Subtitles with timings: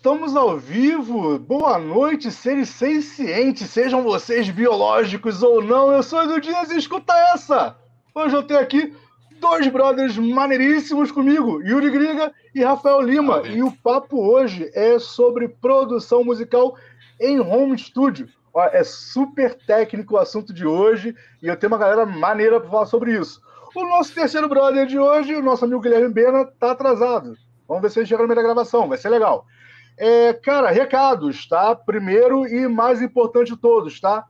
[0.00, 1.38] Estamos ao vivo.
[1.38, 5.92] Boa noite, seres sencientes, sejam vocês biológicos ou não.
[5.92, 7.76] Eu sou Edu Dias e escuta essa.
[8.14, 8.96] Hoje eu tenho aqui
[9.38, 13.42] dois brothers maneiríssimos comigo, Yuri Griga e Rafael Lima.
[13.46, 16.74] E o papo hoje é sobre produção musical
[17.20, 18.26] em home studio.
[18.72, 22.86] É super técnico o assunto de hoje e eu tenho uma galera maneira para falar
[22.86, 23.38] sobre isso.
[23.76, 27.36] O nosso terceiro brother de hoje, o nosso amigo Guilherme Bena, tá atrasado.
[27.68, 29.46] Vamos ver se ele chega no meio da gravação, vai ser legal.
[30.02, 31.76] É, cara, recados, tá?
[31.76, 34.24] Primeiro e mais importante de todos, tá?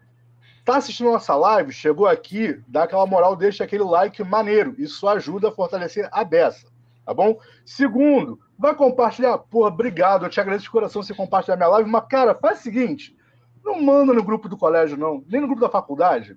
[0.65, 4.75] Tá assistindo nossa live, chegou aqui, dá aquela moral, deixa aquele like maneiro.
[4.79, 6.67] Isso ajuda a fortalecer a beça,
[7.07, 7.39] tá bom?
[7.65, 9.39] Segundo, vai compartilhar.
[9.39, 12.63] Porra, obrigado, eu te agradeço de coração você compartilhar minha live, mas, cara, faz o
[12.65, 13.17] seguinte:
[13.65, 16.37] não manda no grupo do colégio, não, nem no grupo da faculdade.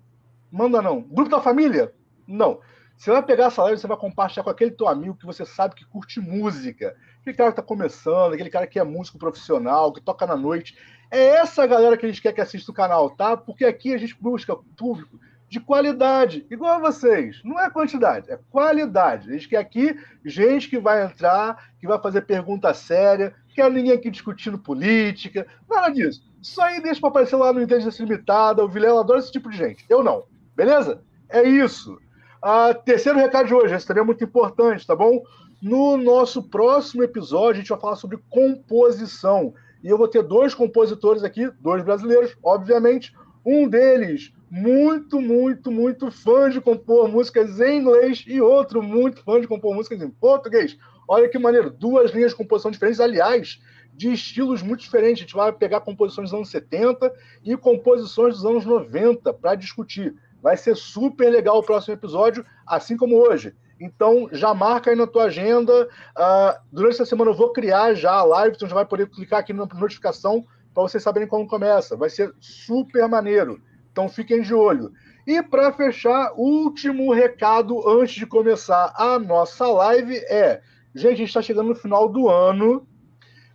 [0.52, 1.02] Manda não.
[1.02, 1.92] Grupo da família?
[2.28, 2.60] Não.
[3.04, 5.76] Você vai pegar live e você vai compartilhar com aquele teu amigo que você sabe
[5.76, 6.96] que curte música.
[7.20, 10.78] Aquele cara que está começando, aquele cara que é músico profissional, que toca na noite.
[11.12, 13.36] É essa galera que a gente quer que assista o canal, tá?
[13.36, 17.42] Porque aqui a gente busca público de qualidade, igual a vocês.
[17.44, 19.30] Não é quantidade, é qualidade.
[19.30, 23.92] A gente quer aqui gente que vai entrar, que vai fazer pergunta séria, quer ninguém
[23.92, 26.24] aqui discutindo política, nada disso.
[26.42, 29.58] Isso aí deixa para aparecer lá no Inteligência Limitada, o Vilela adora esse tipo de
[29.58, 29.86] gente.
[29.90, 30.24] Eu não,
[30.56, 31.04] beleza?
[31.28, 32.00] É isso.
[32.44, 35.24] Uh, terceiro recado de hoje, esse também é muito importante, tá bom?
[35.62, 39.54] No nosso próximo episódio, a gente vai falar sobre composição.
[39.82, 43.14] E eu vou ter dois compositores aqui, dois brasileiros, obviamente.
[43.46, 49.40] Um deles, muito, muito, muito fã de compor músicas em inglês, e outro muito fã
[49.40, 50.78] de compor músicas em português.
[51.08, 53.62] Olha que maneiro, duas linhas de composição diferentes, aliás,
[53.94, 55.22] de estilos muito diferentes.
[55.22, 57.10] A gente vai pegar composições dos anos 70
[57.44, 60.14] e composições dos anos 90 para discutir.
[60.44, 63.56] Vai ser super legal o próximo episódio, assim como hoje.
[63.80, 65.88] Então, já marca aí na tua agenda.
[65.88, 69.40] Uh, durante essa semana eu vou criar já a live, então já vai poder clicar
[69.40, 71.96] aqui na notificação para vocês saberem como começa.
[71.96, 73.62] Vai ser super maneiro.
[73.90, 74.92] Então, fiquem de olho.
[75.26, 80.62] E para fechar, último recado antes de começar a nossa live é:
[80.94, 82.86] gente, a gente está chegando no final do ano.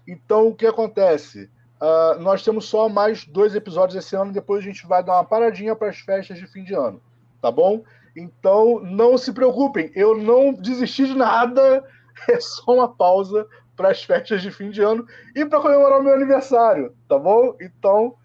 [0.06, 1.50] Então, o que acontece?
[1.80, 5.24] Uh, nós temos só mais dois episódios esse ano, depois a gente vai dar uma
[5.24, 7.00] paradinha para as festas de fim de ano,
[7.40, 7.84] tá bom?
[8.16, 11.84] Então não se preocupem, eu não desisti de nada,
[12.28, 13.46] é só uma pausa
[13.76, 15.06] para as festas de fim de ano
[15.36, 17.54] e para comemorar o meu aniversário, tá bom?
[17.60, 18.16] Então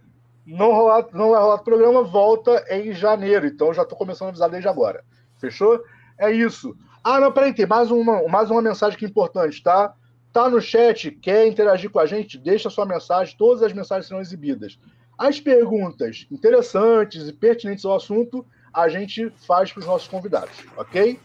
[0.47, 4.29] não, rolar, não vai rolar o programa, volta em janeiro, então já estou começando a
[4.29, 5.03] avisar desde agora,
[5.37, 5.79] fechou?
[6.17, 6.75] É isso.
[7.03, 9.93] Ah, não, peraí, tem mais uma, mais uma mensagem que é importante, tá?
[10.33, 12.39] Tá no chat, quer interagir com a gente?
[12.39, 14.79] Deixa sua mensagem, todas as mensagens serão exibidas.
[15.15, 21.19] As perguntas interessantes e pertinentes ao assunto, a gente faz para os nossos convidados, ok?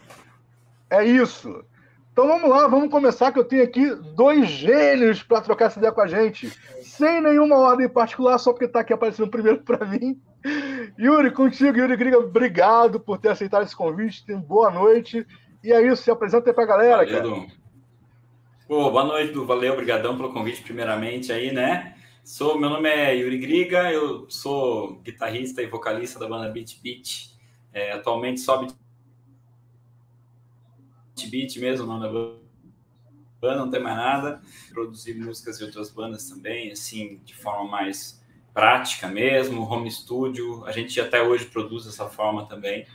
[0.91, 1.65] É isso.
[2.13, 5.91] Então vamos lá, vamos começar, que eu tenho aqui dois gênios para trocar essa ideia
[5.91, 6.47] com a gente,
[6.83, 10.21] sem nenhuma ordem particular, só porque está aqui aparecendo primeiro para mim.
[10.99, 15.25] Yuri, contigo, Yuri Griga, obrigado por ter aceitado esse convite, boa noite.
[15.63, 17.58] E é isso, se apresenta aí para a galera, Valeu, cara.
[18.69, 19.47] Pô, boa noite, Du.
[19.47, 21.97] Valeu, obrigadão pelo convite, primeiramente aí, né?
[22.23, 27.31] Sou, meu nome é Yuri Griga, eu sou guitarrista e vocalista da banda Beat Beat.
[27.73, 28.75] É, atualmente só Beat
[31.31, 32.09] Beat mesmo, não da
[33.41, 34.39] banda, não tem mais nada.
[34.71, 38.23] Produzi músicas de outras bandas também, assim, de forma mais
[38.53, 40.63] prática mesmo, home studio.
[40.67, 42.85] A gente até hoje produz dessa forma também.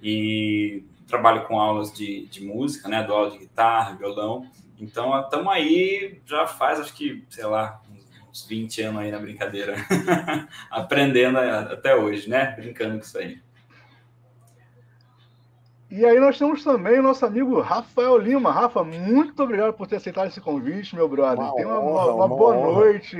[0.00, 3.02] E trabalho com aulas de, de música, né?
[3.02, 4.48] Dou aula de guitarra, violão.
[4.78, 7.80] Então, estamos aí, já faz, acho que, sei lá,
[8.28, 9.76] uns 20 anos aí na brincadeira.
[10.70, 12.54] Aprendendo até hoje, né?
[12.56, 13.38] Brincando com isso aí.
[15.90, 18.50] E aí nós temos também o nosso amigo Rafael Lima.
[18.50, 21.38] Rafa, muito obrigado por ter aceitado esse convite, meu brother.
[21.38, 22.80] Uma Tenha uma, uma, uma, boa honra.
[22.80, 23.16] noite.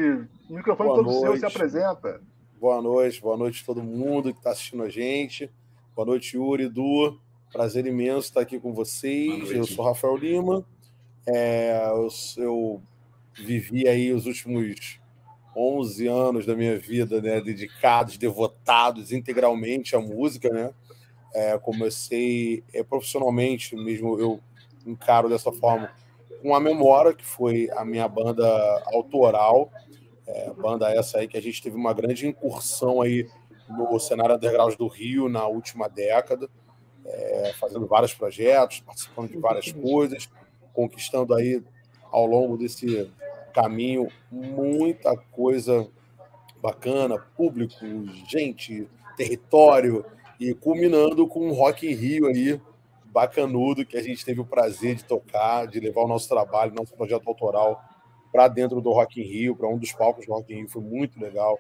[0.50, 1.20] O microfone boa todo noite.
[1.20, 2.20] seu, se apresenta.
[2.58, 5.48] Boa noite, boa noite a todo mundo que está assistindo a gente.
[5.94, 7.16] Boa noite, Yuri, Du.
[7.52, 9.52] Prazer imenso estar aqui com vocês.
[9.52, 10.66] Eu sou Rafael Lima.
[11.26, 12.82] É, eu, eu,
[13.36, 15.00] vivi aí os últimos
[15.56, 20.50] 11 anos da minha vida né, dedicados, devotados integralmente à música.
[20.50, 20.72] Né?
[21.34, 24.40] É, comecei é, profissionalmente mesmo, eu
[24.86, 25.90] encaro dessa forma,
[26.42, 28.46] com a Memória, que foi a minha banda
[28.92, 29.70] autoral.
[30.26, 33.28] É, banda essa aí que a gente teve uma grande incursão aí
[33.68, 36.48] no cenário underground do Rio na última década,
[37.04, 40.28] é, fazendo vários projetos, participando de várias coisas
[40.74, 41.62] conquistando aí
[42.10, 43.10] ao longo desse
[43.54, 45.88] caminho muita coisa
[46.60, 47.74] bacana, público,
[48.28, 50.04] gente, território
[50.38, 52.60] e culminando com um Rock in Rio aí
[53.04, 56.92] bacanudo que a gente teve o prazer de tocar, de levar o nosso trabalho, nosso
[56.94, 57.80] projeto autoral
[58.32, 60.82] para dentro do Rock in Rio, para um dos palcos do Rock in Rio, foi
[60.82, 61.56] muito legal.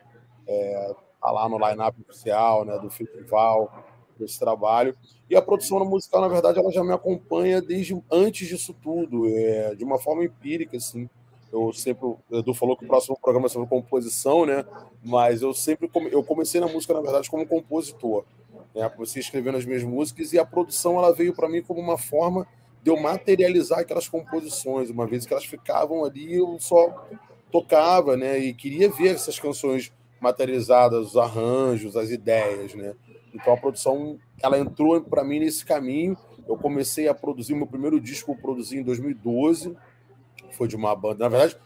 [0.48, 3.72] É, tá lá no line-up oficial né, do festival,
[4.18, 4.96] desse trabalho.
[5.28, 9.74] E a produção musical, na verdade, ela já me acompanha desde antes disso tudo, é,
[9.74, 11.08] de uma forma empírica, assim.
[11.52, 14.64] Eu sempre, Edu falou que o próximo programa é sobre composição, né?
[15.02, 18.24] Mas eu sempre eu comecei na música, na verdade, como compositor.
[18.74, 18.88] Né?
[18.88, 22.44] Comecei escrevendo as minhas músicas e a produção ela veio para mim como uma forma
[22.82, 24.90] de eu materializar aquelas composições.
[24.90, 27.06] Uma vez que elas ficavam ali, eu só
[27.52, 28.36] tocava, né?
[28.38, 32.94] E queria ver essas canções materializadas, os arranjos, as ideias, né?
[33.34, 36.16] Então a produção, ela entrou para mim nesse caminho.
[36.46, 39.76] Eu comecei a produzir meu primeiro disco, eu produzi em 2012
[40.54, 41.24] foi de uma banda.
[41.24, 41.56] Na verdade,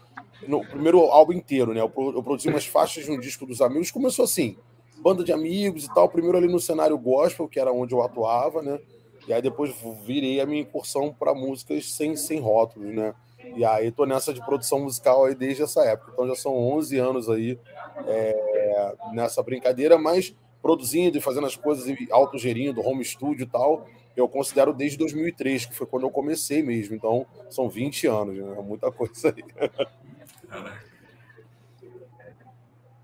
[0.47, 1.81] no primeiro álbum inteiro, né?
[1.81, 3.91] Eu, produzi umas faixas de um disco dos amigos.
[3.91, 4.57] Começou assim,
[4.97, 6.09] banda de amigos e tal.
[6.09, 8.79] Primeiro ali no cenário gospel, que era onde eu atuava, né?
[9.27, 9.73] E aí depois
[10.05, 13.13] virei a minha incursão para músicas sem, sem rótulos, né?
[13.55, 16.11] E aí tô nessa de produção musical aí desde essa época.
[16.13, 17.59] Então já são 11 anos aí
[18.07, 23.87] é, nessa brincadeira, mas produzindo e fazendo as coisas autogerindo, home studio e tal
[24.19, 26.95] eu considero desde 2003, que foi quando eu comecei mesmo.
[26.95, 28.55] Então, são 20 anos, né?
[28.57, 29.43] É muita coisa aí.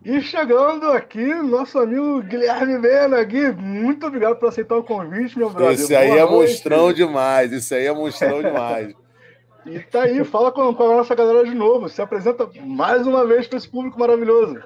[0.03, 5.49] E chegando aqui, nosso amigo Guilherme Mena, Gui, muito obrigado por aceitar o convite, meu
[5.49, 5.73] brother.
[5.73, 6.51] Esse aí Boa é noite.
[6.51, 8.93] monstrão demais, esse aí é monstrão demais.
[9.65, 13.25] e tá aí, fala com, com a nossa galera de novo, se apresenta mais uma
[13.25, 14.61] vez para esse público maravilhoso.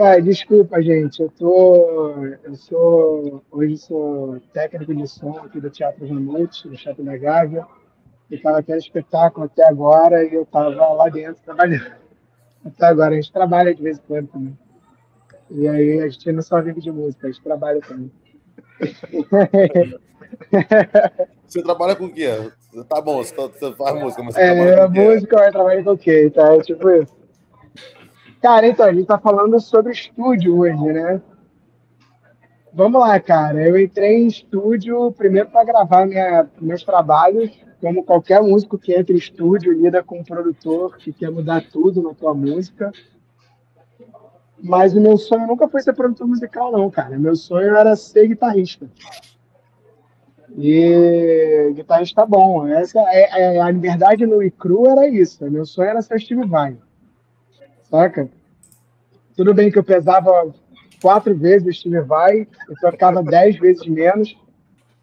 [0.00, 1.20] Cara, desculpa, gente.
[1.20, 2.24] Eu tô.
[2.42, 3.44] Eu sou.
[3.50, 7.66] Hoje sou técnico de som aqui do Teatro Ramute, do Teatro da Gávea.
[8.30, 11.92] E estava tendo espetáculo até agora e eu estava lá dentro trabalhando.
[12.64, 13.12] Até agora.
[13.12, 14.58] A gente trabalha de vez em quando também.
[15.50, 18.10] E aí a gente não só vive de música, a gente trabalha também.
[21.46, 22.28] Você trabalha com o quê?
[22.88, 23.34] Tá bom, você,
[23.74, 26.30] faz música, mas você é, trabalha com música, eu trabalho com o quê?
[26.30, 26.54] Tá?
[26.54, 27.19] É tipo isso.
[28.40, 31.20] Cara, então, a gente tá falando sobre estúdio hoje, né?
[32.72, 33.68] Vamos lá, cara.
[33.68, 37.50] Eu entrei em estúdio primeiro para gravar minha, meus trabalhos,
[37.80, 42.02] como qualquer músico que entra em estúdio, lida com um produtor que quer mudar tudo
[42.02, 42.90] na tua música.
[44.58, 47.18] Mas o meu sonho nunca foi ser produtor musical, não, cara.
[47.18, 48.88] Meu sonho era ser guitarrista.
[50.56, 52.66] E guitarrista bom.
[52.66, 55.44] Essa é, é a liberdade no Icru era isso.
[55.50, 56.78] Meu sonho era ser Steve Vai.
[57.90, 58.28] Saca?
[59.36, 60.54] Tudo bem que eu pesava
[61.02, 64.36] quatro vezes o Steve Vai, eu tocava dez vezes menos,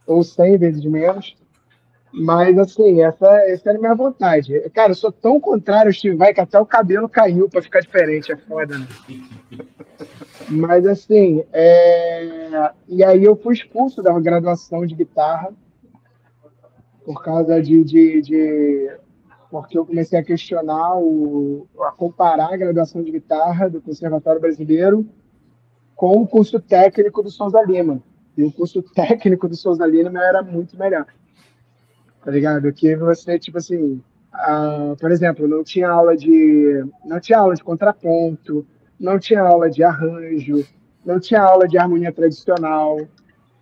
[0.05, 1.35] ou cem vezes menos.
[2.13, 4.57] Mas, assim, essa, essa era a minha vontade.
[4.73, 7.81] Cara, eu sou tão contrário ao Steve Vai que até o cabelo caiu para ficar
[7.81, 8.31] diferente.
[8.31, 8.87] É foda, né?
[10.49, 12.71] Mas, assim, é...
[12.87, 15.51] e aí eu fui expulso da graduação de guitarra
[17.03, 18.91] por causa de, de, de
[19.49, 25.07] porque eu comecei a questionar, o, a comparar a graduação de guitarra do Conservatório Brasileiro
[25.95, 28.01] com o curso técnico do Souza Lima.
[28.37, 31.07] E o curso técnico do Souza Lima era muito melhor.
[32.23, 32.71] Tá ligado?
[32.73, 34.01] Que você, tipo assim,
[34.99, 38.65] por exemplo, não tinha aula de não tinha aula de contraponto,
[38.99, 40.65] não tinha aula de arranjo,
[41.05, 42.99] não tinha aula de harmonia tradicional.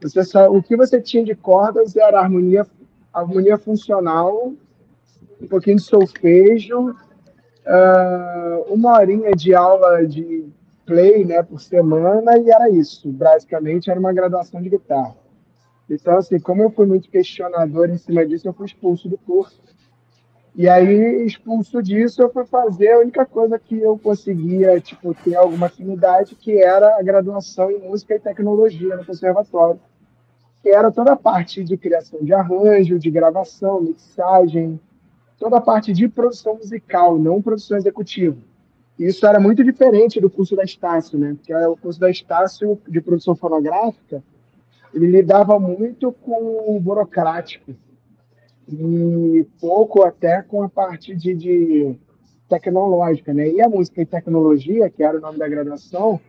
[0.01, 2.65] Você só, o que você tinha de cordas era harmonia
[3.13, 4.53] harmonia funcional
[5.41, 10.45] um pouquinho de solfejo, uh, uma horinha de aula de
[10.85, 13.11] play né, por semana e era isso.
[13.11, 15.15] Basicamente, era uma graduação de guitarra.
[15.89, 19.61] Então, assim, como eu fui muito questionador em cima disso, eu fui expulso do curso.
[20.55, 25.35] E aí, expulso disso, eu fui fazer a única coisa que eu conseguia, tipo, ter
[25.35, 29.81] alguma afinidade, que era a graduação em música e tecnologia no conservatório,
[30.63, 34.79] que era toda a parte de criação de arranjo, de gravação, mixagem,
[35.37, 38.37] toda a parte de produção musical, não produção executiva.
[38.97, 41.35] Isso era muito diferente do curso da Estácio, né?
[41.35, 44.23] Porque o curso da Estácio de produção fonográfica,
[44.93, 47.75] ele lidava muito com o burocrático
[48.67, 51.95] e pouco até com a parte de, de
[52.47, 53.49] tecnológica, né?
[53.49, 56.19] E a música e tecnologia, que era o nome da graduação,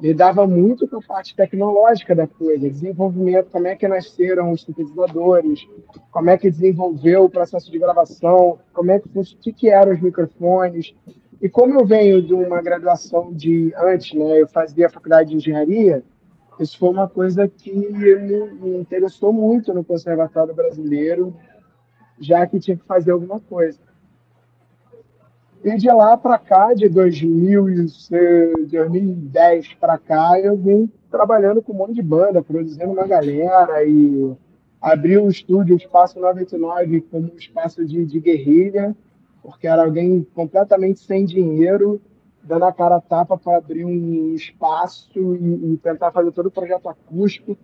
[0.00, 5.66] lidava muito com a parte tecnológica da coisa, desenvolvimento, como é que nasceram os sintetizadores,
[6.10, 9.92] como é que desenvolveu o processo de gravação, como é que o que, que eram
[9.92, 10.94] os microfones.
[11.40, 15.36] E como eu venho de uma graduação de antes, né, eu fazia a faculdade de
[15.36, 16.02] engenharia,
[16.58, 21.34] isso foi uma coisa que me, me interessou muito no conservatório brasileiro,
[22.20, 23.78] já que tinha que fazer alguma coisa.
[25.64, 31.94] E de lá para cá, de 2010 para cá, eu vim trabalhando com um monte
[31.94, 34.30] de banda, produzindo uma galera e
[34.78, 38.94] abri o estúdio, o Espaço 99, como um espaço de, de guerrilha.
[39.42, 41.98] porque era alguém completamente sem dinheiro,
[42.42, 46.50] dando a cara a tapa para abrir um espaço e, e, tentar fazer todo o
[46.50, 47.56] projeto acústico.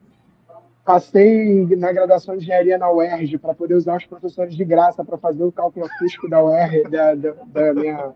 [0.85, 5.19] Passei na graduação de engenharia na UERJ para poder usar os professores de graça para
[5.19, 8.15] fazer o cálculo acústico da UERJ, da, da, da minha,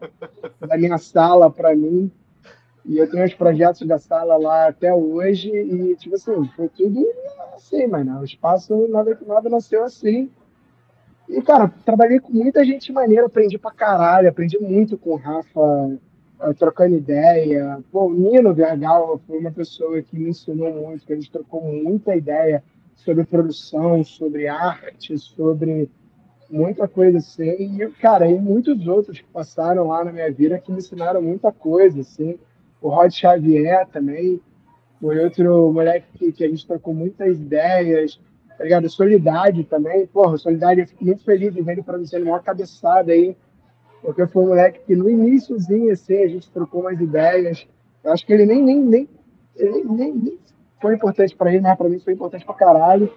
[0.61, 2.11] da minha sala para mim.
[2.85, 7.07] E eu tenho os projetos da sala lá até hoje e, tipo assim, foi tudo
[7.55, 8.21] assim, mano.
[8.21, 10.31] O espaço nada, nada nasceu assim.
[11.29, 15.99] E, cara, trabalhei com muita gente maneira, aprendi pra caralho, aprendi muito com o Rafa,
[16.59, 17.79] trocando ideia.
[17.91, 21.63] Pô, o Nino Vergal foi uma pessoa que me ensinou muito, que a gente trocou
[21.63, 22.63] muita ideia
[22.97, 25.89] sobre produção, sobre arte, sobre
[26.51, 27.81] muita coisa assim.
[27.81, 31.51] E, cara, e muitos outros que passaram lá na minha vida que me ensinaram muita
[31.53, 32.39] coisa, assim
[32.85, 34.39] o Rod Xavier também
[35.01, 38.21] foi outro moleque que, que a gente trocou muitas ideias,
[38.59, 38.91] tá ligado?
[38.91, 43.35] Solidade também, porra, Solidade, eu fico muito feliz de ver ele produzindo uma cabeçada aí,
[44.05, 47.67] porque foi um moleque que no iníciozinho, assim, a gente trocou umas ideias,
[48.03, 49.09] eu acho que ele nem, nem, nem,
[49.57, 50.39] nem, nem
[50.81, 53.11] foi importante para ele, mas para mim foi importante pra caralho,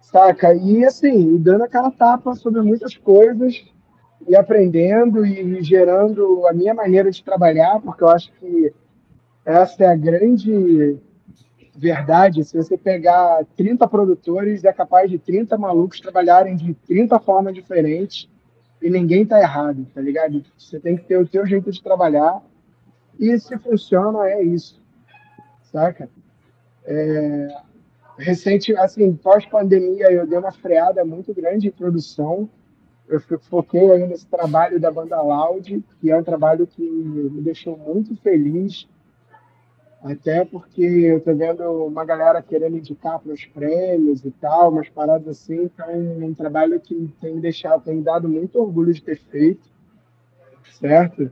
[0.00, 0.54] saca?
[0.54, 3.62] E assim, dando aquela tapa sobre muitas coisas,
[4.26, 8.72] e aprendendo e gerando a minha maneira de trabalhar, porque eu acho que
[9.44, 10.98] essa é a grande
[11.76, 12.42] verdade.
[12.42, 18.28] Se você pegar 30 produtores, é capaz de 30 malucos trabalharem de 30 formas diferentes
[18.80, 20.44] e ninguém tá errado, tá ligado?
[20.56, 22.42] Você tem que ter o seu jeito de trabalhar
[23.18, 24.80] e se funciona, é isso,
[25.62, 26.08] saca?
[26.84, 27.48] É...
[28.18, 32.48] Recente, assim, pós-pandemia, eu dei uma freada muito grande em produção,
[33.08, 37.76] eu foquei aí nesse trabalho da banda Loud, que é um trabalho que me deixou
[37.76, 38.88] muito feliz,
[40.02, 44.88] até porque eu tô vendo uma galera querendo indicar para os prêmios e tal, umas
[44.88, 48.92] paradas assim, então é um trabalho que tem me deixado, tem me dado muito orgulho
[48.92, 49.68] de ter feito,
[50.78, 51.30] certo?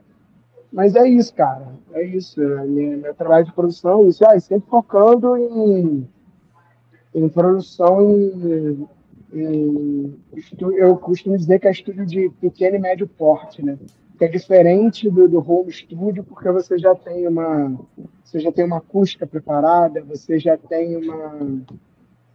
[0.72, 4.38] Mas é isso, cara, é isso, é meu, meu trabalho de produção, é isso, ah,
[4.40, 6.08] sempre focando em,
[7.14, 8.88] em produção em
[10.76, 13.76] eu costumo dizer que é estúdio de pequeno e médio porte, né?
[14.18, 17.78] Que é diferente do, do home studio, porque você já tem uma
[18.24, 21.62] você já tem uma acústica preparada, você já tem uma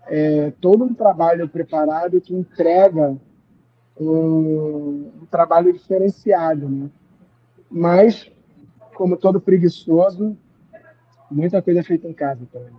[0.08, 3.18] é, todo um trabalho preparado que entrega
[4.00, 6.90] um, um trabalho diferenciado, né?
[7.70, 8.32] Mas
[8.96, 10.38] como todo preguiçoso,
[11.30, 12.76] muita coisa é feita em casa também.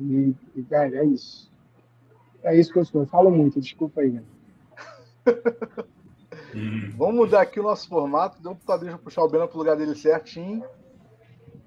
[0.00, 1.50] E, e velho, é isso.
[2.42, 3.02] É isso que eu sou.
[3.02, 4.20] Eu falo muito, desculpa aí.
[6.96, 8.42] Vamos mudar aqui o nosso formato.
[8.42, 10.64] Deu para deixa puxar o Bena para o lugar dele certinho.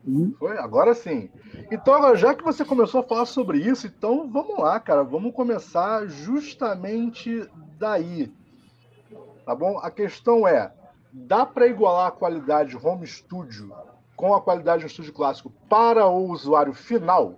[0.07, 0.33] Hum.
[0.39, 0.57] Foi?
[0.57, 1.29] Agora sim.
[1.71, 5.03] Então, já que você começou a falar sobre isso, então vamos lá, cara.
[5.03, 7.47] Vamos começar justamente
[7.77, 8.33] daí.
[9.45, 9.77] Tá bom?
[9.79, 10.73] A questão é:
[11.11, 13.71] dá para igualar a qualidade home studio
[14.15, 17.35] com a qualidade do estúdio clássico para o usuário final?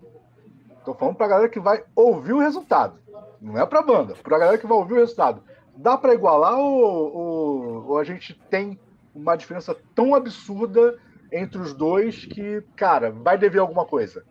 [0.77, 3.00] Estou falando para a galera que vai ouvir o resultado.
[3.41, 5.41] Não é para a banda, para a galera que vai ouvir o resultado.
[5.75, 8.79] Dá para igualar ou, ou, ou, a gente tem
[9.13, 10.97] uma diferença tão absurda
[11.31, 14.23] entre os dois que, cara, vai dever alguma coisa?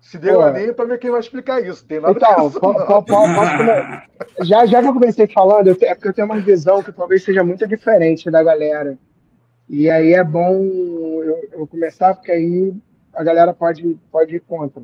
[0.00, 1.84] Se devaneia para ver quem vai explicar isso.
[1.84, 2.60] Tem nada então, isso,
[4.44, 7.42] já, já que eu comecei falando, é porque eu tenho uma visão que talvez seja
[7.42, 8.96] muito diferente da galera.
[9.68, 12.72] E aí é bom eu, eu começar, porque aí
[13.12, 14.82] a galera pode, pode ir contra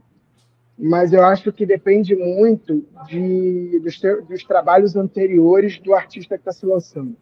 [0.79, 6.53] mas eu acho que depende muito de, dos, dos trabalhos anteriores do artista que está
[6.53, 7.17] se lançando.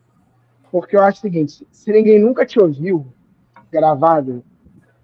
[0.70, 3.06] Porque eu acho o seguinte: se ninguém nunca te ouviu
[3.70, 4.44] gravado,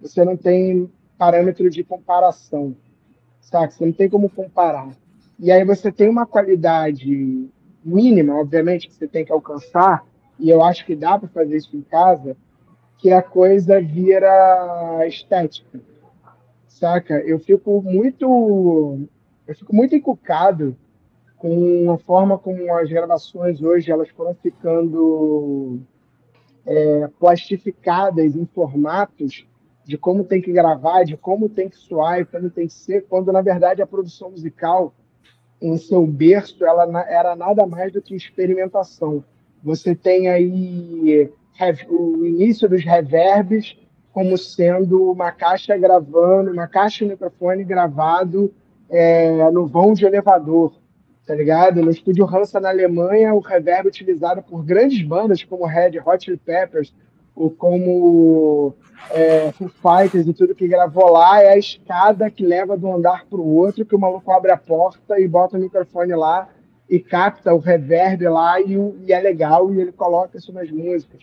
[0.01, 2.77] você não tem parâmetro de comparação,
[3.41, 3.75] sabe?
[3.75, 4.91] Você não tem como comparar.
[5.39, 7.49] E aí você tem uma qualidade
[7.85, 10.05] mínima, obviamente, que você tem que alcançar,
[10.39, 12.37] e eu acho que dá para fazer isso em casa,
[12.99, 15.81] que a coisa vira estética
[16.79, 17.15] saca?
[17.21, 19.01] Eu fico muito,
[19.47, 20.77] eu fico muito encucado
[21.37, 25.81] com a forma como as gravações hoje elas foram ficando
[26.67, 29.47] é, plastificadas em formatos
[29.85, 33.07] de como tem que gravar, de como tem que soar e como tem que ser,
[33.09, 34.93] quando na verdade a produção musical
[35.63, 39.25] em seu berço ela era nada mais do que experimentação.
[39.63, 41.31] Você tem aí
[41.89, 43.77] o início dos reverbs,
[44.17, 48.51] como sendo uma caixa gravando, uma caixa microfone gravado
[48.89, 50.73] é, no vão de elevador,
[51.27, 51.83] tá ligado?
[51.83, 56.39] No estúdio Hansa na Alemanha, o reverb utilizado por grandes bandas como Red Hot Chili
[56.39, 56.95] Peppers,
[57.35, 58.73] ou como
[59.11, 62.97] é, Foo Fighters e tudo que gravou lá, é a escada que leva de um
[62.97, 66.49] andar para o outro, que o maluco abre a porta e bota o microfone lá
[66.89, 71.23] e capta o reverb lá e, e é legal e ele coloca isso nas músicas,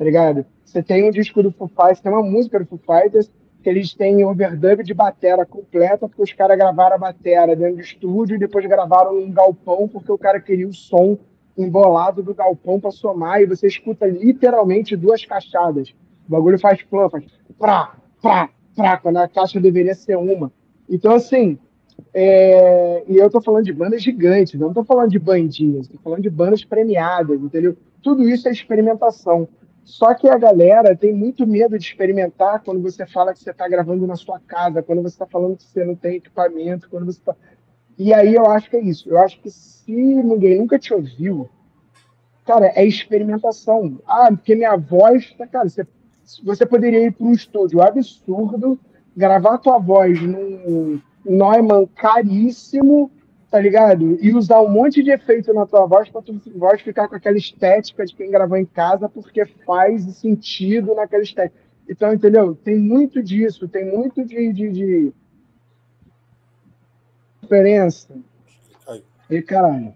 [0.00, 0.46] tá ligado?
[0.64, 3.30] Você tem um disco do Foo Fighters, tem uma música do Foo Fighters
[3.62, 7.82] que eles têm overdub de batera completa, porque os caras gravaram a batera dentro do
[7.82, 11.18] estúdio e depois gravaram um galpão, porque o cara queria o som
[11.54, 15.90] embolado do galpão para somar, e você escuta literalmente duas caixadas.
[16.26, 17.26] O bagulho faz plã, faz
[17.58, 20.50] prá, prá, prá, quando a caixa deveria ser uma.
[20.88, 21.58] Então, assim,
[22.14, 23.04] é...
[23.06, 26.30] e eu tô falando de bandas gigantes, não tô falando de bandinhas, tô falando de
[26.30, 27.76] bandas premiadas, entendeu?
[28.02, 29.46] Tudo isso é experimentação.
[29.90, 33.66] Só que a galera tem muito medo de experimentar quando você fala que você está
[33.66, 37.18] gravando na sua casa, quando você está falando que você não tem equipamento, quando você
[37.18, 37.34] está.
[37.98, 39.10] E aí eu acho que é isso.
[39.10, 41.50] Eu acho que se ninguém nunca te ouviu,
[42.46, 44.00] cara, é experimentação.
[44.06, 45.84] Ah, porque minha voz, tá, cara, você,
[46.44, 48.78] você poderia ir para um estúdio absurdo,
[49.16, 53.10] gravar tua voz num Neumann caríssimo,
[53.50, 54.16] tá ligado?
[54.22, 57.36] E usar um monte de efeito na tua voz pra tua voz ficar com aquela
[57.36, 61.58] estética de quem gravou em casa, porque faz sentido naquela estética.
[61.88, 62.54] Então, entendeu?
[62.54, 65.12] Tem muito disso, tem muito de, de, de...
[67.42, 68.14] diferença.
[68.86, 69.02] Caiu.
[69.28, 69.94] E caralho.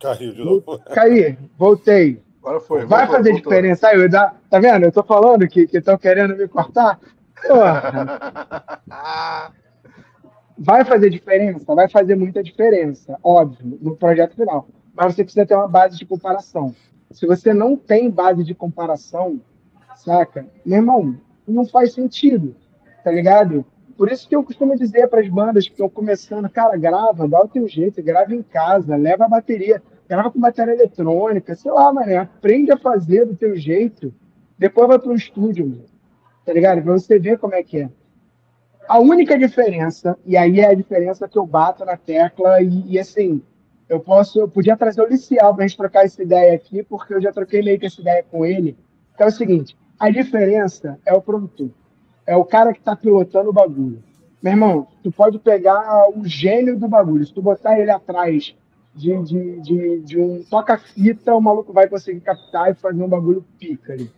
[0.00, 0.78] Caiu de novo.
[0.92, 2.20] Caí, voltei.
[2.42, 2.84] Agora foi.
[2.84, 3.52] Vai voltou, fazer voltou.
[3.52, 4.10] diferença aí?
[4.10, 4.86] Tá vendo?
[4.86, 6.98] Eu tô falando que estão querendo me cortar.
[7.46, 8.82] Porra.
[10.58, 11.72] Vai fazer diferença?
[11.72, 14.66] Vai fazer muita diferença, óbvio, no projeto final.
[14.92, 16.74] Mas você precisa ter uma base de comparação.
[17.12, 19.40] Se você não tem base de comparação,
[19.94, 20.46] saca?
[20.66, 21.16] Meu irmão,
[21.46, 22.56] não faz sentido,
[23.04, 23.64] tá ligado?
[23.96, 27.40] Por isso que eu costumo dizer para as bandas que estão começando, cara, grava, dá
[27.40, 31.92] o teu jeito, grava em casa, leva a bateria, grava com bateria eletrônica, sei lá,
[31.92, 34.12] mano, aprende a fazer do teu jeito,
[34.58, 35.84] depois vai para o estúdio,
[36.44, 36.82] tá ligado?
[36.82, 37.90] Para você ver como é que é.
[38.88, 42.98] A única diferença, e aí é a diferença que eu bato na tecla, e, e
[42.98, 43.42] assim,
[43.88, 47.12] eu posso, eu podia trazer o Licial para a gente trocar essa ideia aqui, porque
[47.12, 48.76] eu já troquei meio que essa ideia com ele.
[49.16, 51.70] Que é o seguinte: a diferença é o produtor,
[52.26, 54.02] é o cara que está pilotando o bagulho.
[54.42, 58.54] Meu irmão, tu pode pegar o gênio do bagulho, se tu botar ele atrás
[58.94, 63.44] de, de, de, de um toca-fita, o maluco vai conseguir captar e fazer um bagulho
[63.58, 64.10] pica ali.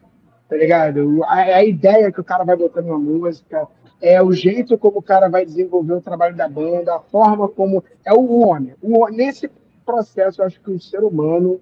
[0.49, 1.25] Tá ligado?
[1.25, 3.67] A, a ideia que o cara vai botando uma música,
[4.01, 7.85] é o jeito como o cara vai desenvolver o trabalho da banda, a forma como
[8.05, 8.75] é o homem.
[8.83, 9.51] O, nesse
[9.85, 11.61] processo, eu acho que o ser humano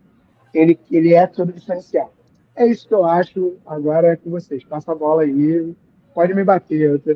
[0.55, 2.13] ele, ele é todo diferencial.
[2.55, 3.57] É isso que eu acho.
[3.67, 4.65] Agora é com vocês.
[4.65, 5.75] Passa a bola aí.
[6.15, 7.11] Pode me bater, eu tô.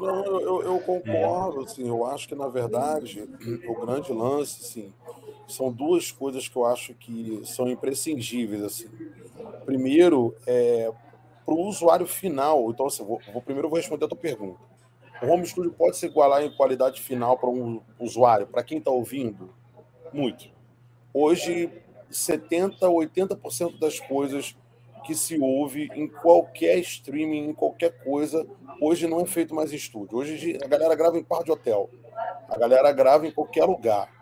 [0.00, 3.28] Não, eu, eu, concordo, assim, eu acho que, na verdade,
[3.68, 4.92] o grande lance, assim,
[5.46, 8.88] são duas coisas que eu acho que são imprescindíveis, assim.
[9.66, 10.90] Primeiro, é,
[11.48, 12.70] para o usuário final.
[12.70, 14.60] Então, assim, vou, vou, primeiro vou responder a tua pergunta.
[15.22, 18.90] O home studio pode se igualar em qualidade final para um usuário, para quem está
[18.90, 19.48] ouvindo?
[20.12, 20.50] Muito.
[21.12, 21.72] Hoje,
[22.12, 24.54] 70%, 80% das coisas
[25.06, 28.46] que se ouve em qualquer streaming, em qualquer coisa,
[28.78, 30.18] hoje não é feito mais em estúdio.
[30.18, 31.88] Hoje a galera grava em par de hotel,
[32.46, 34.12] a galera grava em qualquer lugar.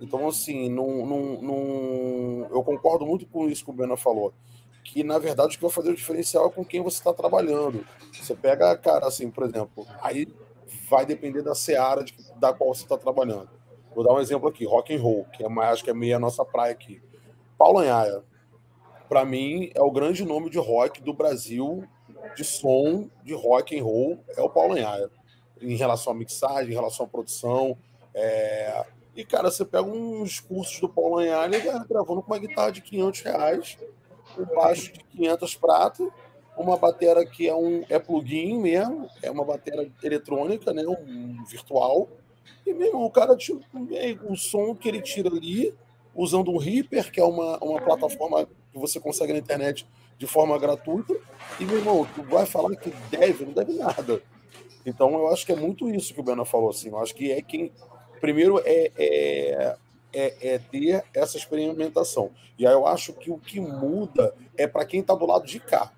[0.00, 4.32] Então, assim, não, não, eu concordo muito com isso que o Bena falou
[4.86, 7.84] que na verdade o que vai fazer o diferencial é com quem você está trabalhando.
[8.12, 10.28] Você pega, cara, assim, por exemplo, aí
[10.88, 13.50] vai depender da seara de, da qual você está trabalhando.
[13.94, 16.16] Vou dar um exemplo aqui, rock and roll, que é mais, acho que é meio
[16.16, 17.02] a nossa praia aqui.
[17.58, 18.22] Paulo Anhaia,
[19.08, 21.84] para mim, é o grande nome de rock do Brasil,
[22.36, 25.10] de som, de rock and roll, é o Paulo Anhaia.
[25.60, 27.76] Em relação à mixagem, em relação à produção.
[28.14, 28.84] É...
[29.16, 32.82] E, cara, você pega uns cursos do Paulo Anhaia, ele gravando com uma guitarra de
[32.82, 33.78] 500 reais,
[34.38, 36.08] um baixo de 500 pratas,
[36.56, 42.08] uma bateria que é um é plugin mesmo, é uma bateria eletrônica, né, um virtual.
[42.64, 43.62] E mesmo o cara tipo,
[44.28, 45.74] o som que ele tira ali,
[46.14, 49.86] usando um Reaper, que é uma, uma plataforma que você consegue na internet
[50.18, 51.14] de forma gratuita.
[51.60, 54.22] E meu irmão, tu vai falar que deve, não deve nada.
[54.84, 56.88] Então eu acho que é muito isso que o Bena falou assim.
[56.88, 57.70] Eu acho que é quem
[58.20, 59.76] primeiro é, é
[60.16, 62.30] é, é ter essa experimentação.
[62.58, 65.60] E aí eu acho que o que muda é para quem está do lado de
[65.60, 65.92] cá,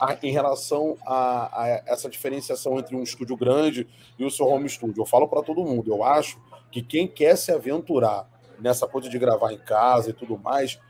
[0.00, 3.86] a, em relação a, a, essa diferenciação entre um estúdio grande
[4.18, 5.02] e o seu home studio.
[5.02, 6.40] Eu falo para todo mundo, eu acho
[6.72, 8.26] que quem quer se aventurar
[8.58, 10.80] nessa coisa de gravar em casa e tudo mais,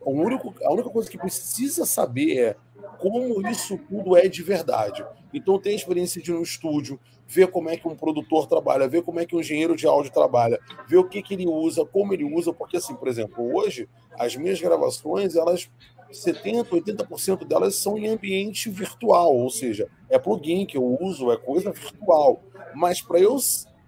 [0.00, 2.56] o único, a única coisa que precisa saber é
[2.98, 5.04] como isso tudo é de verdade.
[5.32, 7.00] Então, tem a experiência de no estúdio,
[7.34, 10.12] ver como é que um produtor trabalha, ver como é que um engenheiro de áudio
[10.12, 13.88] trabalha, ver o que, que ele usa, como ele usa, porque, assim, por exemplo, hoje,
[14.16, 15.68] as minhas gravações, elas
[16.12, 21.36] 70%, 80% delas são em ambiente virtual, ou seja, é plugin que eu uso, é
[21.36, 22.40] coisa virtual.
[22.72, 23.36] Mas para eu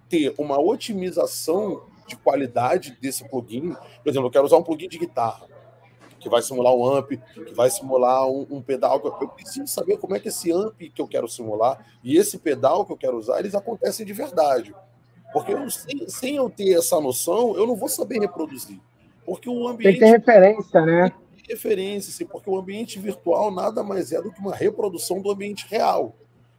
[0.09, 3.75] ter uma otimização de qualidade desse plugin.
[4.01, 5.56] Por exemplo, eu quero usar um plugin de guitarra
[6.19, 9.01] que vai simular um amp, que vai simular um, um, pedal.
[9.03, 12.85] Eu preciso saber como é que esse amp que eu quero simular e esse pedal
[12.85, 14.73] que eu quero usar, eles acontecem de verdade.
[15.33, 18.79] Porque eu, sem, sem eu ter essa noção, eu não vou saber reproduzir.
[19.25, 19.83] Porque o ambiente.
[19.83, 21.11] Tem que ter referência, né?
[21.47, 26.15] referência, porque o ambiente virtual nada mais é do que uma reprodução do ambiente real.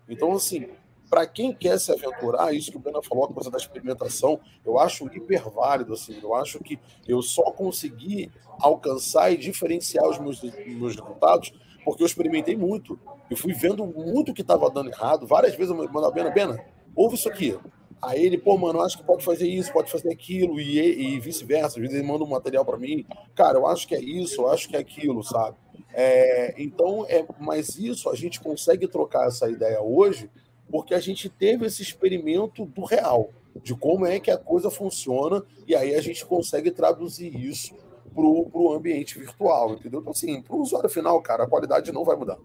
[0.08, 0.66] Então, assim,
[1.08, 4.78] para quem quer se aventurar, isso que o Breno falou, a coisa da experimentação, eu
[4.78, 5.92] acho hiper válido.
[5.94, 11.52] Assim, eu acho que eu só consegui alcançar e diferenciar os meus, meus resultados
[11.88, 12.98] porque eu experimentei muito.
[13.30, 15.26] Eu fui vendo muito que estava dando errado.
[15.26, 17.58] Várias vezes eu mandava, Bena, Bena, ouve isso aqui.
[18.02, 21.66] Aí ele, pô, mano, acho que pode fazer isso, pode fazer aquilo, e, e vice-versa.
[21.66, 24.50] Às vezes ele manda um material para mim, cara, eu acho que é isso, eu
[24.50, 25.56] acho que é aquilo, sabe?
[25.94, 30.30] É, então, é, mas isso a gente consegue trocar essa ideia hoje
[30.70, 33.30] porque a gente teve esse experimento do real,
[33.62, 37.74] de como é que a coisa funciona, e aí a gente consegue traduzir isso
[38.14, 40.00] para o ambiente virtual, entendeu?
[40.00, 42.38] Então, assim, para o usuário final, cara, a qualidade não vai mudar.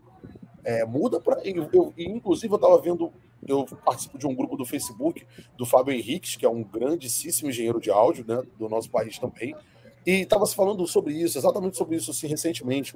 [0.63, 1.41] É, muda para.
[1.43, 3.11] Eu, eu, inclusive, eu estava vendo,
[3.45, 5.25] eu participo de um grupo do Facebook
[5.57, 9.55] do Fábio Henriques, que é um grandíssimo engenheiro de áudio né, do nosso país também,
[10.05, 12.95] e estava se falando sobre isso, exatamente sobre isso assim, recentemente.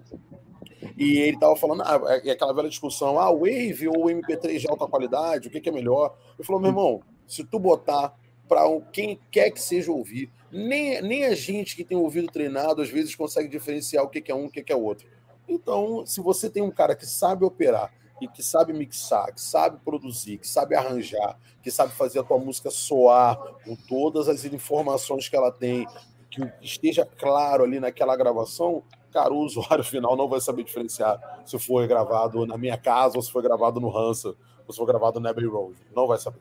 [0.97, 4.69] E ele estava falando, ah, é, é aquela velha discussão, ah, Wave ou MP3 de
[4.69, 6.15] alta qualidade, o que, que é melhor?
[6.37, 8.13] Ele falou, meu irmão, se tu botar
[8.47, 12.89] para quem quer que seja ouvir, nem, nem a gente que tem ouvido treinado às
[12.89, 15.07] vezes consegue diferenciar o que, que é um e o que, que é outro.
[15.47, 19.79] Então, se você tem um cara que sabe operar e que sabe mixar, que sabe
[19.83, 25.29] produzir, que sabe arranjar, que sabe fazer a tua música soar com todas as informações
[25.29, 25.85] que ela tem,
[26.29, 31.57] que esteja claro ali naquela gravação, cara, o usuário final não vai saber diferenciar se
[31.59, 34.35] foi gravado na minha casa ou se foi gravado no Hansa
[34.65, 35.75] ou se foi gravado no Abbey Road.
[35.95, 36.39] Não vai saber.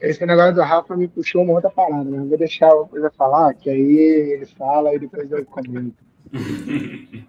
[0.00, 2.24] Esse negócio do Rafa me puxou uma outra parada, né?
[2.26, 3.98] vou deixar a coisa falar, que aí
[4.32, 6.04] ele fala e depois eu comento.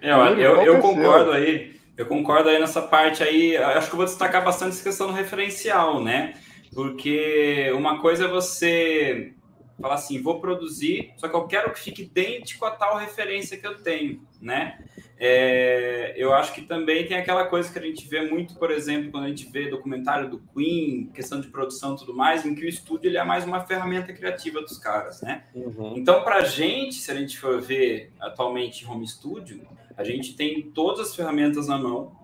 [0.00, 3.56] eu, eu, eu concordo aí, eu concordo aí nessa parte aí.
[3.56, 6.34] Acho que eu vou destacar bastante essa questão do referencial, né?
[6.74, 9.34] Porque uma coisa é você
[9.80, 13.66] falar assim, vou produzir, só que eu quero que fique idêntico a tal referência que
[13.66, 14.78] eu tenho, né?
[15.18, 19.10] É, eu acho que também tem aquela coisa que a gente vê muito, por exemplo,
[19.10, 22.64] quando a gente vê documentário do Queen, questão de produção e tudo mais, em que
[22.64, 25.44] o estúdio ele é mais uma ferramenta criativa dos caras, né?
[25.54, 25.94] Uhum.
[25.96, 30.62] Então, para a gente, se a gente for ver atualmente home studio, a gente tem
[30.62, 32.16] todas as ferramentas na mão.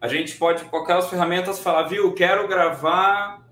[0.00, 3.43] A gente pode, com aquelas ferramentas, falar, viu, quero gravar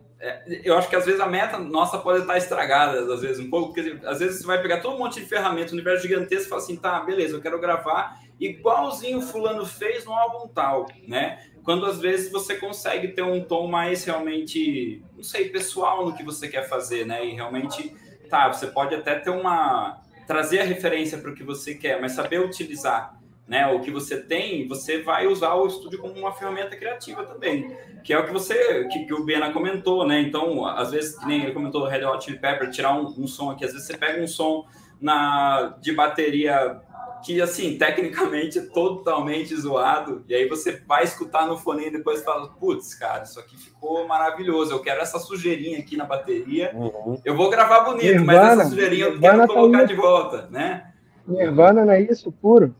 [0.62, 3.72] eu acho que às vezes a meta nossa pode estar estragada, às vezes um pouco,
[3.72, 6.48] porque às vezes você vai pegar todo um monte de ferramentas, um universo gigantesco e
[6.48, 11.38] fala assim, tá, beleza, eu quero gravar igualzinho fulano fez no álbum tal, né?
[11.62, 16.24] Quando às vezes você consegue ter um tom mais realmente, não sei, pessoal no que
[16.24, 17.24] você quer fazer, né?
[17.24, 17.94] E realmente,
[18.28, 22.12] tá, você pode até ter uma trazer a referência para o que você quer, mas
[22.12, 23.20] saber utilizar
[23.52, 27.76] né, o que você tem, você vai usar o estúdio como uma ferramenta criativa também,
[28.02, 30.22] que é o que você, que, que o Bena comentou, né?
[30.22, 33.66] Então, às vezes, nem ele comentou Red Hot Chili Pepper, tirar um, um, som aqui,
[33.66, 34.64] às vezes você pega um som
[34.98, 36.80] na de bateria
[37.22, 42.24] que, assim, tecnicamente é totalmente zoado, e aí você vai escutar no fone e depois
[42.24, 47.20] fala, putz, cara, isso aqui ficou maravilhoso, eu quero essa sujeirinha aqui na bateria, uhum.
[47.22, 50.90] eu vou gravar bonito, Nirvana, mas essa sujeirinha eu quero colocar tá de volta, né?
[51.28, 52.74] Nirvana não é isso, puro?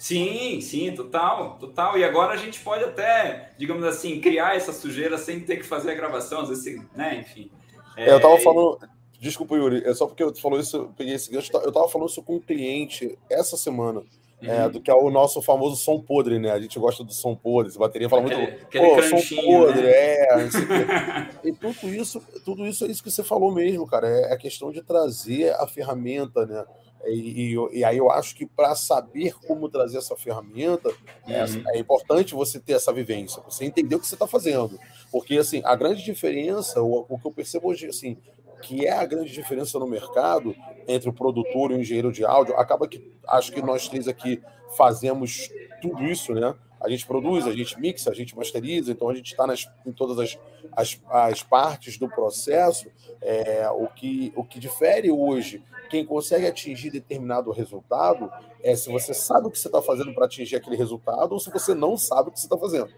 [0.00, 1.98] Sim, sim, total, total.
[1.98, 5.90] E agora a gente pode até, digamos assim, criar essa sujeira sem ter que fazer
[5.90, 7.18] a gravação, às vezes, né?
[7.20, 7.50] Enfim.
[7.94, 8.78] É, eu tava falando.
[9.20, 11.54] Desculpa, Yuri, é só porque eu falou isso, eu peguei esse gancho.
[11.54, 14.02] Eu tava falando isso com um cliente essa semana.
[14.40, 14.64] É, uhum.
[14.64, 16.50] É, do que é o nosso famoso som podre, né?
[16.50, 19.90] A gente gosta do som podre, bateria fala muito, aquele pô, som podre, né?
[19.90, 24.08] é, e tudo isso, tudo isso é isso que você falou mesmo, cara.
[24.08, 26.64] É a questão de trazer a ferramenta, né?
[27.06, 30.92] E, e, e, aí eu acho que para saber como trazer essa ferramenta,
[31.26, 31.62] é, uhum.
[31.68, 34.78] é, é, importante você ter essa vivência, você entender o que você está fazendo.
[35.10, 38.18] Porque assim, a grande diferença, o, o, que eu percebo hoje, assim,
[38.62, 40.54] que é a grande diferença no mercado
[40.86, 44.42] entre o produtor e o engenheiro de áudio, acaba que acho que nós três aqui
[44.76, 45.48] fazemos
[45.80, 46.54] tudo isso, né?
[46.80, 49.46] A gente produz, a gente mixa, a gente masteriza, então a gente está
[49.84, 50.38] em todas as,
[50.72, 52.90] as, as, partes do processo.
[53.20, 58.30] É, o, que, o que difere hoje, quem consegue atingir determinado resultado,
[58.62, 61.50] é se você sabe o que você está fazendo para atingir aquele resultado ou se
[61.50, 62.90] você não sabe o que você está fazendo.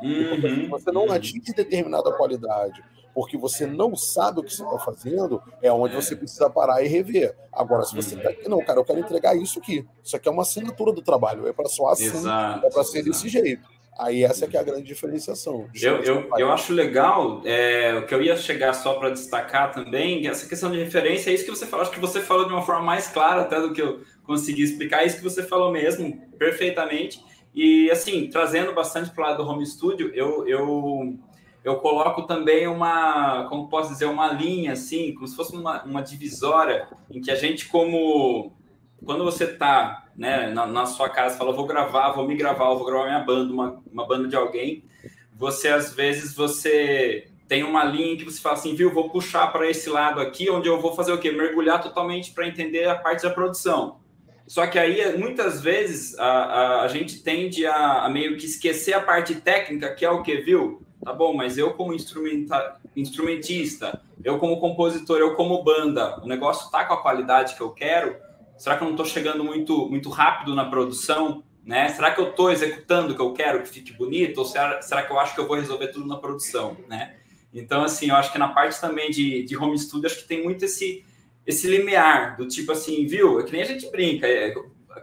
[0.00, 0.40] Uhum.
[0.40, 2.82] Se você não atinge determinada qualidade
[3.14, 6.88] porque você não sabe o que você está fazendo, é onde você precisa parar e
[6.88, 7.34] rever.
[7.52, 9.86] Agora, se você está aqui, não, cara, eu quero entregar isso aqui.
[10.02, 13.10] Isso aqui é uma assinatura do trabalho, é para soar assim, é para ser exato.
[13.10, 13.74] desse jeito.
[13.96, 15.68] Aí essa é que é a grande diferenciação.
[15.80, 20.26] Eu, eu, eu acho legal, é, o que eu ia chegar só para destacar também,
[20.26, 22.62] essa questão de referência, é isso que você falou, acho que você falou de uma
[22.62, 26.28] forma mais clara até do que eu consegui explicar, é isso que você falou mesmo,
[26.36, 27.22] perfeitamente.
[27.54, 31.16] E assim, trazendo bastante para o lado do home studio, eu, eu,
[31.64, 36.02] eu coloco também uma, como posso dizer, uma linha, assim, como se fosse uma, uma
[36.02, 38.52] divisória, em que a gente, como
[39.04, 42.84] quando você está né, na, na, sua casa, fala, vou gravar, vou me gravar, vou
[42.84, 44.84] gravar minha banda, uma, uma banda de alguém,
[45.34, 49.68] você às vezes você tem uma linha que você fala assim, viu, vou puxar para
[49.68, 51.30] esse lado aqui, onde eu vou fazer o quê?
[51.30, 54.00] Mergulhar totalmente para entender a parte da produção.
[54.46, 58.92] Só que aí, muitas vezes, a, a, a gente tende a, a, meio que esquecer
[58.92, 60.82] a parte técnica, que é o que, viu?
[61.04, 66.70] Tá bom, mas eu como instrumenta, instrumentista, eu como compositor, eu como banda, o negócio
[66.70, 68.16] tá com a qualidade que eu quero,
[68.56, 71.42] Será que eu não estou chegando muito, muito rápido na produção?
[71.64, 71.88] Né?
[71.88, 74.38] Será que eu estou executando o que eu quero que fique bonito?
[74.38, 76.76] Ou será, será que eu acho que eu vou resolver tudo na produção?
[76.88, 77.16] Né?
[77.52, 80.42] Então, assim, eu acho que na parte também de, de home studio, acho que tem
[80.42, 81.04] muito esse,
[81.46, 83.40] esse limiar, do tipo assim, viu?
[83.40, 84.26] É que nem a gente brinca.
[84.26, 84.54] É,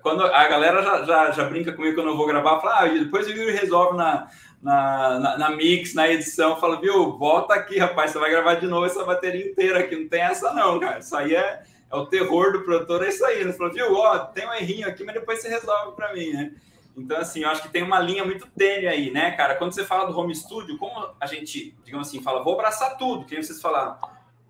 [0.01, 3.27] quando a galera já, já, já, brinca comigo quando eu vou gravar, fala, ah, depois
[3.27, 4.27] o Yuri resolve na,
[4.61, 8.67] na, na, na, mix, na edição, fala, viu, volta aqui, rapaz, você vai gravar de
[8.67, 10.99] novo essa bateria inteira aqui, não tem essa não, cara.
[10.99, 13.39] Isso aí é, é o terror do produtor, é isso aí.
[13.39, 16.51] Ele falou, viu, ó, tem um errinho aqui, mas depois você resolve para mim, né?
[16.95, 19.55] Então, assim, eu acho que tem uma linha muito tênue aí, né, cara?
[19.55, 23.25] Quando você fala do home studio, como a gente, digamos assim, fala, vou abraçar tudo,
[23.25, 23.97] que vocês falaram,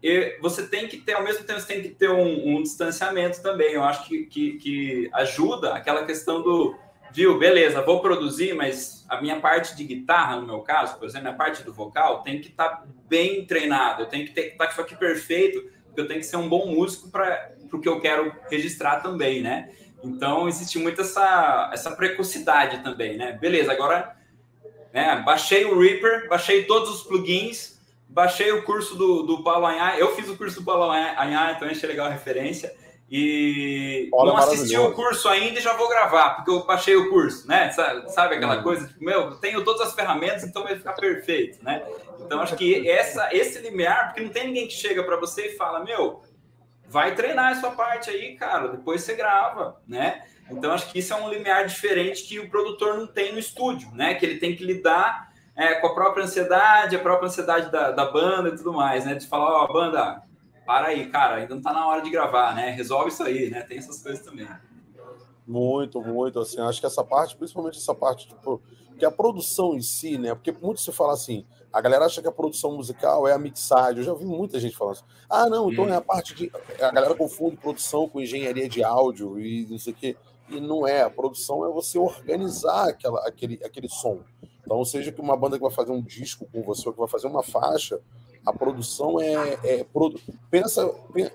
[0.04, 3.42] e você tem que ter, ao mesmo tempo, você tem que ter um, um distanciamento
[3.42, 3.74] também.
[3.74, 6.76] Eu acho que, que, que, ajuda aquela questão do,
[7.14, 11.30] viu, beleza, vou produzir, mas a minha parte de guitarra, no meu caso, por exemplo,
[11.30, 14.72] a parte do vocal, tem que estar tá bem treinado, eu tenho que estar com
[14.72, 18.00] isso aqui perfeito, porque eu tenho que ser um bom músico para o que eu
[18.00, 19.70] quero registrar também, né?
[20.04, 23.34] Então, existe muito essa, essa precocidade também, né?
[23.34, 24.16] Beleza, agora
[24.94, 29.98] né, baixei o Reaper, baixei todos os plugins, baixei o curso do, do Paulo Anhá,
[29.98, 32.74] eu fiz o curso do Paulo Anhá, então achei legal a referência,
[33.14, 37.10] e Olha, não assisti o curso ainda e já vou gravar, porque eu baixei o
[37.10, 37.70] curso, né?
[37.72, 38.64] Sabe, sabe aquela hum.
[38.64, 38.88] coisa?
[38.88, 41.84] Tipo, meu, tenho todas as ferramentas, então vai ficar perfeito, né?
[42.22, 45.58] Então, acho que essa, esse limiar, porque não tem ninguém que chega para você e
[45.58, 46.24] fala, meu,
[46.88, 50.24] vai treinar essa parte aí, cara, depois você grava, né?
[50.50, 53.90] Então, acho que isso é um limiar diferente que o produtor não tem no estúdio,
[53.94, 54.14] né?
[54.14, 58.06] Que ele tem que lidar é, com a própria ansiedade, a própria ansiedade da, da
[58.06, 59.16] banda e tudo mais, né?
[59.16, 60.22] De falar, ó, oh, banda,
[60.66, 62.72] para aí, cara, ainda não tá na hora de gravar, né?
[62.72, 63.62] Resolve isso aí, né?
[63.62, 64.48] Tem essas coisas também.
[65.48, 68.62] Muito, muito, assim, acho que essa parte, principalmente essa parte, tipo,
[68.98, 70.36] que a produção em si, né?
[70.36, 73.98] Porque muito se fala assim, a galera acha que a produção musical é a mixagem.
[73.98, 76.52] Eu já vi muita gente falando assim, ah, não, então é a parte de.
[76.80, 80.18] A galera confunde produção com engenharia de áudio e não sei o quê.
[80.50, 81.02] E não é.
[81.02, 84.20] A produção é você organizar aquela, aquele, aquele som.
[84.64, 87.08] Então, seja que uma banda que vai fazer um disco com você ou que vai
[87.08, 88.00] fazer uma faixa,
[88.46, 89.60] a produção é.
[89.64, 90.20] é produ...
[90.50, 90.82] pensa,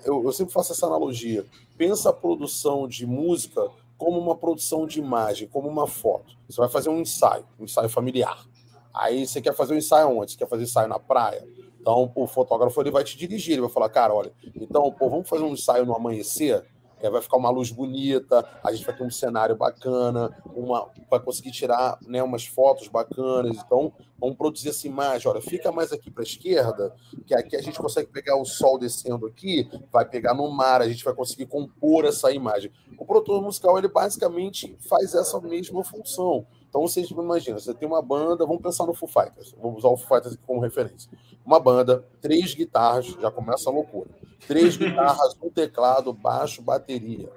[0.05, 1.45] eu, sempre faço essa analogia.
[1.77, 6.37] Pensa a produção de música como uma produção de imagem, como uma foto.
[6.49, 8.45] Você vai fazer um ensaio, um ensaio familiar.
[8.93, 10.33] Aí você quer fazer um ensaio onde?
[10.33, 11.47] Você quer fazer ensaio na praia?
[11.81, 15.29] Então o fotógrafo ele vai te dirigir, ele vai falar, cara, olha, então, pô, vamos
[15.29, 16.65] fazer um ensaio no amanhecer?
[17.07, 21.21] É, vai ficar uma luz bonita, a gente vai ter um cenário bacana, uma, vai
[21.21, 23.57] conseguir tirar né, umas fotos bacanas.
[23.57, 25.31] Então, vamos produzir essa imagem.
[25.31, 28.79] Olha, fica mais aqui para a esquerda, que aqui a gente consegue pegar o sol
[28.79, 32.73] descendo aqui, vai pegar no mar, a gente vai conseguir compor essa imagem.
[32.99, 36.45] O produtor musical, ele basicamente faz essa mesma função.
[36.77, 39.97] Então, vocês imaginam, você tem uma banda, vamos pensar no Foo Fighters, vamos usar o
[39.97, 41.11] Foo Fighters como referência.
[41.43, 44.11] Uma banda, três guitarras, já começa a loucura.
[44.47, 47.33] Três guitarras, um teclado, baixo, bateria.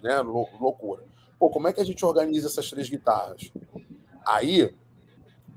[0.00, 0.20] Né?
[0.20, 1.02] Loucura.
[1.40, 3.50] Pô, como é que a gente organiza essas três guitarras?
[4.24, 4.72] Aí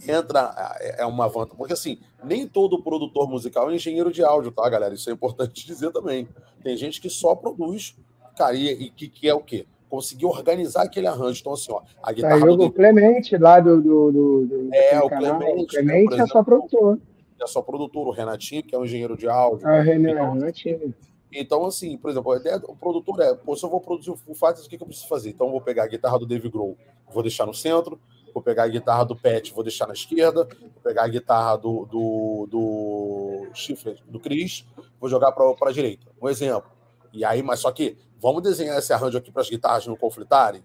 [0.08, 4.52] entra é, é uma vantagem, porque assim, nem todo produtor musical é engenheiro de áudio,
[4.52, 4.96] tá, galera?
[4.96, 6.28] Isso é importante dizer também.
[6.64, 7.96] Tem gente que só produz,
[8.36, 9.68] cara, e, que, que é o quê?
[9.92, 11.42] Conseguir organizar aquele arranjo.
[11.42, 12.40] Então, assim, ó, a guitarra.
[12.40, 12.64] Saiu do...
[12.64, 13.82] o Clemente lá do.
[13.82, 15.38] do, do, do é, o canal.
[15.38, 15.64] Clemente.
[15.64, 16.98] O Clemente é só produtor
[17.44, 19.68] é só produtor, o Renatinho, que é um engenheiro de áudio.
[19.68, 20.94] Ah, então, Renatinho.
[21.34, 24.36] Então, assim, por exemplo, a ideia do produtor é, pô, se eu vou produzir o
[24.36, 25.30] Fighters, o que, que eu preciso fazer?
[25.30, 26.78] Então, eu vou pegar a guitarra do Dave Grohl,
[27.10, 28.00] vou deixar no centro,
[28.34, 31.86] vou pegar a guitarra do Pet, vou deixar na esquerda, vou pegar a guitarra do,
[31.86, 34.66] do, do Chifre, do Chris,
[35.00, 36.08] vou jogar para a direita.
[36.22, 36.70] Um exemplo.
[37.14, 40.64] E aí, mas só que, vamos desenhar esse arranjo aqui para as guitarras não conflitarem?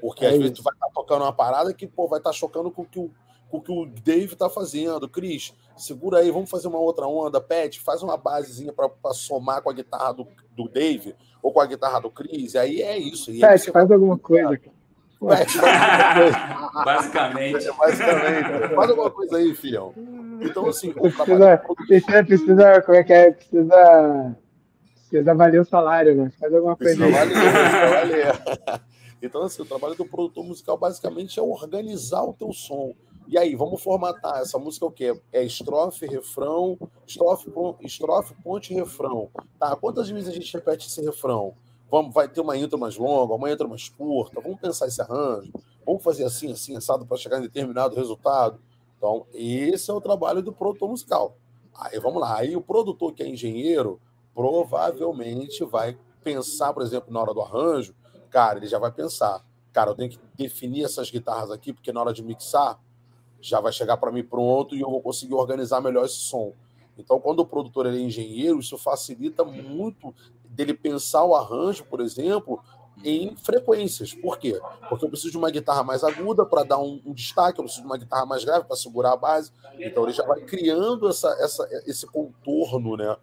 [0.00, 0.42] Porque é às isso.
[0.42, 2.82] vezes tu vai estar tá tocando uma parada que pô, vai estar tá chocando com
[2.82, 3.10] o que o
[3.48, 5.08] com o que o Dave está fazendo.
[5.08, 7.40] Cris, segura aí, vamos fazer uma outra onda.
[7.40, 11.66] Pet, faz uma basezinha para somar com a guitarra do, do Dave ou com a
[11.66, 12.54] guitarra do Chris.
[12.54, 13.30] E aí é isso.
[13.30, 14.50] E Pet, faz alguma coisa.
[15.20, 17.68] basicamente.
[17.76, 18.74] basicamente.
[18.74, 19.94] Faz alguma coisa aí, filhão.
[20.40, 23.32] Então, assim, precisa, precisa, precisa, como é que é?
[23.32, 24.36] Precisa,
[25.08, 26.32] precisa valer o salário, né?
[26.38, 27.12] Faz alguma coisa aí.
[27.12, 28.88] Valer.
[29.20, 32.94] Então, assim, o trabalho do produtor musical basicamente é organizar o teu som.
[33.26, 34.40] E aí, vamos formatar.
[34.40, 35.20] Essa música é o quê?
[35.32, 39.28] É estrofe, refrão, estrofe, estrofe ponte, refrão.
[39.58, 41.54] Tá, quantas vezes a gente repete esse refrão?
[41.90, 44.40] Vamos, vai ter uma intro mais longa, uma intro mais curta.
[44.40, 45.50] Vamos pensar esse arranjo.
[45.84, 48.60] Vamos fazer assim, assim, assado para chegar em determinado resultado.
[48.96, 51.36] Então, esse é o trabalho do produtor musical.
[51.74, 52.38] Aí vamos lá.
[52.38, 54.00] Aí o produtor que é engenheiro
[54.38, 57.92] provavelmente vai pensar, por exemplo, na hora do arranjo,
[58.30, 62.00] cara, ele já vai pensar, cara, eu tenho que definir essas guitarras aqui, porque na
[62.00, 62.78] hora de mixar
[63.40, 66.52] já vai chegar para mim pronto e eu vou conseguir organizar melhor esse som.
[66.96, 72.62] Então, quando o produtor é engenheiro, isso facilita muito dele pensar o arranjo, por exemplo,
[73.04, 74.14] em frequências.
[74.14, 74.60] Por quê?
[74.88, 77.82] Porque eu preciso de uma guitarra mais aguda para dar um, um, destaque, eu preciso
[77.82, 79.52] de uma guitarra mais grave para segurar a base.
[79.78, 83.16] Então ele já vai criando essa, essa, esse contorno né,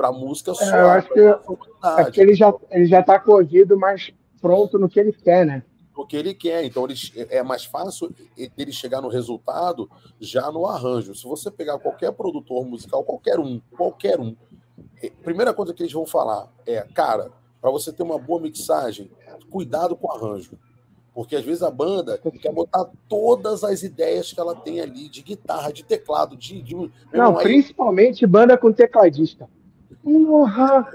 [0.00, 0.64] para a música só.
[0.64, 4.10] É, eu acho que, é que ele já ele já está corrido mais
[4.40, 5.62] pronto no que ele quer, né?
[5.94, 6.64] No que ele quer.
[6.64, 6.94] Então ele,
[7.28, 8.10] é mais fácil
[8.56, 11.14] ele chegar no resultado já no arranjo.
[11.14, 14.34] Se você pegar qualquer produtor musical, qualquer um, qualquer um,
[15.02, 19.10] é, primeira coisa que eles vão falar é, cara, para você ter uma boa mixagem,
[19.50, 20.52] cuidado com o arranjo.
[21.12, 25.20] Porque às vezes a banda quer botar todas as ideias que ela tem ali, de
[25.20, 26.62] guitarra, de teclado, de.
[26.62, 26.74] de...
[27.12, 29.46] Não, principalmente banda com tecladista.
[30.02, 30.86] Porra!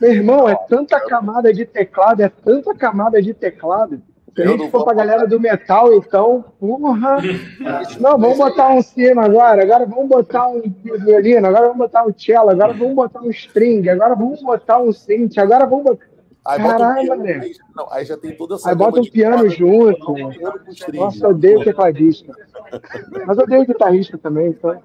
[0.00, 4.02] Meu irmão, é tanta camada de teclado, é tanta camada de teclado.
[4.34, 7.18] Se a gente for pra galera do metal, então, porra.
[8.00, 10.62] Não, vamos botar um cima agora, agora vamos botar um
[11.04, 14.92] violino, agora vamos botar um cello, agora vamos botar um string, agora vamos botar um
[14.92, 16.11] synth, agora vamos botar.
[16.44, 18.68] Aí Caralho, um Aí, não, aí já tem toda essa.
[18.68, 20.14] Aí bota um piano junto.
[20.92, 22.34] Nossa, eu odeio tecladista.
[23.26, 24.82] Mas eu odeio guitarrista também, então.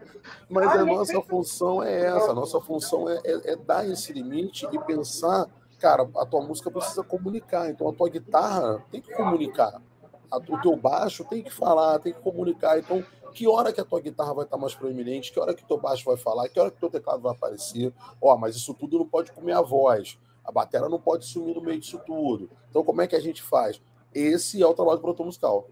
[0.50, 4.68] Mas a nossa função é essa, a nossa função é, é, é dar esse limite
[4.72, 5.48] e pensar,
[5.80, 9.82] cara, a tua música precisa comunicar, então a tua guitarra tem que comunicar.
[10.30, 12.78] A, o teu baixo tem que falar, tem que comunicar.
[12.78, 15.68] Então, que hora que a tua guitarra vai estar mais proeminente, que hora que o
[15.68, 17.92] teu baixo vai falar, que hora que o teu teclado vai aparecer.
[18.22, 20.18] Ó, mas isso tudo não pode comer a voz.
[20.48, 22.50] A bateria não pode sumir no meio disso tudo.
[22.70, 23.82] Então, como é que a gente faz?
[24.16, 25.68] Esse é o trabalho do produtor musical.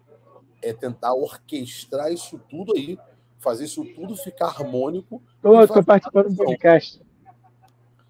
[0.62, 3.00] É tentar orquestrar isso tudo aí,
[3.40, 5.24] fazer isso tudo ficar harmônico.
[5.36, 7.02] Estou participando do podcast.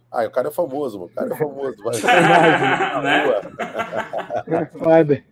[0.10, 1.76] Ah, o cara é famoso, o cara é famoso.
[1.84, 1.94] Vai.
[4.72, 5.24] Foda.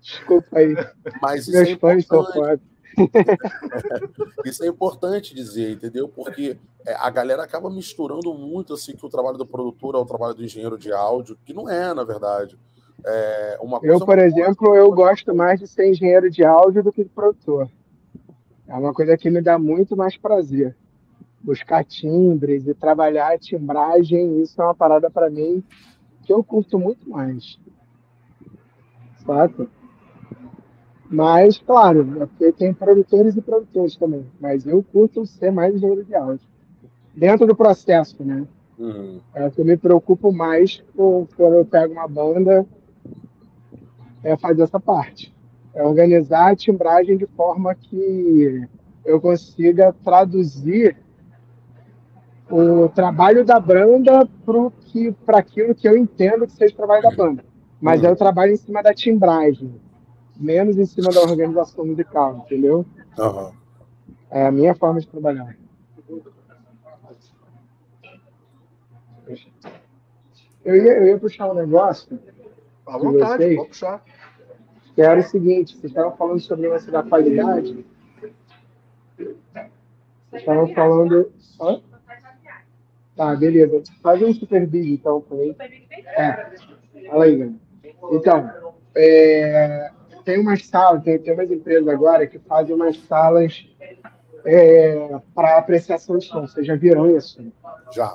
[0.00, 0.74] Desculpa aí.
[1.20, 2.60] Mas Meus é fãs são foda.
[4.44, 6.08] Isso é importante dizer, entendeu?
[6.08, 10.04] Porque é, a galera acaba misturando muito assim que o trabalho do produtor é o
[10.04, 12.58] trabalho do engenheiro de áudio, que não é, na verdade.
[13.04, 17.04] É uma eu, por exemplo, eu gosto mais de ser engenheiro de áudio do que
[17.04, 17.70] de produtor.
[18.66, 20.76] É uma coisa que me dá muito mais prazer.
[21.40, 25.62] Buscar timbres e trabalhar a timbragem, isso é uma parada para mim
[26.28, 27.58] que eu curto muito mais.
[29.24, 29.66] Saca?
[31.10, 34.26] Mas, claro, porque tem produtores e produtores também.
[34.38, 36.46] Mas eu curto ser mais engenheiro de áudio.
[37.14, 38.46] Dentro do processo, né?
[38.78, 39.18] Uhum.
[39.34, 42.64] É o que eu me preocupo mais quando eu pego uma banda
[44.22, 45.34] é fazer essa parte.
[45.74, 48.68] É organizar a timbragem de forma que
[49.04, 50.96] eu consiga traduzir
[52.50, 54.28] o trabalho da banda
[55.24, 57.44] para aquilo que eu entendo que seja o trabalho da banda.
[57.80, 58.08] Mas uhum.
[58.08, 59.72] é o trabalho em cima da timbragem
[60.38, 62.86] menos em cima da organização musical, entendeu?
[63.18, 63.52] Uhum.
[64.30, 65.56] É a minha forma de trabalhar.
[70.64, 72.18] Eu ia, eu ia puxar um negócio.
[72.86, 74.04] À vontade, vocês, pode puxar.
[74.94, 77.84] Que era o seguinte: vocês estavam falando sobre o lance da qualidade.
[79.16, 79.36] Vocês
[80.32, 81.32] estavam falando.
[81.60, 81.80] Hã?
[83.16, 83.82] Tá, beleza.
[84.02, 85.56] Faz um super big, então, por aí.
[85.90, 86.50] É.
[87.08, 87.54] Fala aí, galera.
[88.12, 89.90] Então, é,
[90.28, 93.66] tem umas salas, tem, tem umas empresas agora que fazem umas salas
[94.44, 96.42] é, para apreciação de som.
[96.42, 97.50] Vocês já viram isso?
[97.90, 98.14] Já.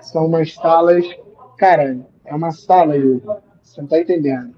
[0.00, 1.04] São umas salas.
[1.58, 2.94] Cara, é uma sala,
[3.62, 4.54] você não está entendendo.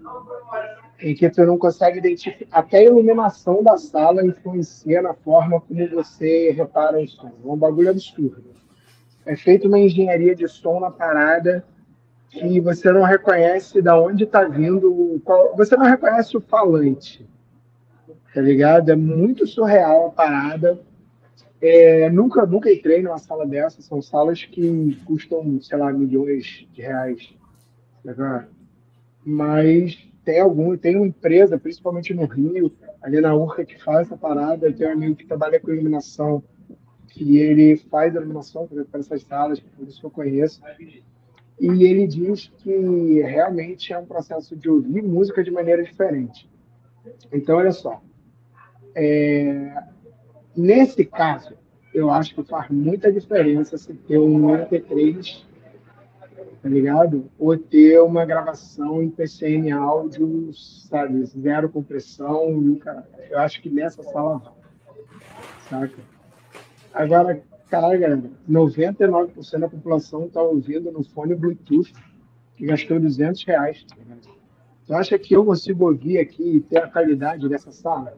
[1.01, 2.57] Em que tu não consegue identificar.
[2.57, 7.33] Até a iluminação da sala influencia na forma como você repara o som.
[7.45, 8.45] É um bagulho absurdo.
[9.27, 11.65] É feita uma engenharia de som na parada
[12.33, 17.29] que você não reconhece da onde está vindo, qual, você não reconhece o falante,
[18.35, 18.91] tá ligado?
[18.91, 20.81] É muito surreal a parada.
[21.61, 26.81] É, nunca, nunca entrei numa sala dessa, são salas que custam, sei lá, milhões de
[26.81, 27.35] reais,
[28.03, 28.49] tá
[29.25, 32.73] Mas tem algum, tem uma empresa, principalmente no Rio,
[33.03, 34.73] ali na Urca, que faz essa parada.
[34.73, 36.43] Tenho um amigo que trabalha com iluminação,
[37.09, 40.63] que ele faz iluminação para essas salas, por isso que eu conheço.
[41.61, 46.49] E ele diz que realmente é um processo de ouvir música de maneira diferente.
[47.33, 48.01] Então, olha só.
[48.95, 49.75] É,
[50.57, 51.55] nesse caso,
[51.95, 55.45] eu acho que faz muita diferença se ter um MP3
[56.63, 57.29] tá ligado?
[57.39, 63.07] Ou ter uma gravação em PCM áudio, sabe, zero compressão, cara.
[63.29, 64.41] Eu acho que nessa sala
[65.69, 65.99] saca?
[66.95, 67.43] Agora,
[67.73, 71.91] caralho, galera, 99% da população tá ouvindo no fone Bluetooth
[72.55, 73.97] que gastou 200 reais, tá?
[74.87, 78.15] Tu acha que eu consigo ouvir aqui e ter a qualidade dessa sala?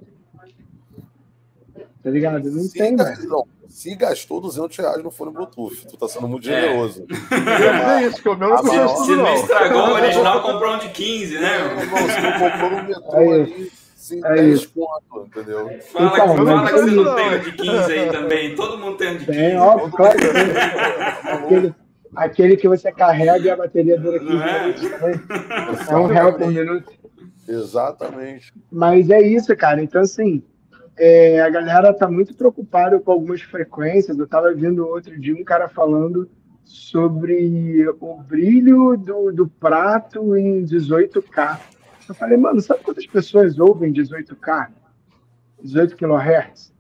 [2.03, 2.51] Tá ligado?
[2.51, 3.29] Não Sim, tem, cara, velho.
[3.29, 3.45] não.
[3.69, 6.61] Se gastou 200 reais no fone Bluetooth, tu tá sendo muito É.
[6.61, 7.07] generoso.
[8.01, 8.89] É isso, que o meu não Ah, não.
[9.05, 9.35] Se não não.
[9.35, 11.49] estragou o original, comprou um de 15, né?
[11.57, 13.69] É, irmão, se tu comprou no metrô É
[14.05, 14.73] sem É 10 isso.
[14.75, 15.71] conto, entendeu?
[15.93, 17.15] Fala, Então, fala mas que você não não.
[17.17, 18.55] tem um de 15 aí também.
[18.55, 19.39] Todo mundo tem um de 15.
[19.39, 21.33] Tem, óbvio, claro que tem.
[21.33, 21.75] Aquele,
[22.17, 24.61] aquele que você carrega e a bateria dura 15 Não é?
[24.63, 25.21] minutos também.
[25.91, 26.93] É um real por minuto.
[27.49, 28.53] Exatamente.
[28.71, 29.83] Mas é isso, cara.
[29.83, 30.43] Então, assim,
[30.97, 34.19] é, a galera tá muito preocupada com algumas frequências.
[34.19, 36.29] Eu tava vendo outro dia um cara falando
[36.65, 41.59] sobre o brilho do, do prato em 18K.
[42.09, 44.69] Eu falei, mano, sabe quantas pessoas ouvem 18K?
[45.63, 46.73] 18 kHz?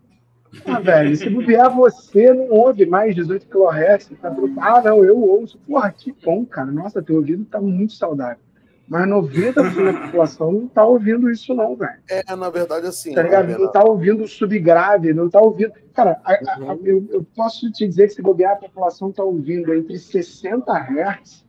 [0.66, 4.35] Ah, velho, se bobear você não ouve mais 18 kHz, tá.
[4.61, 5.59] Ah, não, eu ouço.
[5.66, 6.70] Porra, que bom, cara.
[6.70, 8.39] Nossa, teu ouvido tá muito saudável.
[8.87, 9.55] Mas 90%
[9.93, 11.95] da população não tá ouvindo isso, não, velho.
[12.09, 13.14] É, na verdade, assim.
[13.14, 13.49] Tá ligado?
[13.49, 15.72] né, Não tá ouvindo subgrave, não tá ouvindo.
[15.95, 16.70] Cara, a- a- Uhum.
[16.70, 20.70] a- eu, eu posso te dizer que se bobear, a população tá ouvindo entre 60
[20.79, 21.45] Hz,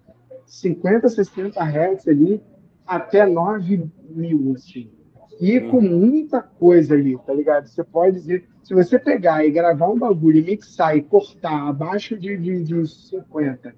[0.45, 2.41] 50, 60 Hz ali,
[2.85, 4.89] até 9 mil, assim.
[5.39, 5.69] E Uhum.
[5.69, 7.67] com muita coisa ali, tá ligado?
[7.67, 12.17] Você pode dizer, se você pegar e gravar um bagulho, e mixar e cortar abaixo
[12.17, 13.75] de, de, de 50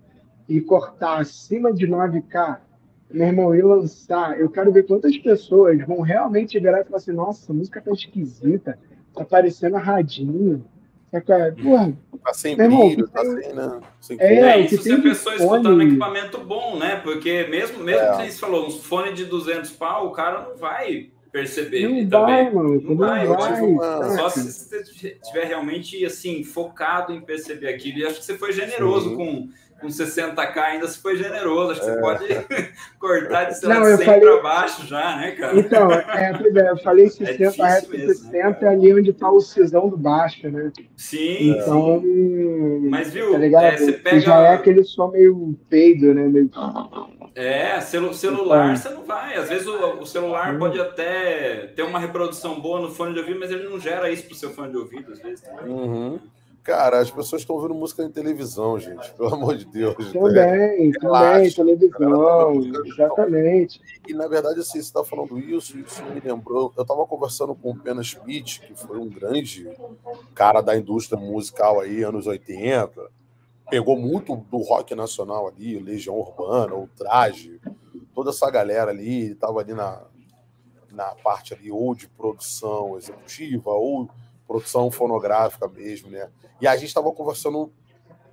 [0.48, 2.60] e cortar acima de 9K,
[3.10, 7.12] meu irmão, e lançar, eu quero ver quantas pessoas vão realmente virar e falar assim,
[7.12, 8.78] nossa, essa música tá esquisita,
[9.16, 10.64] tá parecendo radinho.
[11.12, 11.56] Saca?
[11.62, 11.94] Porra,
[12.24, 13.80] Tá sem brilho, tá sem, né?
[14.02, 14.34] Sem É.
[14.36, 16.98] É, isso que se tem a pessoa fone- escutando equipamento bom, né?
[16.98, 18.18] Porque mesmo, mesmo É.
[18.26, 22.10] que você falou, uns fone de 200 pau, o cara não vai perceber não também.
[22.10, 23.62] vai, mano, Não não vai, vai.
[23.62, 24.10] uma-?
[24.18, 28.00] Só se você estiver realmente assim, focado em perceber aquilo.
[28.00, 29.16] E acho que você foi generoso Sim.
[29.16, 29.50] com,
[29.80, 31.72] com 60k, ainda se foi generoso.
[31.72, 32.26] Acho que você pode
[33.00, 35.60] cortar de sei lá, Não, eu 100 falei- para baixo já, né, cara?
[35.60, 39.40] Então, é, é, eu falei 60 difícil Hz, mesmo, 60 é ali onde tá o
[39.40, 40.72] cisão do baixo, né?
[40.96, 42.02] Sim, Então,
[42.90, 43.64] mas viu, tá ligado?
[43.66, 44.20] é, você pega.
[44.20, 46.24] já é aquele som meio peido, né?
[46.28, 46.50] Meio...
[47.36, 48.76] É, celu- celular Então.
[48.78, 49.36] você não vai.
[49.36, 50.60] Às vezes o, o celular Hum.
[50.60, 54.26] pode até ter uma reprodução boa no fone de ouvido, mas ele não gera isso
[54.26, 55.42] pro seu fone de ouvido, às vezes.
[55.42, 55.72] também.
[55.72, 56.20] Uhum.
[56.68, 59.10] Cara, as pessoas estão ouvindo música em televisão, gente.
[59.14, 59.96] Pelo amor de Deus.
[60.12, 63.80] Também, também, Relaxa, televisão, exatamente.
[64.06, 66.74] E na verdade, assim, você está falando isso, isso me lembrou.
[66.76, 69.66] Eu estava conversando com o Pena Smith, que foi um grande
[70.36, 72.92] cara da indústria musical aí, anos 80.
[73.70, 77.62] Pegou muito do rock nacional ali, Legião Urbana, o Traje,
[78.14, 80.02] toda essa galera ali, estava ali na,
[80.92, 84.10] na parte ali, ou de produção executiva, ou
[84.48, 86.30] produção fonográfica mesmo, né?
[86.62, 87.72] E a gente estava conversando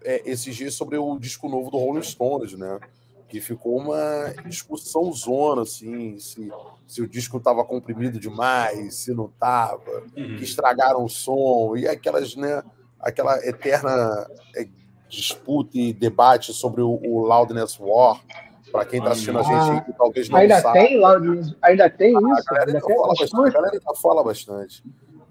[0.03, 2.79] é, esses dias sobre o disco novo do Rolling Stones, né?
[3.27, 6.53] que ficou uma discussão zona, assim, se,
[6.87, 9.81] se o disco estava comprimido demais, se não estava,
[10.17, 10.37] Uhum.
[10.37, 12.63] que estragaram o som, e aquelas, né,
[13.01, 14.69] aquela eterna é,
[15.09, 18.21] disputa e debate sobre o, o Loudness War,
[18.71, 20.73] para quem está assistindo a gente aí, que talvez não Ainda saiba.
[20.87, 21.03] tem
[21.63, 22.45] ainda tem A isso?
[22.45, 23.49] galera Ainda ainda tem fala bastante.
[23.49, 24.85] A galera ainda fala bastante.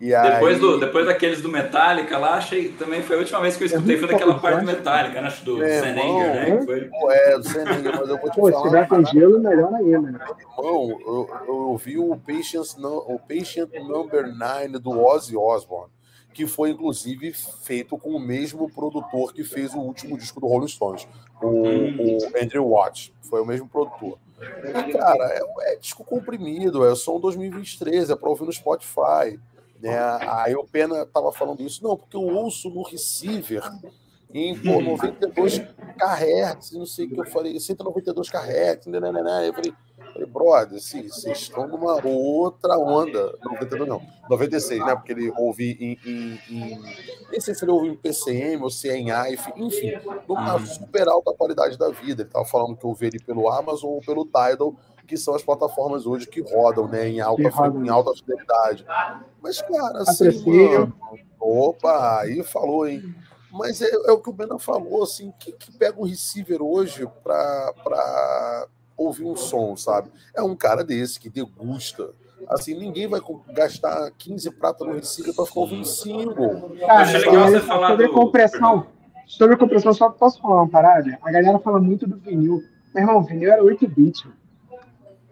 [0.06, 3.56] E Depois, aí- do, depois daqueles do Metallica lá, achei também foi a última vez
[3.56, 5.28] que eu escutei, foi daquela parte do Metallica, né?
[5.28, 6.58] Acho do Anger, né?
[6.58, 8.64] que foi- é, do Seninha, mas eu vou te Pô, se falar.
[8.66, 10.02] tiver com gelo, melhor ainda.
[10.12, 10.20] né?
[10.58, 15.90] Irmão, eu, eu ouvi o Patient, o Patient Number 9 do Ozzy Osbourne,
[16.34, 17.32] que foi inclusive
[17.64, 21.08] feito com o mesmo produtor que fez o último disco do Rolling Stones,
[21.42, 23.14] o, o Andrew Watt.
[23.30, 24.18] Foi o mesmo produtor.
[24.90, 29.40] E, cara, é, é disco comprimido, é som 2023, é para ouvir no Spotify.
[29.84, 30.00] Né?
[30.22, 33.62] Aí o Pena tava falando isso, não, porque eu ouço no receiver
[34.34, 39.22] em pô, 92 kHz, não sei o que eu falei, 192 kHz, né, né, né,
[39.22, 39.50] né.
[39.50, 39.74] eu falei,
[40.14, 45.74] falei brother, assim, vocês estão numa outra onda, 92 não, 96, né, porque ele ouve
[45.74, 46.82] em, em, em
[47.30, 49.92] nem sei se ele ouve em PCM ou se é em AIF, enfim,
[50.28, 50.66] numa uhum.
[50.66, 54.02] super alta qualidade da vida, ele tava falando que eu ouvi ele pelo Amazon ou
[54.02, 54.74] pelo Tidal,
[55.08, 58.86] que são as plataformas hoje que rodam, né, em alta, em alta fidelidade.
[59.42, 60.94] Mas, cara, assim, mano,
[61.40, 63.14] opa, aí falou, hein?
[63.52, 67.08] Mas é, é, o que o Bena falou, assim, que, que pega um receiver hoje
[67.24, 70.10] para ouvir um som, sabe?
[70.36, 72.12] É um cara desse que degusta.
[72.50, 76.76] Assim, ninguém vai gastar 15 pratas no receiver para ficar ouvindo single.
[76.80, 78.14] Cara, sobre, sobre do...
[78.14, 78.88] compressão,
[79.28, 81.18] sobre compressão, só posso falar uma parada?
[81.22, 82.60] A galera fala muito do vinil.
[82.94, 84.26] Meu irmão, o vinil era 8 bits,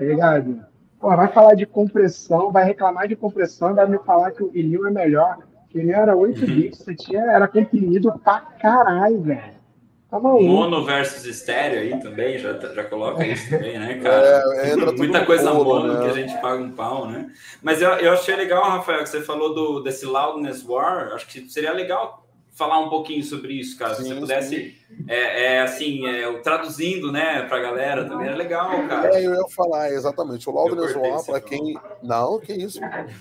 [0.02, 0.66] tá ligado?
[1.00, 4.88] Pô, vai falar de compressão, vai reclamar de compressão, vai me falar que o vinil
[4.88, 5.38] é melhor.
[5.74, 6.48] Ele era 8 uhum.
[6.48, 9.62] bits, você tinha, era comprimido pra caralho, velho.
[10.10, 14.44] Tá mono versus estéreo aí também, já, já coloca isso também, né, cara?
[14.56, 16.04] É, Muita coisa mono né?
[16.04, 17.32] que a gente paga um pau, né?
[17.62, 21.14] Mas eu, eu achei legal, Rafael, que você falou do, desse Loudness War.
[21.14, 23.96] Acho que seria legal falar um pouquinho sobre isso, cara.
[23.96, 24.76] Sim, Se você pudesse,
[25.08, 29.16] é, é, assim, é, traduzindo, né, para a galera também é legal, cara.
[29.16, 30.50] É, eu ia falar, exatamente.
[30.50, 31.78] O Loudness One, para quem.
[32.04, 32.80] Não, que isso.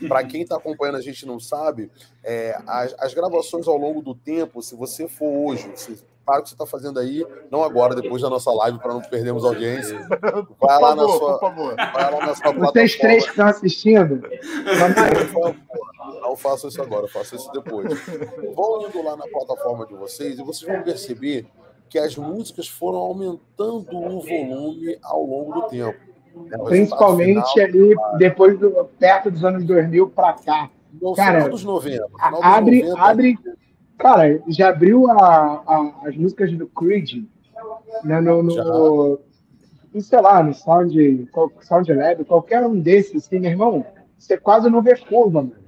[0.08, 1.90] para quem está acompanhando, a gente não sabe,
[2.22, 5.98] é, as, as, gravações ao longo do tempo, se você for hoje, se
[6.30, 9.00] para o que você está fazendo aí, não agora, depois da nossa live, para não
[9.00, 10.06] perdermos audiência.
[10.60, 11.38] Vai lá na sua.
[11.38, 14.20] Vai lá na sua Vocês três que estão assistindo,
[16.30, 17.88] não faço isso agora, faço isso depois.
[18.54, 21.46] Vão indo lá na plataforma de vocês e vocês vão perceber
[21.88, 25.98] que as músicas foram aumentando o volume ao longo do tempo.
[26.36, 26.56] Né?
[26.64, 30.70] Principalmente final, ali, depois do, perto dos anos 2000 para cá.
[31.00, 32.08] No cara, final dos 90.
[32.08, 33.38] Final dos abre, 90, abre.
[33.98, 35.16] Cara, já abriu a,
[35.66, 37.24] a, as músicas do Creed
[38.04, 39.20] né, no, no,
[40.00, 41.28] sei lá, no Sound,
[41.60, 43.84] Sound Lab, qualquer um desses, assim, meu irmão,
[44.16, 45.60] você quase não vê curva, mano.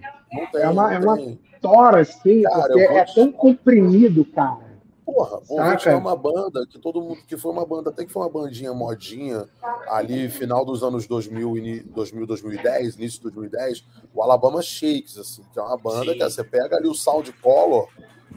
[0.51, 1.19] Tem, é, uma, é uma
[1.61, 4.73] tora, assim, cara, porque é tão comprimido, cara.
[5.05, 8.13] Porra, o Hit é uma banda que todo mundo, que foi uma banda, até que
[8.13, 9.49] foi uma bandinha modinha
[9.89, 15.59] ali, final dos anos 2000, 2000 2010, início de 2010, o Alabama Shakes, assim, que
[15.59, 16.19] é uma banda Sim.
[16.19, 17.89] que você pega ali o Sound Color,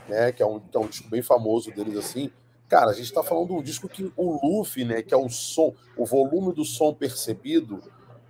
[0.09, 2.31] né, que é um, que é um disco bem famoso deles, assim,
[2.67, 5.29] cara, a gente tá falando de um disco que o Luffy, né, que é o
[5.29, 7.79] som, o volume do som percebido,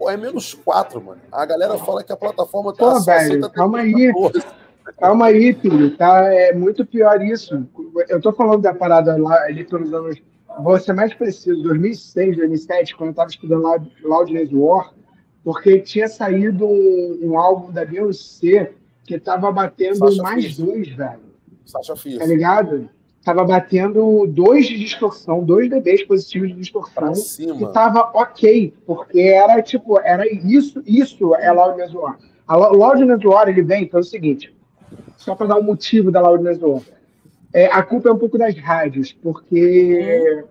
[0.05, 1.19] Pô, é menos 4, mano.
[1.31, 4.13] A galera fala que a plataforma tá Pô, velho, calma aí.
[4.99, 5.97] Calma aí, filho.
[5.97, 7.67] Tá, é muito pior isso.
[8.07, 10.21] Eu tô falando da parada lá ali pelos anos.
[10.59, 14.93] Vou ser mais preciso, 2006, 2007, quando eu tava estudando Loud, Loudness War,
[15.43, 18.73] porque tinha saído um, um álbum da Beyoncé
[19.05, 20.61] que tava batendo Sasha mais Fierce.
[20.61, 21.19] dois, velho.
[21.65, 22.19] Sasha Fierce.
[22.19, 22.89] Tá ligado?
[23.25, 27.11] Tava batendo dois de distorção, dois dBs positivos de distorção.
[27.39, 32.19] E tava ok, porque era tipo, era isso, isso é Loudness War.
[32.47, 34.55] A Loudness War, ele vem pelo seguinte,
[35.17, 36.83] só para dar um motivo da Loudness War.
[37.51, 40.45] É, a culpa é um pouco das rádios, porque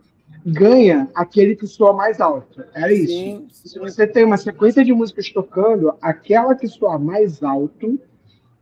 [0.44, 2.64] ganha aquele que soa mais alto.
[2.74, 3.12] Era isso.
[3.12, 3.46] Sim.
[3.52, 8.00] Se você tem uma sequência de músicas tocando, aquela que soa mais alto,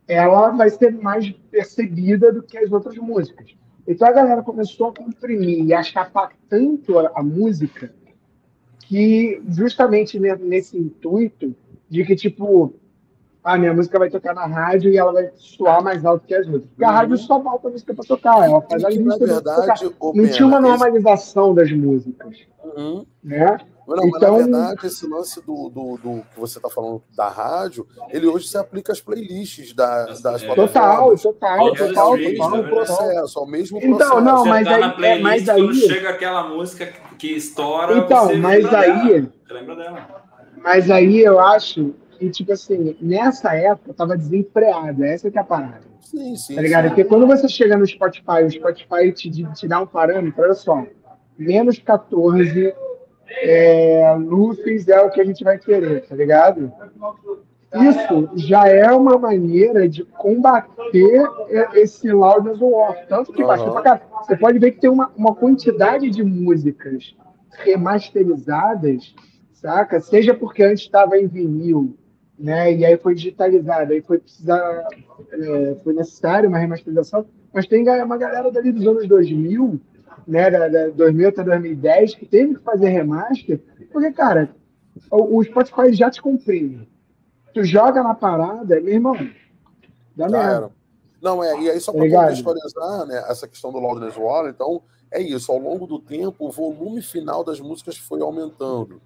[0.07, 3.55] ela vai ser mais percebida do que as outras músicas.
[3.87, 7.93] Então a galera começou a comprimir e a chapar tanto a, a música
[8.79, 11.55] que, justamente nesse intuito
[11.89, 12.73] de que, tipo,
[13.43, 16.47] a minha música vai tocar na rádio e ela vai soar mais alto que as
[16.47, 16.65] outras.
[16.65, 16.93] Porque a uhum.
[16.93, 19.25] rádio só volta a música para tocar, ela faz a lista.
[19.25, 22.47] Verdade, Não tinha uma normalização das músicas.
[22.63, 23.05] Uhum.
[23.23, 23.57] Né?
[23.87, 27.27] Não, então, mas na verdade, esse lance do, do, do que você está falando da
[27.27, 31.21] rádio, ele hoje se aplica às playlists da, das é, plataformas.
[31.21, 32.07] Total, total, total.
[32.07, 34.21] É o mesmo processo, é o mesmo então, processo.
[34.21, 35.61] Não, mas tá aí, na playlist, é, mas aí...
[35.61, 39.33] quando chega aquela música que estoura, então, mas aí, dela.
[39.51, 40.23] lembra dela.
[40.57, 45.41] Mas aí eu acho que, tipo assim, nessa época eu tava desempregado, essa que é
[45.41, 45.81] a parada.
[45.99, 46.55] Sim, sim.
[46.55, 46.83] Tá ligado?
[46.83, 46.89] Sim.
[46.89, 50.85] Porque quando você chega no Spotify, o Spotify te, te dá um parâmetro, olha só,
[51.37, 52.73] menos 14
[53.41, 56.71] é, Lufis é o que a gente vai querer, tá ligado?
[57.73, 61.23] Isso já é uma maneira de combater
[61.73, 62.99] esse loudness off.
[63.07, 63.49] Tanto que uhum.
[64.21, 67.15] Você pode ver que tem uma, uma quantidade de músicas
[67.63, 69.15] remasterizadas,
[69.53, 69.99] saca?
[69.99, 71.97] Seja porque antes estava em vinil,
[72.37, 72.73] né?
[72.73, 74.87] E aí foi digitalizado, aí foi precisar,
[75.31, 77.25] é, foi necessário uma remasterização.
[77.51, 79.81] Mas tem uma galera dali dos anos 2000
[80.27, 83.61] né, da, da 2000 até 2010, que teve que fazer remaster,
[83.91, 84.55] porque, cara,
[85.11, 86.87] o, o Spotify já te comprime.
[87.53, 89.15] Tu joga na parada, meu irmão,
[90.15, 90.71] dá merda.
[91.21, 95.21] Não, é, e aí só para contextualizar né, essa questão do Loudness Wall, então é
[95.21, 99.01] isso, ao longo do tempo o volume final das músicas foi aumentando.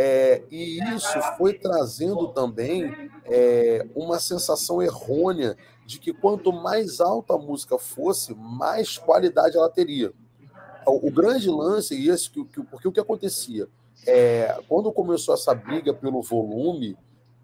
[0.00, 7.34] É, e isso foi trazendo também é, uma sensação errônea de que quanto mais alta
[7.34, 10.12] a música fosse, mais qualidade ela teria.
[10.88, 13.68] O, grande lance, e esse, que, que, porque o que acontecia?
[14.06, 16.96] É, quando começou essa briga pelo volume,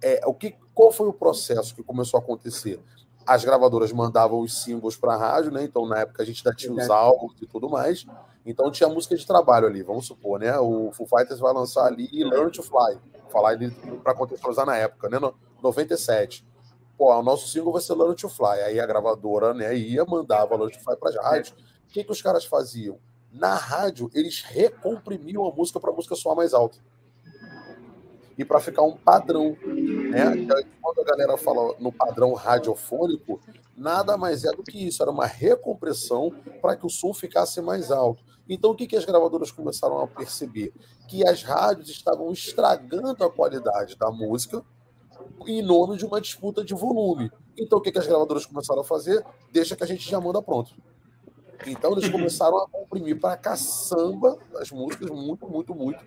[0.03, 2.81] é, o que, qual foi o processo que começou a acontecer?
[3.27, 5.65] As gravadoras mandavam os singles para a rádio, né?
[5.65, 8.07] Então, na época, a gente ainda tinha os álbuns e tudo mais.
[8.47, 10.59] Então tinha música de trabalho ali, vamos supor, né?
[10.59, 12.99] O Foo Fighters vai lançar ali Learn to Fly,
[13.31, 13.57] falar
[14.03, 15.19] para contextualizar na época, né?
[15.19, 16.47] No 97.
[16.97, 18.61] Pô, o nosso single vai ser Learn to Fly.
[18.67, 21.51] Aí a gravadora, né, ia mandava Learn to Fly para as rádios.
[21.89, 22.99] O que que os caras faziam?
[23.35, 26.79] Na rádio, eles recomprimiam a música para a música soar mais alta.
[28.39, 30.47] E para ficar um padrão, né?
[30.81, 33.41] Quando a galera fala no padrão radiofônico,
[33.77, 36.33] nada mais é do que isso, era uma recompressão
[36.63, 38.23] para que o som ficasse mais alto.
[38.49, 40.73] Então, o que, que as gravadoras começaram a perceber?
[41.09, 44.65] Que as rádios estavam estragando a qualidade da música
[45.47, 47.33] em nome de uma disputa de volume.
[47.59, 49.25] Então, o que, que as gravadoras começaram a fazer?
[49.51, 50.75] Deixa que a gente já manda pronto.
[51.67, 56.05] Então, eles começaram a comprimir para caçamba as músicas, muito, muito, muito.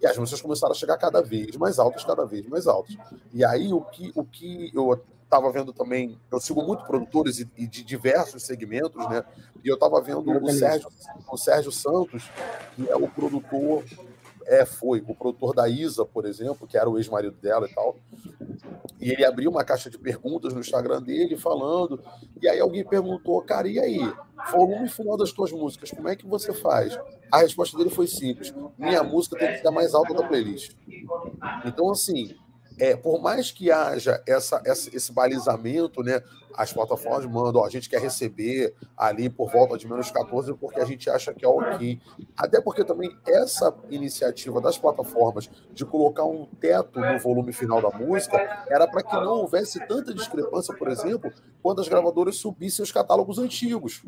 [0.00, 2.96] E as músicas começaram a chegar cada vez mais altas, cada vez mais altas.
[3.32, 7.48] E aí, o que, o que eu estava vendo também, eu sigo muito produtores e,
[7.56, 9.22] e, de diversos segmentos, né?
[9.62, 10.88] E eu estava vendo o Sérgio,
[11.30, 12.28] o Sérgio Santos,
[12.74, 13.84] que é o produtor,
[14.50, 17.96] é, foi o produtor da Isa, por exemplo, que era o ex-marido dela e tal.
[19.00, 22.02] E ele abriu uma caixa de perguntas no Instagram dele, falando.
[22.42, 24.00] E aí alguém perguntou, cara, e aí?
[24.50, 26.98] Volume final das tuas músicas, como é que você faz?
[27.30, 30.74] A resposta dele foi simples: minha música tem que ficar mais alta da playlist.
[31.64, 32.34] Então, assim,
[32.80, 36.22] é, por mais que haja essa, essa, esse balizamento, né,
[36.54, 40.80] as plataformas mandam, ó, a gente quer receber ali por volta de menos 14 porque
[40.80, 42.00] a gente acha que é ok.
[42.36, 47.96] Até porque também essa iniciativa das plataformas de colocar um teto no volume final da
[47.96, 51.30] música era para que não houvesse tanta discrepância, por exemplo,
[51.62, 54.02] quando as gravadoras subissem os catálogos antigos.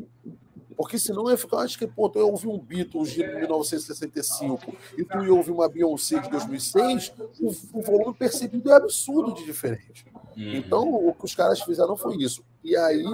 [0.83, 5.05] Porque senão ia ficar, acho que, pô, tu ia ouvir um Beatles de 1965 e
[5.05, 10.05] tu ia ouvir uma Beyoncé de 2006, o, o volume percebido é absurdo de diferente.
[10.35, 10.55] Uhum.
[10.55, 12.43] Então, o que os caras fizeram foi isso.
[12.61, 13.05] E aí,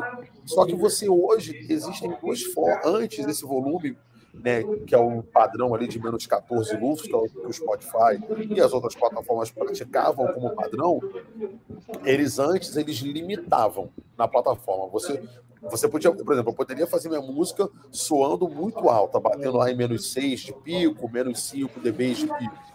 [0.45, 3.95] só que você hoje, existem duas formas, antes desse volume,
[4.33, 7.53] né, que é o padrão ali de menos 14 lufs, que é o que o
[7.53, 10.99] Spotify e as outras plataformas praticavam como padrão,
[12.03, 14.87] eles antes eles limitavam na plataforma.
[14.87, 15.21] Você
[15.61, 19.75] você podia, por exemplo, eu poderia fazer minha música soando muito alta, batendo lá em
[19.75, 22.69] menos 6 de pico, menos 5 dB de pico.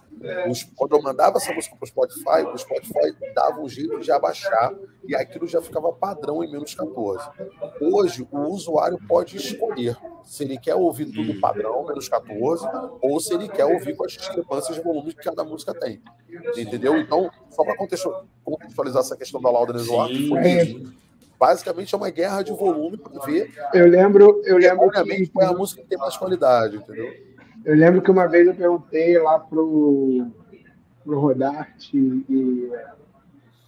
[0.77, 4.73] Quando eu mandava essa música para o Spotify, o Spotify dava um jeito de abaixar
[5.07, 7.29] e aquilo já ficava padrão em menos 14.
[7.81, 12.67] Hoje, o usuário pode escolher se ele quer ouvir tudo padrão, menos 14,
[13.03, 16.01] ou se ele quer ouvir com as discrepâncias de volume que cada música tem.
[16.57, 16.97] Entendeu?
[16.97, 20.87] Então, só para contextualizar essa questão da Lauda foi
[21.39, 23.53] basicamente é uma guerra de volume para ver.
[23.73, 27.13] Eu lembro, eu lembro que, qual é a música que tem mais qualidade, entendeu?
[27.65, 30.27] Eu lembro que uma vez eu perguntei lá pro
[31.05, 32.71] pro Rodarte e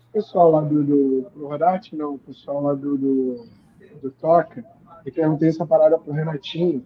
[0.09, 3.47] o pessoal lá do, do pro Rodarte não, o pessoal lá do, do,
[4.03, 4.65] do Toca,
[5.05, 6.85] e perguntei essa parada pro Renatinho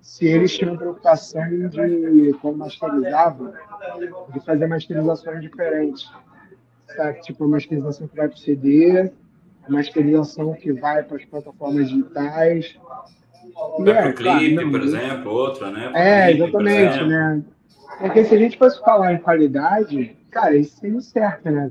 [0.00, 3.52] se eles tinham preocupação de, quando masterizavam,
[4.32, 6.08] de fazer masterizações diferentes.
[6.94, 7.20] Sabe?
[7.22, 9.12] Tipo, masterização que vai pro CD,
[9.68, 12.76] masterização que vai para as plataformas digitais.
[13.78, 15.92] Vai é, para o clipe, claro, por exemplo, outra, né?
[15.94, 17.42] é, clipe, exatamente, né?
[17.98, 21.70] Porque se a gente fosse falar em qualidade, cara, isso seria certo, né?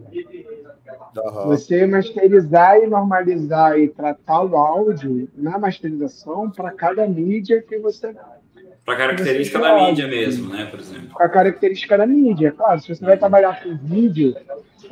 [1.18, 1.48] Uhum.
[1.48, 8.16] Você masterizar e normalizar e tratar o áudio na masterização para cada mídia que você.
[8.84, 10.66] Para característica da mídia mesmo, né?
[10.66, 11.10] Por exemplo.
[11.16, 12.82] Para característica da mídia, claro.
[12.82, 14.36] Se você vai trabalhar com vídeo,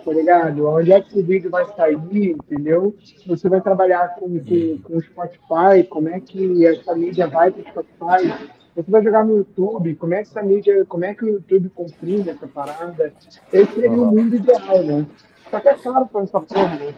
[0.03, 0.67] tá ligado?
[0.67, 2.95] Onde é que o vídeo vai sair, entendeu?
[3.25, 7.61] Você vai trabalhar com, com, com o Spotify, como é que essa mídia vai para
[7.61, 8.51] o Spotify?
[8.75, 11.69] Você vai jogar no YouTube, como é que essa mídia, como é que o YouTube
[11.69, 13.13] comprime essa parada?
[13.51, 15.05] Esse seria o mundo ideal, né?
[15.51, 16.93] Só que é caro para essa porra, né?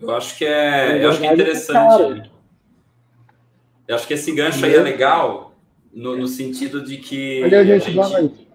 [0.00, 2.30] Eu acho que é, eu acho que é interessante.
[3.88, 5.54] Eu acho que esse gancho aí é legal
[5.92, 7.42] no, no sentido de que.
[7.44, 8.48] Olha, gente, a gente,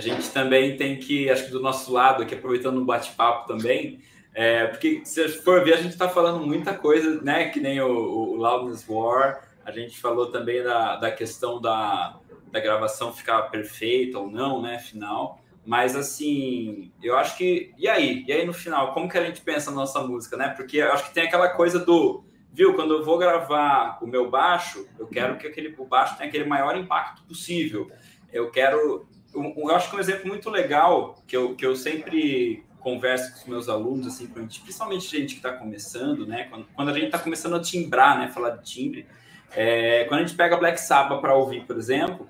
[0.00, 4.00] a gente também tem que, acho que do nosso lado, aqui aproveitando o bate-papo também,
[4.34, 7.50] é, porque se for ver, a gente está falando muita coisa, né?
[7.50, 12.18] Que nem o, o Loudness War, a gente falou também da, da questão da,
[12.50, 14.78] da gravação ficar perfeita ou não, né?
[14.78, 15.38] Final.
[15.66, 17.74] Mas assim, eu acho que.
[17.76, 18.24] E aí?
[18.26, 20.48] E aí no final, como que a gente pensa na nossa música, né?
[20.56, 22.24] Porque eu acho que tem aquela coisa do.
[22.52, 26.28] Viu, quando eu vou gravar o meu baixo, eu quero que aquele, o baixo tenha
[26.28, 27.90] aquele maior impacto possível.
[28.32, 29.06] Eu quero.
[29.34, 33.46] Eu, acho que um exemplo muito legal, que eu, que eu sempre converso com os
[33.46, 36.44] meus alunos, assim, principalmente gente que está começando, né?
[36.50, 38.28] Quando, quando a gente está começando a timbrar, né?
[38.28, 39.06] Falar de timbre.
[39.52, 42.26] É, quando a gente pega Black Sabbath para ouvir, por exemplo,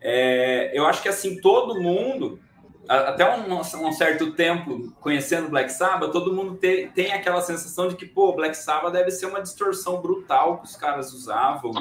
[0.00, 2.40] é, eu acho que assim todo mundo
[2.88, 7.96] até um, um, certo tempo conhecendo Black Sabbath, todo mundo te, tem aquela sensação de
[7.96, 11.72] que, pô, Black Sabbath deve ser uma distorção brutal que os caras usavam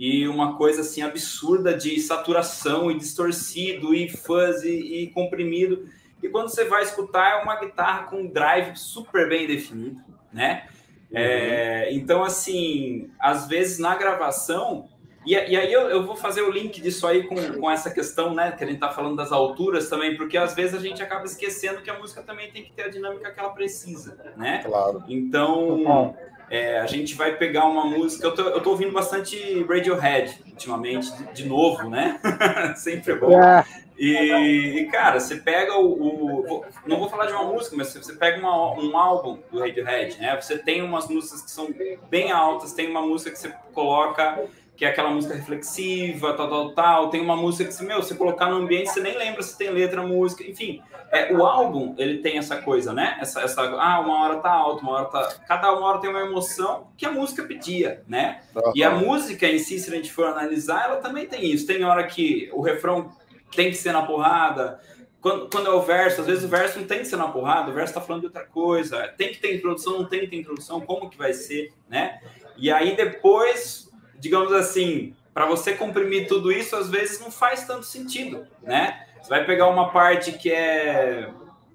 [0.00, 5.86] e uma coisa assim absurda de saturação e distorcido e fuzzy e comprimido.
[6.22, 10.00] E quando você vai escutar, é uma guitarra com um drive super bem definido,
[10.32, 10.66] né?
[11.10, 11.18] Uhum.
[11.18, 14.88] É, então, assim, às vezes na gravação
[15.26, 18.34] e, e aí eu, eu, vou fazer o link disso aí com, com essa questão,
[18.34, 18.52] né?
[18.52, 21.82] Que a gente tá falando das alturas também, porque às vezes a gente acaba esquecendo
[21.82, 24.62] que a música também tem que ter a dinâmica que ela precisa, né?
[24.64, 25.04] Claro.
[25.08, 26.14] Então,
[26.50, 28.26] é, a gente vai pegar uma música.
[28.26, 32.20] Eu tô, eu tô ouvindo bastante Radiohead ultimamente, de, de novo, né?
[32.76, 33.40] Sempre é bom.
[33.40, 33.64] É.
[33.96, 38.14] E, e, cara, você pega o, o, Não vou falar de uma música, mas você
[38.14, 40.40] pega uma, um álbum do Radiohead, né?
[40.40, 41.68] Você tem umas músicas que são
[42.08, 44.42] bem altas, tem uma música que você coloca
[44.80, 47.10] que é aquela música reflexiva, tal, tal, tal.
[47.10, 50.02] Tem uma música que, meu, você colocar no ambiente, você nem lembra se tem letra,
[50.02, 50.82] música, enfim.
[51.12, 53.18] É, o álbum, ele tem essa coisa, né?
[53.20, 55.34] Essa, essa, ah, uma hora tá alto, uma hora tá...
[55.46, 58.40] Cada uma hora tem uma emoção que a música pedia, né?
[58.56, 58.72] Uhum.
[58.74, 61.66] E a música em si, se a gente for analisar, ela também tem isso.
[61.66, 63.12] Tem hora que o refrão
[63.54, 64.80] tem que ser na porrada,
[65.20, 67.70] quando, quando, é o verso, às vezes o verso não tem que ser na porrada,
[67.70, 69.08] o verso está falando de outra coisa.
[69.18, 72.18] Tem que ter introdução, não tem que ter introdução, como que vai ser, né?
[72.56, 73.89] E aí depois
[74.20, 79.06] digamos assim, para você comprimir tudo isso, às vezes não faz tanto sentido, né?
[79.20, 81.28] Você vai pegar uma parte que é,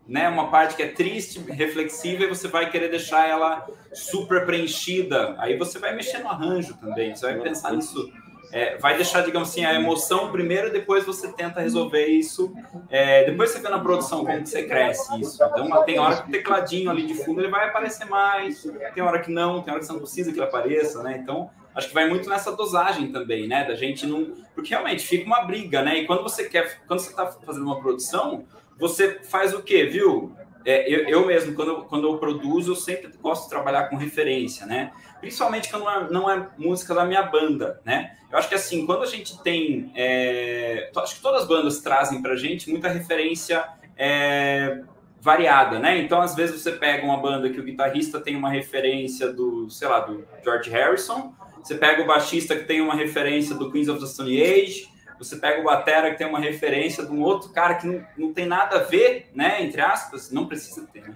[0.07, 5.35] né, uma parte que é triste, reflexiva, e você vai querer deixar ela super preenchida.
[5.37, 8.11] Aí você vai mexer no arranjo também, você vai pensar nisso.
[8.51, 12.53] É, vai deixar, digamos assim, a emoção primeiro, depois você tenta resolver isso.
[12.89, 15.43] É, depois você vê na produção como que você cresce isso.
[15.43, 19.19] Então, tem hora que o tecladinho ali de fundo ele vai aparecer mais, tem hora
[19.19, 21.17] que não, tem hora que você não precisa que ele apareça, né?
[21.21, 23.65] Então, acho que vai muito nessa dosagem também, né?
[23.65, 24.33] Da gente não.
[24.53, 25.99] Porque realmente fica uma briga, né?
[25.99, 28.45] E quando você quer, quando você está fazendo uma produção,
[28.77, 30.33] você faz o quê, viu?
[30.65, 33.97] É, eu, eu, mesmo, quando eu, quando eu produzo, eu sempre gosto de trabalhar com
[33.97, 34.91] referência, né?
[35.19, 38.17] Principalmente quando não é, é música da minha banda, né?
[38.31, 39.91] Eu acho que assim, quando a gente tem.
[39.95, 43.63] É, acho que todas as bandas trazem pra gente muita referência
[43.95, 44.81] é,
[45.21, 45.99] variada, né?
[45.99, 49.87] Então, às vezes, você pega uma banda que o guitarrista tem uma referência do, sei
[49.87, 51.33] lá, do George Harrison,
[51.65, 54.87] você pega o baixista que tem uma referência do Queens of the Stone Age,
[55.17, 58.33] você pega o batera que tem uma referência de um outro cara que não, não
[58.33, 59.63] tem nada a ver, né?
[59.63, 61.01] Entre aspas, não precisa ter.
[61.01, 61.15] Né?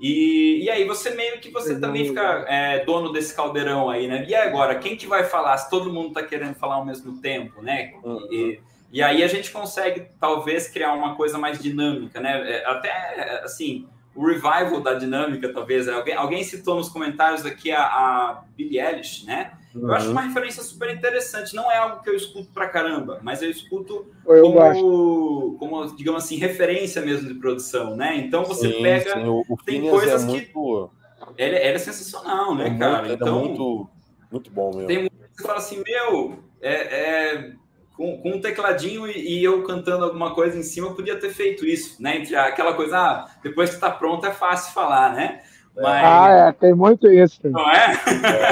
[0.00, 4.26] E, e aí você meio que você também fica é, dono desse caldeirão aí, né?
[4.28, 7.62] E agora, quem que vai falar se todo mundo está querendo falar ao mesmo tempo,
[7.62, 7.94] né?
[8.02, 8.26] Uhum.
[8.32, 8.60] E,
[8.90, 12.56] e aí a gente consegue talvez criar uma coisa mais dinâmica, né?
[12.56, 13.86] É, até assim,
[14.16, 15.88] o revival da dinâmica, talvez.
[15.88, 19.52] Alguém, alguém citou nos comentários aqui a, a Billie Eilish, né?
[19.74, 21.54] Eu acho uma referência super interessante.
[21.54, 26.24] Não é algo que eu escuto pra caramba, mas eu escuto eu como, como, digamos
[26.24, 28.16] assim, referência mesmo de produção, né?
[28.16, 29.12] Então você sim, pega.
[29.12, 29.28] Sim.
[29.28, 30.32] O, o tem coisas é que.
[30.32, 30.90] Muito...
[31.36, 33.02] Ele, ele, é sensacional, né, é cara?
[33.02, 33.90] Muito, então, é muito,
[34.30, 34.86] muito bom mesmo.
[34.86, 37.52] Tem muito que você fala assim, meu, é, é
[37.96, 41.30] com, com, um tecladinho e, e, eu cantando alguma coisa em cima, eu podia ter
[41.30, 42.18] feito isso, né?
[42.18, 45.40] Entre aquela coisa, ah, depois que tá pronto é fácil falar, né?
[45.74, 46.04] Mas...
[46.04, 47.38] Ah, é, tem muito isso.
[47.44, 48.00] Não é?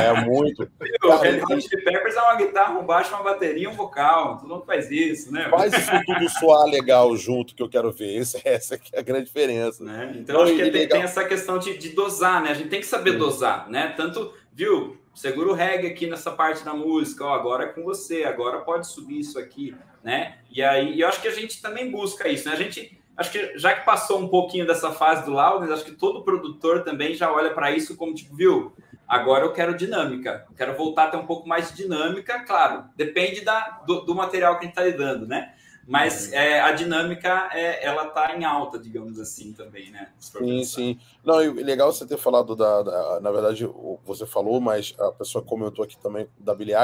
[0.09, 0.63] É, muito.
[1.03, 4.37] o Red Hot Chili Peppers é uma guitarra, um baixo, uma bateria um vocal.
[4.37, 5.49] Todo mundo faz isso, né?
[5.49, 8.21] Faz isso tudo soar legal junto que eu quero ver.
[8.21, 9.83] Essa, essa é a grande diferença.
[9.83, 10.17] Né?
[10.17, 12.51] Então, acho que tem, tem, essa questão de, de, dosar, né?
[12.51, 13.95] A gente tem que saber dosar, né?
[13.97, 14.99] Tanto, viu?
[15.15, 18.89] Segura o reggae aqui nessa parte da música, ó, agora é com você, agora pode
[18.89, 20.39] subir isso aqui, né?
[20.51, 22.55] E aí, eu acho que a gente também busca isso, né?
[22.55, 25.93] A gente acho que já que passou um pouquinho dessa fase do Loudness, acho que
[25.93, 28.75] todo produtor também já olha para isso como tipo, viu?
[29.07, 33.43] Agora eu quero dinâmica, quero voltar a ter um pouco mais de dinâmica, claro, depende
[33.43, 35.54] da, do, do material que a gente está lidando, né?
[35.87, 36.35] Mas uhum.
[36.35, 40.09] é, a dinâmica, é, ela tá em alta, digamos assim, também, né?
[40.19, 40.77] Sim, pensar.
[40.77, 40.99] sim.
[41.25, 43.69] Não, e legal você ter falado da, da, Na verdade,
[44.05, 46.75] você falou, mas a pessoa comentou aqui também da Billie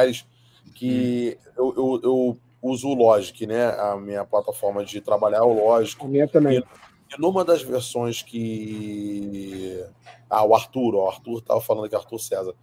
[0.75, 1.75] que hum.
[1.75, 3.71] eu, eu, eu uso o Logic, né?
[3.71, 6.03] A minha plataforma de trabalhar é o Logic.
[6.05, 6.59] A minha também.
[6.59, 9.83] E, e numa das versões que.
[10.29, 12.55] Ah, o Arthur, ó, o Arthur estava falando aqui, Arthur César.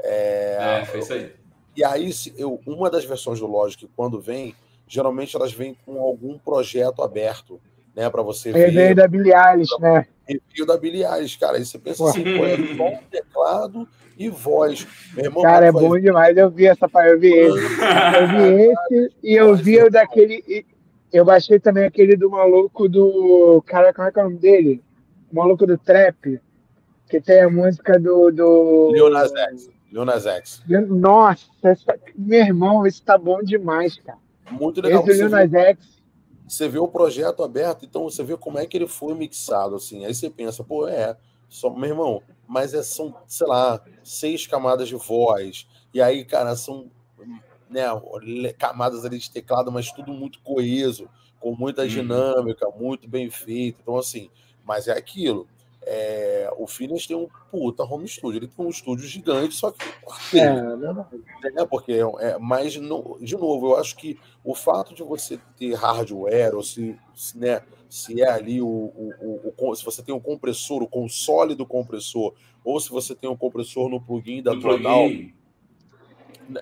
[0.00, 1.32] É, é foi isso aí.
[1.74, 4.54] E aí, eu, uma das versões do Logic, quando vem,
[4.88, 7.60] geralmente elas vêm com algum projeto aberto.
[7.94, 8.08] né?
[8.08, 8.70] Para você ver.
[8.70, 10.06] Review da Billie Eilish, né?
[10.26, 11.56] Review da Billie Eilish, cara.
[11.56, 14.86] Aí você pensa assim, pô, é só teclado e voz.
[15.16, 16.36] Irmão, cara, é bom demais.
[16.36, 17.58] Eu vi essa eu vi esse.
[18.18, 20.66] Eu vi esse e eu vi o daquele.
[21.12, 23.62] Eu baixei também aquele do maluco do.
[23.66, 24.82] Cara, como é que é o nome dele?
[25.32, 26.40] O maluco do Trap.
[27.08, 28.30] Que tem a música do.
[28.30, 28.90] do...
[28.90, 29.70] Leonas X.
[29.90, 30.62] Leonas X.
[30.88, 31.98] Nossa, essa...
[32.14, 34.18] meu irmão, isso tá bom demais, cara.
[34.50, 35.06] Muito legal.
[35.06, 35.98] Esse Leonas X.
[36.48, 40.06] Você vê o projeto aberto, então você vê como é que ele foi mixado, assim.
[40.06, 41.14] Aí você pensa, pô, é,
[41.48, 45.66] só, meu irmão, mas é, são, sei lá, seis camadas de voz.
[45.92, 46.90] E aí, cara, são
[47.68, 47.84] né,
[48.58, 51.88] camadas ali de teclado, mas tudo muito coeso, com muita uhum.
[51.88, 53.80] dinâmica, muito bem feito.
[53.82, 54.30] Então, assim,
[54.64, 55.46] mas é aquilo.
[55.90, 60.38] É, o Phineas tem um puta home studio, ele tem um estúdio gigante, só que
[60.38, 65.02] é, é, é porque é, mas no, de novo, eu acho que o fato de
[65.02, 69.82] você ter hardware ou se, se né, se é ali o, o, o, o, se
[69.82, 73.98] você tem o compressor, o console do compressor, ou se você tem o compressor no
[73.98, 75.08] plugin da Tronal.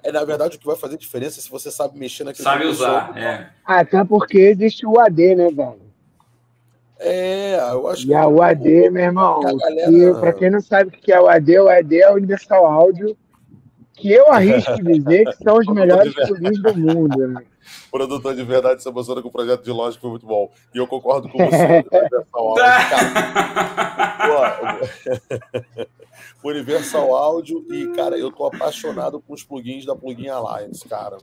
[0.05, 2.66] É, na verdade, o que vai fazer diferença é se você sabe mexer naquele Sabe
[2.66, 3.51] usar, é.
[3.64, 5.86] Até porque existe o AD, né, velho?
[6.99, 8.15] É, eu acho e que.
[8.15, 10.15] a UAD, meu irmão, galera...
[10.19, 13.17] para quem não sabe o que é o AD, o AD é o Universal Áudio,
[13.97, 17.43] que eu arrisco dizer que são os melhores plugins do mundo, né?
[17.91, 20.51] produtor de verdade se emociona com o projeto de lógica foi muito bom.
[20.75, 21.85] E eu concordo com você.
[26.45, 31.19] Universal Audio e, cara, eu tô apaixonado com os plugins da Plugin Alliance, cara.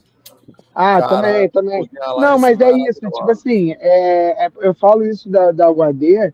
[0.75, 1.89] Ah, cara, também, também.
[2.19, 6.33] Não, mas é isso, tipo assim, é, é, eu falo isso da, da UAD,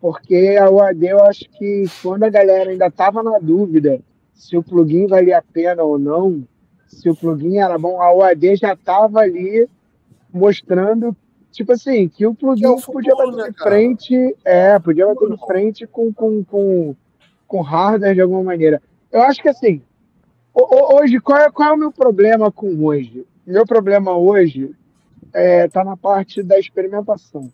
[0.00, 4.00] porque a UAD eu acho que quando a galera ainda tava na dúvida
[4.40, 6.42] se o plugin valia a pena ou não,
[6.88, 9.68] se o plugin era bom, a UAD já estava ali
[10.32, 11.14] mostrando,
[11.52, 15.06] tipo assim, que o plugin é o futuro, podia bater né, de frente, é, podia
[15.06, 16.96] bater de frente com, com, com,
[17.46, 18.82] com hardware de alguma maneira.
[19.12, 19.82] Eu acho que assim,
[20.54, 23.26] hoje, qual é, qual é o meu problema com hoje?
[23.46, 24.74] Meu problema hoje
[25.26, 27.52] está é, tá na parte da experimentação.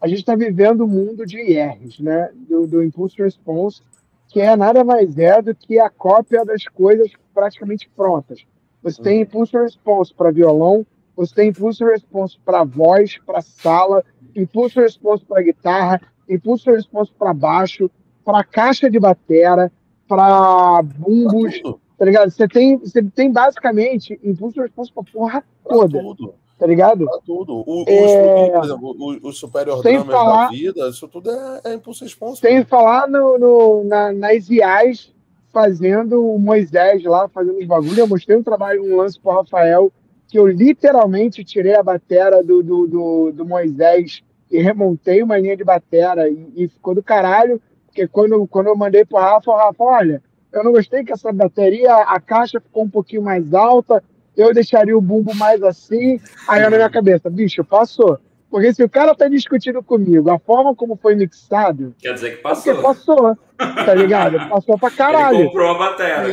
[0.00, 2.30] A gente está vivendo um mundo de IRs, né?
[2.48, 3.82] Do, do Impulse Response,
[4.28, 8.44] que é nada mais é do que a cópia das coisas praticamente prontas.
[8.82, 14.04] Você tem impulso response para violão, você tem impulso response para voz, para sala,
[14.36, 17.90] impulso response para guitarra, impulso response para baixo,
[18.24, 19.72] para caixa de batera,
[20.06, 21.60] para bumbos,
[21.96, 22.30] tá ligado?
[22.30, 26.00] Você tem, você tem basicamente impulso response para porra toda.
[26.00, 26.34] Tudo.
[26.58, 27.04] Tá ligado?
[27.04, 27.62] Pra tudo.
[27.66, 28.58] O, é...
[28.58, 32.40] exemplo, o, o Superior Drummer falar, da vida, isso tudo é, é impulso response.
[32.40, 35.12] Sem falar no, no, na, nas IAs
[35.52, 37.98] fazendo o Moisés lá, fazendo os bagulhos.
[37.98, 39.92] Eu mostrei um trabalho, um lance pro Rafael,
[40.26, 45.56] que eu literalmente tirei a batera do, do, do, do Moisés e remontei uma linha
[45.56, 49.56] de batera e, e, ficou do caralho, porque quando, quando eu mandei pro Rafa, o
[49.56, 54.02] Rafa, olha, eu não gostei que essa bateria, a caixa ficou um pouquinho mais alta,
[54.38, 58.18] eu deixaria o bumbo mais assim, aí na minha cabeça, bicho, passou.
[58.50, 61.94] Porque se o cara tá discutindo comigo a forma como foi mixado.
[61.98, 62.74] Quer dizer que passou.
[62.74, 64.48] Porque passou, tá ligado?
[64.48, 65.38] Passou pra caralho.
[65.38, 66.28] Ele comprou a batera.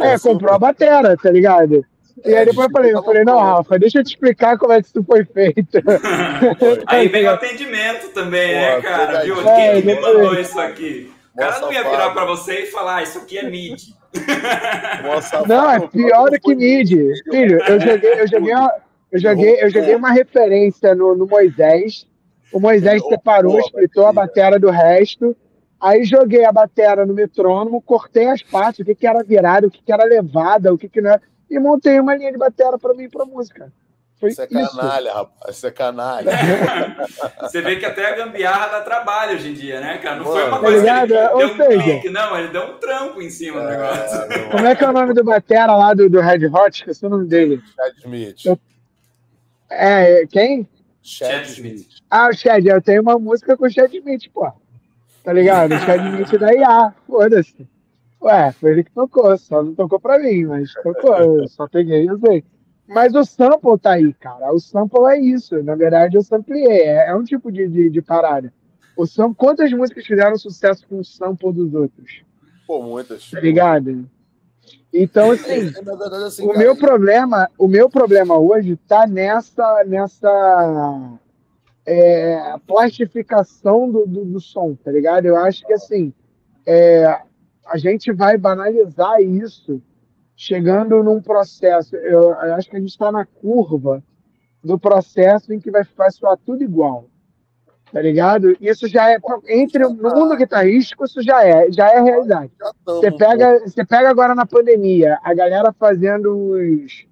[0.00, 1.84] É, comprou a batera, tá ligado?
[2.24, 4.80] E aí depois eu falei, eu falei, não, Rafa, deixa eu te explicar como é
[4.80, 5.78] que isso foi feito.
[6.86, 9.22] aí vem o atendimento também, né, cara?
[9.22, 9.48] Viu?
[9.48, 11.12] É, Quem mandou isso aqui?
[11.34, 13.94] O cara não ia virar pra você e falar, ah, isso aqui é MIDI.
[15.46, 17.12] Não, é pior do que MIDI.
[17.30, 18.72] Filho, eu joguei, eu joguei uma
[19.10, 22.06] eu joguei, eu joguei uma referência no, no Moisés.
[22.52, 25.36] O Moisés separou, splitou a bateria do resto.
[25.80, 29.70] Aí joguei a bateria no metrônomo, cortei as partes, o que, que era virada, o
[29.70, 32.78] que, que era levada, o que, que não era, e montei uma linha de bateria
[32.78, 33.72] para mim para música.
[34.18, 35.16] Foi isso é canalha, isso.
[35.16, 35.56] rapaz.
[35.56, 36.30] Isso é canalha.
[37.40, 40.16] Você vê que até a gambiarra dá trabalho hoje em dia, né, cara?
[40.16, 42.48] Não Mano, foi uma coisa tá que ele Ou deu um seja, clique, não, ele
[42.48, 44.50] deu um trampo em cima é, do negócio.
[44.50, 46.78] Como é que é o nome do batera lá do, do Red Hot?
[46.78, 47.62] Esqueci o nome dele.
[47.74, 48.46] Chad Smith.
[48.46, 48.58] Eu,
[49.70, 50.66] é, quem?
[51.02, 51.86] Chad Smith.
[52.10, 54.50] Ah, o Chad, eu tenho uma música com o Chad Smith, pô.
[55.22, 55.74] Tá ligado?
[55.74, 57.68] O Chad Smith da IA, foda-se.
[58.22, 62.04] Ué, foi ele que tocou, só não tocou pra mim, mas tocou, eu só peguei
[62.04, 62.42] e usei.
[62.88, 64.52] Mas o sample tá aí, cara.
[64.52, 65.62] O sample é isso.
[65.62, 66.66] Na verdade, eu sampleei.
[66.66, 68.52] É, é um tipo de, de, de parada.
[68.96, 72.22] O sample, quantas músicas fizeram sucesso com o sample dos outros?
[72.66, 73.30] Pô, muitas.
[73.30, 74.08] Tá ligado?
[74.92, 79.84] Então, assim, é, verdade, assim o cara, meu problema, o meu problema hoje está nessa,
[79.84, 81.18] nessa
[81.84, 85.26] é, plastificação do, do, do, som, tá ligado?
[85.26, 86.12] Eu acho que assim
[86.66, 87.04] é,
[87.66, 89.82] a gente vai banalizar isso
[90.36, 91.96] chegando num processo.
[91.96, 94.02] Eu, eu acho que a gente está na curva
[94.62, 97.08] do processo em que vai, vai soar tudo igual.
[97.92, 98.56] Tá ligado?
[98.60, 99.18] Isso já é.
[99.48, 102.50] Entre no mundo guitarrístico, isso já é, já é realidade.
[102.84, 107.06] Você pega, você pega agora na pandemia, a galera fazendo os.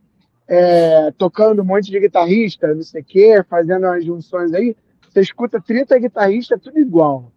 [0.47, 4.77] É, tocando um monte de guitarrista, não sei o quê, fazendo as junções aí,
[5.09, 7.33] você escuta 30 guitarristas, tudo igual.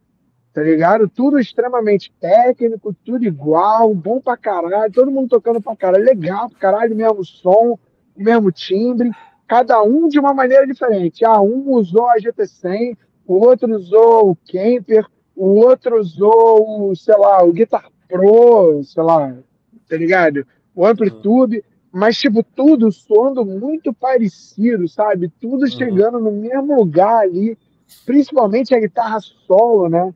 [0.57, 1.07] Tá ligado?
[1.07, 6.57] Tudo extremamente técnico, tudo igual, bom pra caralho, todo mundo tocando pra caralho, legal pra
[6.57, 7.77] caralho, mesmo som,
[8.15, 9.11] mesmo timbre,
[9.47, 11.23] cada um de uma maneira diferente.
[11.23, 12.97] Ah, um usou a GT100,
[13.27, 15.05] o outro usou o Kemper,
[15.35, 19.37] o outro usou o, sei lá, o Guitar Pro, sei lá,
[19.87, 20.43] tá ligado?
[20.73, 25.31] O Amplitude, mas, tipo, tudo soando muito parecido, sabe?
[25.39, 25.67] Tudo uhum.
[25.67, 27.55] chegando no mesmo lugar ali,
[28.07, 30.11] principalmente a guitarra solo, né?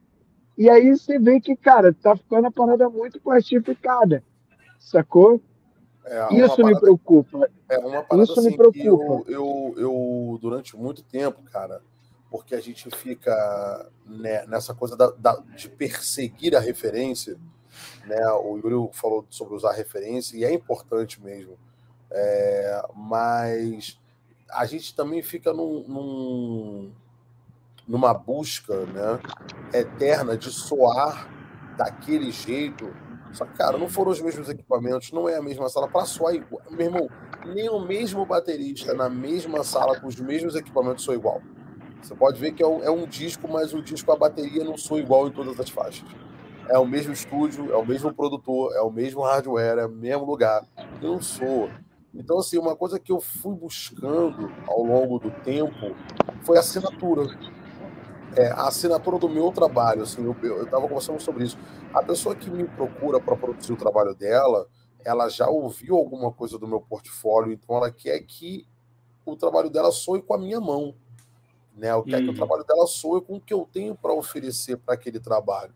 [0.58, 4.24] E aí você vê que, cara, tá ficando a parada muito plastificada,
[4.80, 5.41] sacou?
[6.06, 7.49] É, Isso parada, me preocupa.
[7.70, 9.30] É uma parada Isso assim me preocupa.
[9.30, 11.82] Eu, eu, eu, durante muito tempo, cara,
[12.30, 17.38] porque a gente fica né, nessa coisa da, da, de perseguir a referência,
[18.06, 18.26] né?
[18.34, 21.58] O Yuri falou sobre usar referência, e é importante mesmo.
[22.10, 23.99] É, mas
[24.49, 26.91] a gente também fica num, num
[27.92, 29.20] numa busca né,
[29.74, 31.30] eterna de soar
[31.78, 32.89] daquele jeito.
[33.34, 35.89] Só que, cara, não foram os mesmos equipamentos, não é a mesma sala.
[35.89, 37.10] Para soar igual, meu irmão,
[37.54, 41.42] nem o mesmo baterista na mesma sala com os mesmos equipamentos soa igual.
[42.02, 44.78] Você pode ver que é um, é um disco, mas o disco, a bateria não
[44.78, 46.08] soa igual em todas as faixas.
[46.70, 50.24] É o mesmo estúdio, é o mesmo produtor, é o mesmo hardware, é o mesmo
[50.24, 50.66] lugar.
[51.02, 51.70] E não soa.
[52.14, 55.96] Então, assim, uma coisa que eu fui buscando ao longo do tempo
[56.44, 57.28] foi a assinatura
[58.36, 61.58] é, a assinatura do meu trabalho, assim, eu estava conversando sobre isso.
[61.94, 64.68] A pessoa que me procura para produzir o trabalho dela,
[65.04, 68.66] ela já ouviu alguma coisa do meu portfólio, então ela quer que
[69.26, 70.96] o trabalho dela soe com a minha mão.
[71.76, 71.88] Né?
[71.88, 72.36] Ela quer que o uhum.
[72.36, 75.74] trabalho dela soe com o que eu tenho para oferecer para aquele trabalho.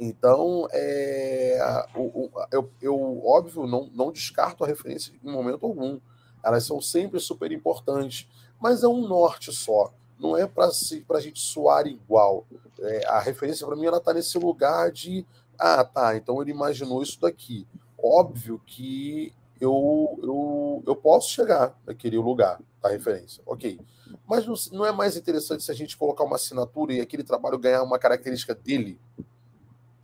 [0.00, 1.58] Então, é,
[1.94, 6.00] o, o, eu, eu, óbvio, não, não descarto a referência em momento algum.
[6.42, 8.28] Elas são sempre super importantes,
[8.60, 12.46] mas é um norte só não é para a gente soar igual.
[12.78, 15.26] É, a referência para mim ela está nesse lugar de
[15.58, 17.66] ah, tá, então ele imaginou isso daqui.
[17.98, 23.78] Óbvio que eu, eu, eu posso chegar naquele lugar da referência, ok.
[24.26, 27.58] Mas não, não é mais interessante se a gente colocar uma assinatura e aquele trabalho
[27.58, 28.98] ganhar uma característica dele?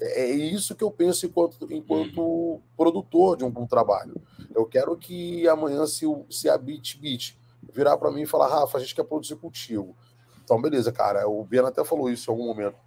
[0.00, 4.14] É, é isso que eu penso enquanto, enquanto produtor de um, um trabalho.
[4.54, 7.36] Eu quero que amanhã, se, se a Beat Beat
[7.72, 9.96] virar para mim e falar, Rafa, a gente quer produzir contigo.
[10.48, 11.28] Então, beleza, cara.
[11.28, 12.78] O Biano até falou isso em algum momento.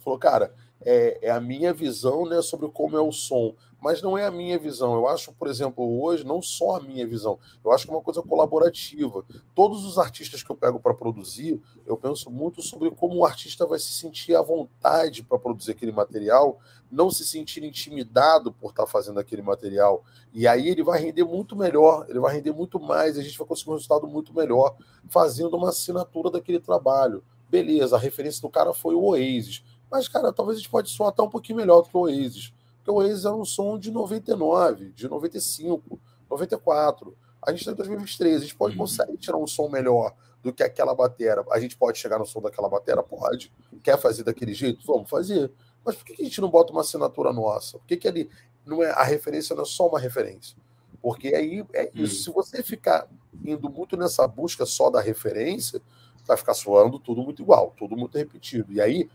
[0.00, 4.18] Falou, cara, é, é, a minha visão né, sobre como é o som, mas não
[4.18, 4.92] é a minha visão.
[4.92, 8.02] Eu acho, por exemplo, hoje, não só a minha visão, eu acho que é uma
[8.02, 9.24] coisa colaborativa.
[9.54, 13.64] Todos os artistas que eu pego para produzir, eu penso muito sobre como o artista
[13.64, 16.60] vai se sentir à vontade para produzir aquele material,
[16.92, 20.04] não se sentir intimidado por estar tá fazendo aquele material.
[20.32, 23.46] E aí ele vai render muito melhor, ele vai render muito mais, a gente vai
[23.46, 24.76] conseguir um resultado muito melhor
[25.08, 27.24] fazendo uma assinatura daquele trabalho.
[27.48, 31.10] Beleza, a referência do cara foi o Oasis mas, cara, talvez a gente pode soar
[31.10, 32.54] até um pouquinho melhor do que o Oasis.
[32.78, 37.14] Porque o Oasis era um som de 99, de 95, 94.
[37.42, 38.80] A gente está em 2023, a gente pode uhum.
[38.80, 41.44] conseguir tirar um som melhor do que aquela batera.
[41.50, 43.02] A gente pode chegar no som daquela batera?
[43.02, 43.52] Pode.
[43.82, 44.84] Quer fazer daquele jeito?
[44.86, 45.52] Vamos fazer.
[45.84, 47.78] Mas por que a gente não bota uma assinatura nossa?
[47.78, 48.30] Por que, que ali
[48.64, 50.56] não é, a referência não é só uma referência?
[51.00, 52.30] Porque aí é isso.
[52.30, 52.42] Uhum.
[52.42, 53.08] Se você ficar
[53.44, 55.82] indo muito nessa busca só da referência,
[56.24, 58.72] vai ficar soando tudo muito igual, tudo muito repetido.
[58.72, 59.10] E aí,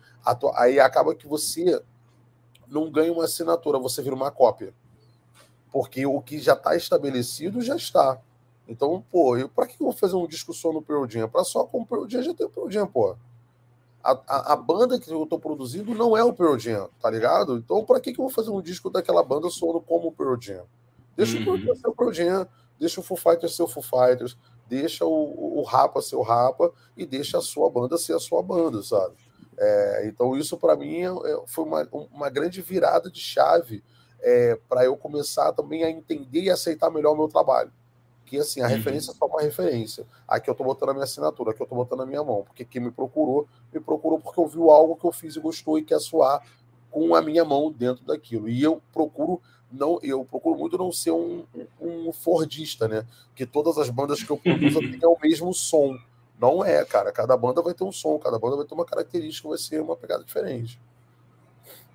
[0.56, 1.82] aí acaba que você
[2.68, 4.74] não ganha uma assinatura, você vira uma cópia.
[5.72, 8.20] Porque o que já está estabelecido já está.
[8.68, 11.30] Então, pô, para que eu vou fazer um disco só no Pearl Jam?
[11.30, 13.16] Para só com o Pearl Jam já tem o Pearl Jam, pô.
[14.04, 17.58] A, a, a, banda que eu estou produzindo não é o Pearl Jam, tá ligado?
[17.58, 20.40] Então, para que, que eu vou fazer um disco daquela banda soando como o Pearl
[20.40, 20.64] Jam?
[21.16, 21.42] Deixa uhum.
[21.42, 22.48] o Pearl Jam ser o Pearl Jam,
[22.80, 24.38] deixa o Foo Fighters ser o Foo Fighters,
[24.68, 28.42] deixa o, o Rapa ser o Rapa e deixa a sua banda ser a sua
[28.42, 29.16] banda, sabe?
[29.58, 33.84] É, então, isso para mim é, é, foi uma, uma grande virada de chave
[34.20, 37.72] é, para eu começar também a entender e aceitar melhor o meu trabalho.
[38.28, 38.76] Que assim, a uhum.
[38.76, 40.06] referência é só uma referência.
[40.28, 42.44] Aqui eu estou botando a minha assinatura, aqui eu estou botando a minha mão.
[42.44, 45.84] Porque quem me procurou, me procurou porque ouviu algo que eu fiz e gostou e
[45.84, 46.44] quer soar
[46.92, 48.50] com a minha mão dentro daquilo.
[48.50, 51.46] E eu procuro não, eu procuro muito não ser um,
[51.80, 53.06] um Fordista, né?
[53.36, 55.98] Que todas as bandas que eu produzo tenham o mesmo som.
[56.40, 57.12] Não é, cara.
[57.12, 59.96] Cada banda vai ter um som, cada banda vai ter uma característica, vai ser uma
[59.96, 60.80] pegada diferente.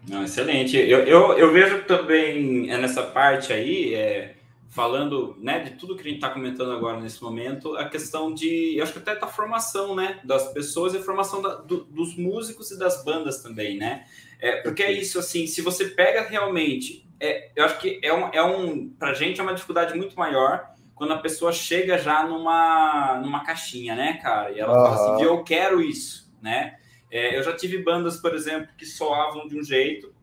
[0.08, 0.76] Não, excelente.
[0.76, 4.34] Eu, eu, eu vejo também é nessa parte aí, é,
[4.72, 8.74] falando né, de tudo que a gente está comentando agora nesse momento, a questão de,
[8.74, 12.16] eu acho que até da formação né, das pessoas e a formação da, do, dos
[12.16, 14.06] músicos e das bandas também, né?
[14.40, 18.28] É, porque é isso, assim, se você pega realmente, é, eu acho que é um,
[18.32, 22.26] é um para a gente é uma dificuldade muito maior quando a pessoa chega já
[22.26, 24.52] numa, numa caixinha, né, cara?
[24.52, 24.96] E ela uhum.
[24.96, 26.78] fala assim, eu quero isso, né?
[27.10, 30.14] É, eu já tive bandas, por exemplo, que soavam de um jeito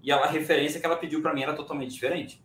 [0.00, 2.40] e a referência que ela pediu para mim era totalmente diferente,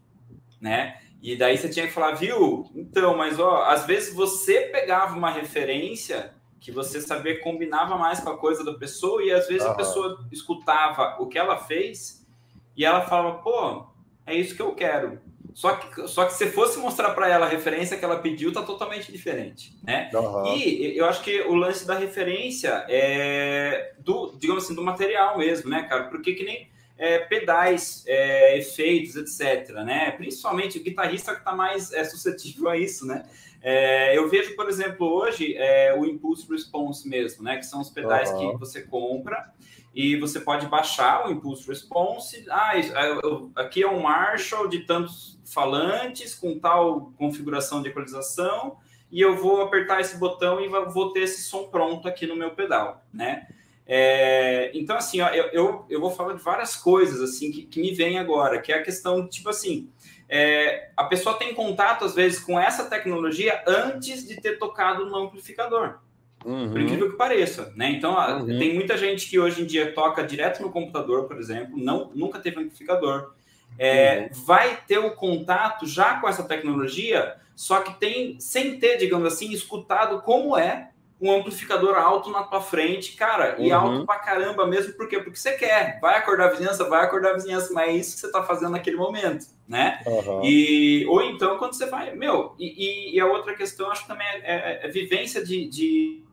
[0.59, 0.97] né?
[1.23, 2.69] E daí você tinha que falar, viu?
[2.75, 8.29] Então, mas ó, às vezes você pegava uma referência que você sabia combinava mais com
[8.29, 9.71] a coisa da pessoa, e às vezes uhum.
[9.71, 12.27] a pessoa escutava o que ela fez
[12.75, 13.85] e ela falava, pô,
[14.25, 15.17] é isso que eu quero.
[15.53, 18.63] Só que, só que se fosse mostrar para ela a referência que ela pediu, tá
[18.63, 20.09] totalmente diferente, né?
[20.13, 20.55] Uhum.
[20.57, 25.69] E eu acho que o lance da referência é do, digamos assim, do material mesmo,
[25.69, 26.05] né, cara?
[26.05, 29.69] Porque que nem é, pedais, é, efeitos, etc.
[29.83, 30.11] Né?
[30.11, 33.23] Principalmente o guitarrista que está mais é, suscetível a isso, né?
[33.61, 37.57] É, eu vejo, por exemplo, hoje é, o Impulse Response mesmo, né?
[37.57, 38.51] Que são os pedais uhum.
[38.51, 39.53] que você compra
[39.95, 42.45] e você pode baixar o Impulse Response.
[42.49, 48.77] Ah, eu, aqui é um Marshall de tantos falantes com tal configuração de equalização
[49.11, 52.51] e eu vou apertar esse botão e vou ter esse som pronto aqui no meu
[52.51, 53.47] pedal, né?
[53.85, 57.81] É, então, assim, ó, eu, eu, eu, vou falar de várias coisas assim que, que
[57.81, 59.89] me vem agora, que é a questão, tipo assim,
[60.29, 65.15] é, a pessoa tem contato, às vezes, com essa tecnologia antes de ter tocado no
[65.15, 65.99] amplificador.
[66.45, 66.71] Uhum.
[66.71, 67.89] Por incrível que pareça, né?
[67.91, 68.57] Então, uhum.
[68.57, 72.39] tem muita gente que hoje em dia toca direto no computador, por exemplo, não, nunca
[72.39, 73.33] teve amplificador.
[73.77, 74.43] É, uhum.
[74.45, 79.51] Vai ter o contato já com essa tecnologia, só que tem, sem ter, digamos assim,
[79.51, 80.92] escutado como é
[81.23, 83.79] um amplificador alto na tua frente, cara, e uhum.
[83.79, 85.19] alto pra caramba mesmo, por quê?
[85.19, 88.19] Porque você quer, vai acordar a vizinhança, vai acordar a vizinhança, mas é isso que
[88.19, 90.01] você tá fazendo naquele momento, né?
[90.05, 90.43] Uhum.
[90.43, 94.27] E, ou então quando você vai, meu, e, e a outra questão, acho que também
[94.27, 96.23] é, é, é vivência de, de,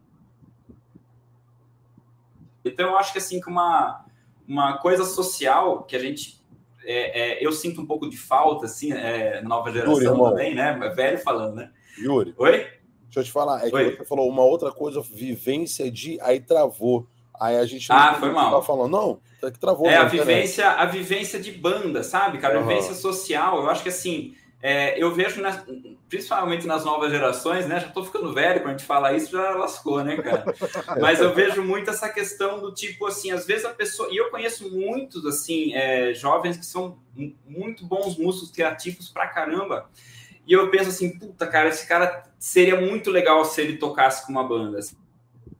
[2.64, 4.05] Então eu acho que assim, que uma,
[4.49, 6.41] uma coisa social que a gente
[6.82, 10.72] é, é, eu sinto um pouco de falta, assim, é, nova geração Yuri, também, né?
[10.97, 11.70] Velho falando, né?
[11.97, 12.34] Yuri.
[12.36, 12.80] Oi?
[13.11, 16.17] Deixa eu te falar, é que você falou uma outra coisa, vivência de.
[16.21, 17.09] Aí travou.
[17.41, 18.61] Aí a gente ah, foi mal.
[18.61, 19.89] Tá falando, não, é que travou.
[19.89, 22.59] É a vivência, a vivência de banda, sabe, cara?
[22.59, 22.69] A uhum.
[22.69, 23.63] vivência social.
[23.63, 25.65] Eu acho que assim, é, eu vejo, nas,
[26.09, 27.81] principalmente nas novas gerações, né?
[27.81, 30.45] Já tô ficando velho, quando a gente fala isso, já lascou, né, cara?
[31.01, 34.11] Mas eu vejo muito essa questão do tipo assim, às vezes a pessoa.
[34.13, 36.99] E eu conheço muitos, assim, é, jovens que são
[37.47, 39.89] muito bons músicos criativos pra caramba.
[40.51, 44.32] E eu penso assim, puta, cara, esse cara seria muito legal se ele tocasse com
[44.32, 45.57] uma banda, se ele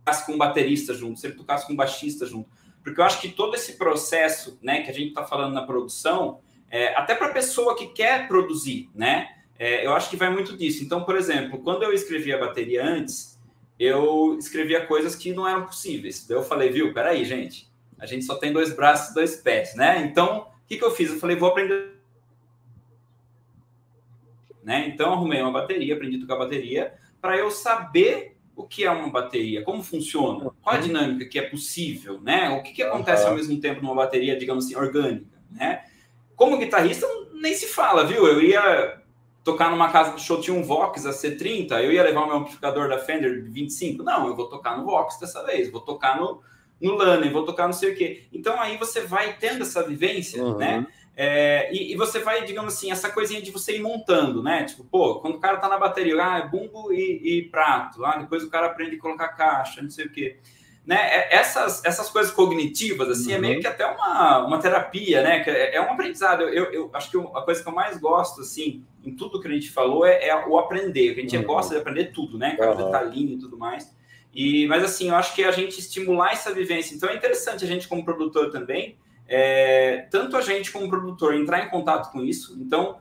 [0.00, 2.50] tocasse com um baterista junto, se ele tocasse com um baixista junto.
[2.82, 6.40] Porque eu acho que todo esse processo, né, que a gente está falando na produção,
[6.68, 10.56] é, até para a pessoa que quer produzir, né, é, eu acho que vai muito
[10.56, 10.82] disso.
[10.82, 13.38] Então, por exemplo, quando eu escrevia a bateria antes,
[13.78, 16.26] eu escrevia coisas que não eram possíveis.
[16.26, 20.02] Daí eu falei, viu, peraí, gente, a gente só tem dois braços, dois pés, né?
[20.04, 21.10] Então, o que, que eu fiz?
[21.10, 21.93] Eu falei, vou aprender
[24.64, 24.88] né?
[24.88, 29.08] Então arrumei uma bateria, aprendi a tocar bateria para eu saber o que é uma
[29.08, 30.84] bateria, como funciona, qual a uhum.
[30.84, 32.50] dinâmica que é possível, né?
[32.50, 35.84] O que, que acontece ao mesmo tempo numa bateria, digamos assim, orgânica, né?
[36.36, 38.26] Como guitarrista, nem se fala, viu?
[38.26, 39.00] Eu ia
[39.42, 42.36] tocar numa casa do show, tinha um Vox a C30, eu ia levar o meu
[42.36, 44.02] amplificador da Fender 25.
[44.02, 46.40] Não, eu vou tocar no Vox dessa vez, vou tocar no,
[46.80, 48.26] no Lane, vou tocar não sei o quê.
[48.32, 50.56] Então aí você vai tendo essa vivência, uhum.
[50.56, 50.86] né?
[51.16, 54.64] É, e, e, você vai, digamos assim, essa coisinha de você ir montando, né?
[54.64, 58.16] Tipo, pô, quando o cara tá na bateria, ah, é bumbo e, e prato, ah,
[58.16, 60.38] depois o cara aprende a colocar caixa, não sei o quê.
[60.84, 60.96] Né?
[60.96, 63.36] É, essas, essas coisas cognitivas, assim, uhum.
[63.36, 63.60] é meio uhum.
[63.60, 65.42] que até uma, uma terapia, né?
[65.46, 66.42] É, é um aprendizado.
[66.42, 69.52] Eu, eu acho que a coisa que eu mais gosto, assim, em tudo que a
[69.52, 71.12] gente falou, é, é o aprender.
[71.12, 71.44] A gente uhum.
[71.44, 72.56] gosta de aprender tudo, né?
[72.58, 72.86] Cada uhum.
[72.86, 73.94] detalhinho e tudo mais.
[74.34, 76.94] E, mas, assim, eu acho que a gente estimular essa vivência.
[76.94, 81.64] Então, é interessante a gente, como produtor também, é, tanto a gente como produtor entrar
[81.64, 82.56] em contato com isso.
[82.60, 82.98] Então,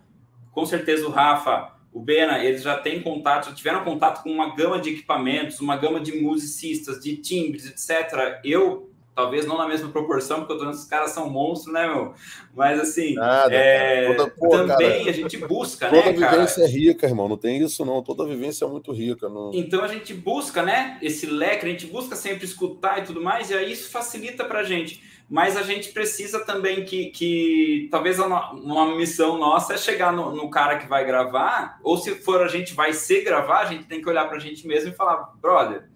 [0.52, 4.56] com certeza o Rafa, o Bena, eles já têm contato, já tiveram contato com uma
[4.56, 8.40] gama de equipamentos, uma gama de musicistas, de timbres, etc.
[8.44, 12.16] Eu Talvez não na mesma proporção, porque eu tô esses caras são monstros, né, meu?
[12.56, 16.64] Mas assim, Nada, é, toda, pô, também cara, a gente busca, toda né, Toda vivência
[16.64, 19.30] é rica, irmão, não tem isso não, toda vivência é muito rica.
[19.30, 19.52] Não...
[19.54, 23.52] Então a gente busca, né, esse leque, a gente busca sempre escutar e tudo mais,
[23.52, 25.04] e aí isso facilita pra gente.
[25.30, 30.50] Mas a gente precisa também que, que talvez uma missão nossa é chegar no, no
[30.50, 34.02] cara que vai gravar, ou se for a gente vai ser gravar, a gente tem
[34.02, 35.90] que olhar pra gente mesmo e falar, brother,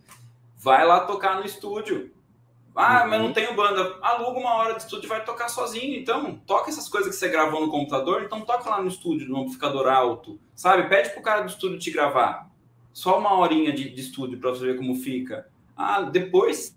[0.58, 2.12] vai lá tocar no estúdio,
[2.76, 3.10] Ah, uhum.
[3.10, 3.98] mas não tenho banda.
[4.02, 6.00] Aluga uma hora de estúdio e vai tocar sozinho.
[6.00, 9.42] Então, toca essas coisas que você gravou no computador, então toca lá no estúdio, no
[9.42, 10.40] amplificador alto.
[10.56, 10.88] Sabe?
[10.88, 12.48] Pede pro cara do estúdio te gravar.
[12.94, 15.48] Só uma horinha de, de estúdio para você ver como fica.
[15.76, 16.77] Ah, depois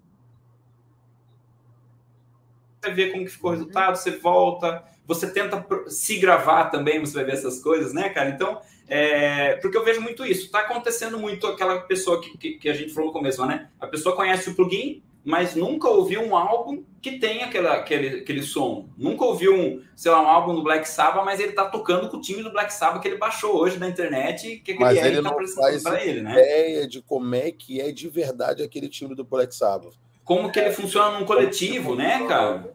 [2.81, 7.15] você vê como que ficou o resultado, você volta, você tenta se gravar também, você
[7.15, 8.31] vai ver essas coisas, né, cara?
[8.31, 10.47] Então, é, porque eu vejo muito isso.
[10.47, 13.69] Está acontecendo muito aquela pessoa que, que, que, a gente falou no começo, né?
[13.79, 18.43] A pessoa conhece o plugin, mas nunca ouviu um álbum que tem aquela, aquele, aquele
[18.43, 18.89] som.
[18.97, 22.17] Nunca ouviu um, sei lá, um álbum do Black Sabbath, mas ele tá tocando com
[22.17, 25.23] o time do Black Sabbath que ele baixou hoje na internet, que mas ele, ele
[25.23, 26.33] tá apresentando para ele, né?
[26.33, 29.95] ideia de como é que é de verdade aquele time do Black Sabbath.
[30.25, 32.75] Como que ele funciona num coletivo, né, cara?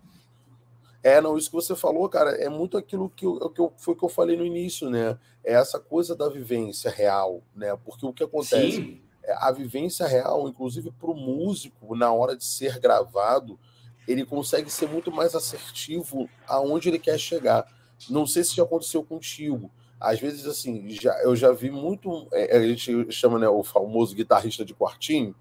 [1.03, 3.95] É, não, isso que você falou, cara, é muito aquilo que, eu, que eu, foi
[3.95, 5.17] que eu falei no início, né?
[5.43, 7.77] É essa coisa da vivência real, né?
[7.85, 8.71] Porque o que acontece?
[8.71, 9.05] Sim
[9.37, 13.59] a vivência real, inclusive para o músico, na hora de ser gravado,
[14.07, 17.65] ele consegue ser muito mais assertivo aonde ele quer chegar.
[18.09, 19.71] Não sei se já aconteceu contigo.
[19.99, 22.27] Às vezes, assim, já, eu já vi muito.
[22.31, 25.33] É, a gente chama né, o famoso guitarrista de quartinho,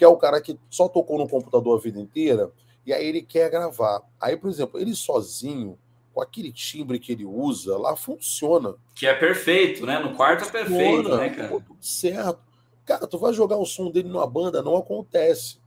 [0.00, 2.50] que é o cara que só tocou no computador a vida inteira,
[2.86, 4.00] e aí ele quer gravar.
[4.18, 5.78] Aí, por exemplo, ele sozinho,
[6.14, 8.76] com aquele timbre que ele usa, lá funciona.
[8.94, 9.98] Que é perfeito, né?
[9.98, 11.48] No quarto é perfeito, né, cara?
[11.50, 12.40] Tudo certo.
[12.86, 15.58] Cara, tu vai jogar o som dele numa banda, não acontece.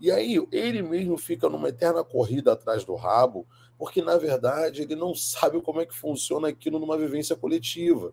[0.00, 3.44] E aí ele mesmo fica numa eterna corrida atrás do rabo,
[3.76, 8.12] porque na verdade ele não sabe como é que funciona aquilo numa vivência coletiva.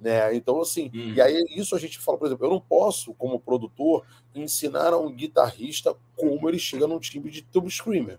[0.00, 0.34] Né?
[0.34, 1.14] Então, assim, hum.
[1.14, 4.04] e aí isso a gente fala, por exemplo, eu não posso, como produtor,
[4.34, 8.18] ensinar a um guitarrista como ele chega num timbre de tube screamer.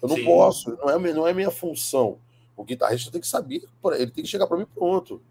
[0.00, 0.24] Eu não Sim.
[0.24, 2.18] posso, não é, não é minha função.
[2.56, 3.62] O guitarrista tem que saber,
[3.94, 5.22] ele tem que chegar para mim pronto.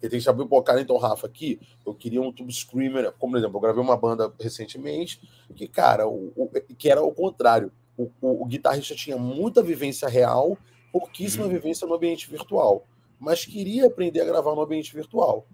[0.00, 3.32] Ele tem que saber, pô, cara, então, Rafa, aqui eu queria um tube screamer, como
[3.32, 5.20] por exemplo, eu gravei uma banda recentemente
[5.54, 7.72] que, cara, o, o que era o contrário.
[7.96, 10.58] O, o, o, guitarrista tinha muita vivência real,
[10.92, 11.50] pouquíssima uhum.
[11.50, 12.86] vivência no ambiente virtual,
[13.18, 15.46] mas queria aprender a gravar no ambiente virtual.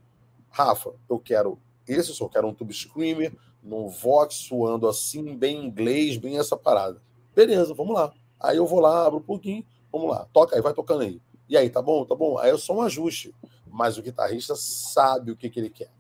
[0.50, 6.16] Rafa, eu quero esse som, quero um tube screamer, num Vox suando assim, bem inglês,
[6.16, 7.00] bem essa parada.
[7.34, 8.12] Beleza, vamos lá.
[8.38, 11.20] Aí eu vou lá, abro um pouquinho, vamos lá, toca aí, vai tocando aí.
[11.48, 12.04] E aí, tá bom?
[12.04, 12.38] Tá bom?
[12.38, 13.34] Aí é só um ajuste
[13.72, 15.90] mas o guitarrista sabe o que, que ele quer.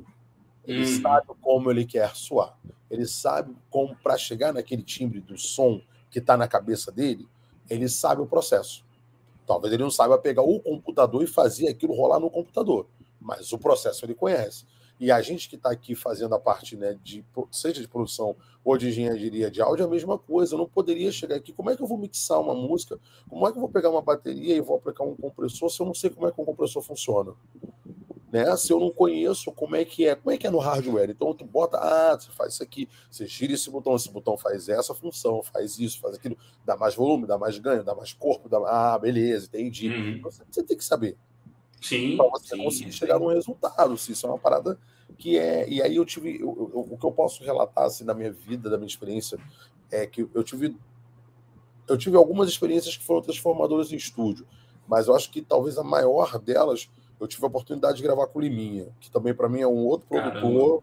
[0.64, 1.00] Ele hum.
[1.00, 2.56] sabe como ele quer soar.
[2.90, 5.80] Ele sabe como, para chegar naquele timbre do som
[6.10, 7.26] que está na cabeça dele,
[7.70, 8.84] ele sabe o processo.
[9.52, 12.86] Talvez ele não saiba pegar o computador e fazer aquilo rolar no computador,
[13.20, 14.64] mas o processo ele conhece.
[14.98, 18.78] E a gente que está aqui fazendo a parte, né, de, seja de produção ou
[18.78, 20.54] de engenharia de áudio, é a mesma coisa.
[20.54, 21.52] Eu não poderia chegar aqui.
[21.52, 22.98] Como é que eu vou mixar uma música?
[23.28, 25.86] Como é que eu vou pegar uma bateria e vou aplicar um compressor se eu
[25.86, 27.32] não sei como é que um compressor funciona?
[28.32, 28.56] Né?
[28.56, 31.10] Se eu não conheço como é que é, como é que é no hardware.
[31.10, 34.70] Então tu bota, ah, você faz isso aqui, você gira esse botão, esse botão faz
[34.70, 38.48] essa função, faz isso, faz aquilo, dá mais volume, dá mais ganho, dá mais corpo,
[38.48, 38.56] dá...
[38.66, 39.88] ah, beleza, entendi.
[39.88, 40.22] Uhum.
[40.22, 41.14] Você, você tem que saber.
[41.82, 42.16] Sim.
[42.16, 42.98] Para você sim, conseguir sim.
[42.98, 43.98] chegar num resultado.
[43.98, 44.78] Se isso é uma parada
[45.18, 45.68] que é.
[45.68, 46.40] E aí eu tive.
[46.40, 49.38] Eu, eu, o que eu posso relatar assim, da minha vida, da minha experiência,
[49.90, 50.74] é que eu tive.
[51.86, 54.46] Eu tive algumas experiências que foram transformadoras em estúdio,
[54.88, 56.88] mas eu acho que talvez a maior delas
[57.22, 59.86] eu tive a oportunidade de gravar com o Liminha, que também para mim é um
[59.86, 60.82] outro produtor,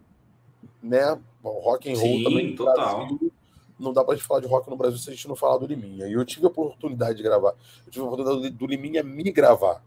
[0.82, 1.20] né?
[1.42, 2.56] Bom, rock and roll Sim, também.
[2.56, 3.06] Total.
[3.06, 3.32] Brasil,
[3.78, 5.66] não dá para gente falar de rock no Brasil se a gente não falar do
[5.66, 6.06] Liminha.
[6.06, 7.54] E eu tive a oportunidade de gravar.
[7.84, 9.82] Eu tive a oportunidade do Liminha me gravar.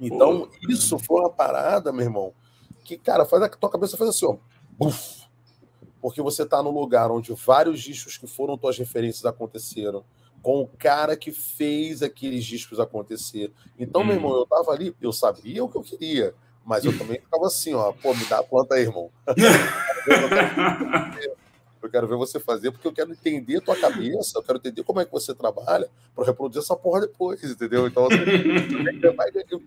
[0.00, 0.48] Então, Pô.
[0.68, 2.32] isso foi uma parada, meu irmão,
[2.84, 4.36] que, cara, faz a tua cabeça faz assim, ó.
[4.76, 5.28] Buf,
[6.00, 10.02] porque você tá no lugar onde vários discos que foram tuas referências aconteceram,
[10.42, 13.52] com o cara que fez aqueles discos acontecer.
[13.78, 14.04] Então, hum.
[14.04, 17.46] meu irmão, eu tava ali, eu sabia o que eu queria, mas eu também ficava
[17.46, 19.10] assim, ó, pô, me dá a planta aí, irmão.
[21.82, 24.84] Eu quero ver você fazer, porque eu quero entender a tua cabeça, eu quero entender
[24.84, 27.88] como é que você trabalha para reproduzir essa porra depois, entendeu?
[27.88, 28.18] Então, assim,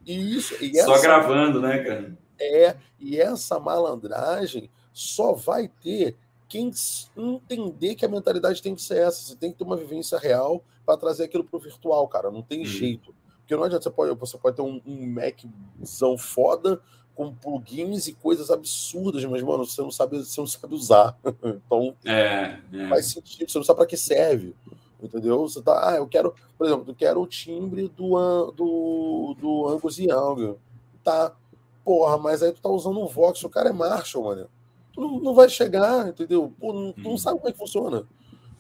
[0.06, 0.56] e isso.
[0.64, 2.18] E essa, Só gravando, né, cara?
[2.39, 6.15] É, e essa malandragem só vai ter
[6.47, 6.72] quem
[7.15, 9.22] entender que a mentalidade tem que ser essa.
[9.23, 12.31] Você tem que ter uma vivência real para trazer aquilo para o virtual, cara.
[12.31, 12.65] Não tem hum.
[12.65, 13.13] jeito.
[13.39, 16.81] Porque não adianta, você pode, você pode ter um, um Maczão foda,
[17.13, 21.17] com plugins e coisas absurdas, mas, mano, você não sabe, você não sabe usar.
[21.43, 22.89] então, é, é.
[22.89, 24.55] faz sentido, você não sabe para que serve.
[25.01, 25.47] Entendeu?
[25.47, 29.99] Você tá, ah, eu quero, por exemplo, eu quero o timbre do, do, do Angus
[29.99, 30.55] Young.
[31.03, 31.35] Tá.
[31.84, 34.49] Porra, mas aí tu tá usando um Vox, o cara é Marshall, mano.
[34.95, 36.53] Tu não, não vai chegar, entendeu?
[36.57, 37.17] Pô, não, tu não uhum.
[37.17, 38.07] sabe como é que funciona.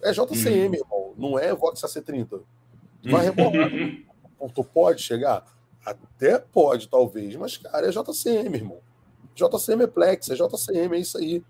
[0.03, 0.81] É JCM, hum.
[0.81, 2.41] irmão, não é Vox AC30.
[3.01, 3.71] Tu vai rebolar.
[4.53, 5.45] tu pode chegar?
[5.85, 8.79] Até pode, talvez, mas, cara, é JCM, irmão.
[9.33, 11.43] JCM é Plex, é JCM, é isso aí.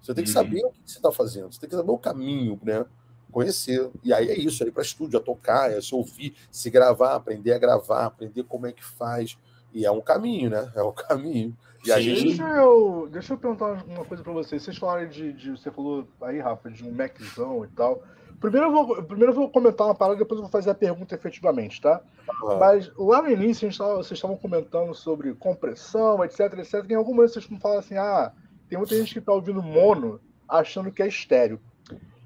[0.00, 0.34] Você tem que uhum.
[0.34, 2.86] saber o que você está fazendo, você tem que saber o caminho, né?
[3.30, 3.90] conhecer.
[4.02, 7.14] E aí é isso, é ir para estúdio, a tocar, é se ouvir, se gravar,
[7.14, 9.36] aprender a gravar, aprender como é que faz.
[9.72, 10.72] E é um caminho, né?
[10.74, 11.56] É um caminho.
[11.84, 12.24] E a gente...
[12.24, 14.62] deixa, eu, deixa eu perguntar uma coisa para vocês.
[14.62, 18.02] Vocês falaram de, de, Você falou aí, Rafa, de um Maczão e tal.
[18.40, 21.14] Primeiro eu, vou, primeiro eu vou comentar uma parada, depois eu vou fazer a pergunta
[21.14, 22.00] efetivamente, tá?
[22.42, 22.58] Uhum.
[22.58, 26.84] Mas lá no início a gente tava, vocês estavam comentando sobre compressão, etc, etc.
[26.88, 28.32] E em algum momento vocês falam assim: ah,
[28.68, 31.60] tem muita gente que tá ouvindo mono achando que é estéreo.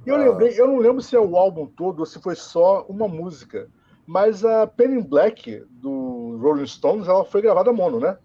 [0.04, 2.84] E eu lembrei, eu não lembro se é o álbum todo ou se foi só
[2.88, 3.68] uma música.
[4.04, 8.18] Mas a Penny Black do Rolling Stones, ela foi gravada mono, né?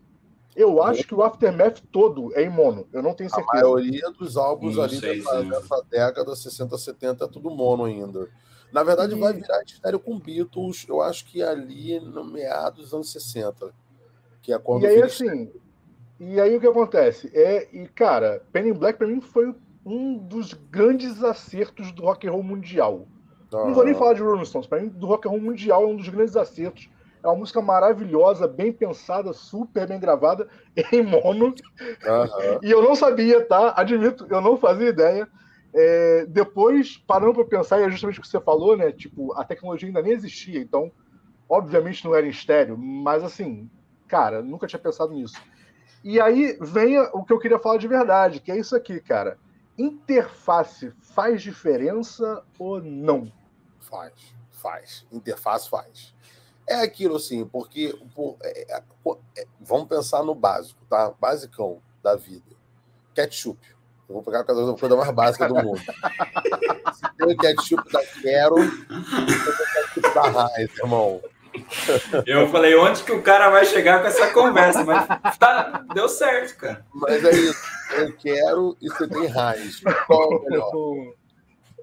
[0.57, 3.63] Eu acho que o Aftermath todo é em mono, eu não tenho certeza.
[3.63, 7.85] A maioria dos álbuns não ali sei, dessa, dessa, década, 60, 70, é tudo mono
[7.85, 8.27] ainda.
[8.73, 9.19] Na verdade, e...
[9.19, 13.71] vai virar estéreo com Beatles, eu acho que ali no meados dos anos 60.
[14.41, 15.51] Que é quando e aí, assim,
[16.19, 17.29] e aí o que acontece?
[17.35, 19.53] É, e, cara, Penny Black para mim foi
[19.85, 23.07] um dos grandes acertos do rock and roll mundial.
[23.51, 25.87] Não vou nem falar de Rolling Stones, para mim, do rock and roll mundial é
[25.87, 26.89] um dos grandes acertos
[27.23, 30.47] é uma música maravilhosa, bem pensada, super bem gravada,
[30.91, 31.47] em mono.
[31.47, 32.59] Uhum.
[32.61, 33.73] E eu não sabia, tá?
[33.75, 35.27] Admito, eu não fazia ideia.
[35.73, 38.91] É, depois, parando para pensar, e é justamente o que você falou, né?
[38.91, 40.91] Tipo, a tecnologia ainda nem existia, então,
[41.47, 43.69] obviamente não era em estéreo, mas assim,
[44.07, 45.39] cara, nunca tinha pensado nisso.
[46.03, 49.37] E aí vem o que eu queria falar de verdade, que é isso aqui, cara.
[49.77, 53.31] Interface faz diferença ou não?
[53.79, 55.05] Faz, faz.
[55.11, 56.15] Interface faz.
[56.67, 58.83] É aquilo assim, porque por, é, é,
[59.37, 61.13] é, vamos pensar no básico, tá?
[61.19, 62.55] Basicão da vida.
[63.15, 63.59] Ketchup.
[64.07, 65.79] Eu vou pegar a coisa mais básica do mundo.
[65.79, 71.21] Se tem o ketchup da Quero, tem o ketchup da Raiz, irmão.
[72.25, 74.83] Eu falei, onde que o cara vai chegar com essa conversa?
[74.83, 76.85] Mas tá, deu certo, cara.
[76.93, 77.59] Mas é isso.
[77.93, 79.81] Eu quero e você tem raiz.
[80.05, 80.71] Qual é o melhor?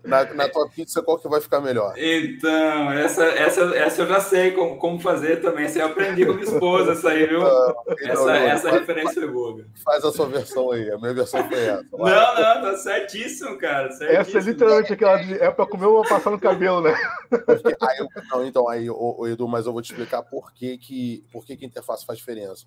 [0.04, 1.94] Na, na tua pizza, qual que vai ficar melhor?
[1.96, 5.66] Então, essa, essa, essa eu já sei como, como fazer também.
[5.66, 7.40] Você aprendi com minha esposa essa aí, viu?
[7.40, 9.64] Então, essa, não, essa faz, referência foi boa.
[9.82, 10.90] Faz a sua versão aí.
[10.90, 11.86] A minha versão foi essa.
[11.90, 13.90] Não, não, tá certíssimo, cara.
[13.92, 14.20] Certíssimo.
[14.20, 16.94] Essa é literalmente aquela de é pra comer ou passar no cabelo, né?
[17.30, 20.52] Porque, aí, eu, não, então, aí, o, o, Edu, mas eu vou te explicar por
[20.52, 22.66] que, que, por que, que interface faz diferença.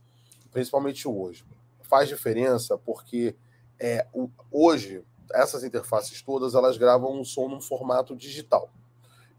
[0.51, 1.45] Principalmente hoje.
[1.83, 3.35] Faz diferença porque
[3.79, 5.03] é, o, hoje
[5.33, 8.69] essas interfaces todas elas gravam um som num formato digital.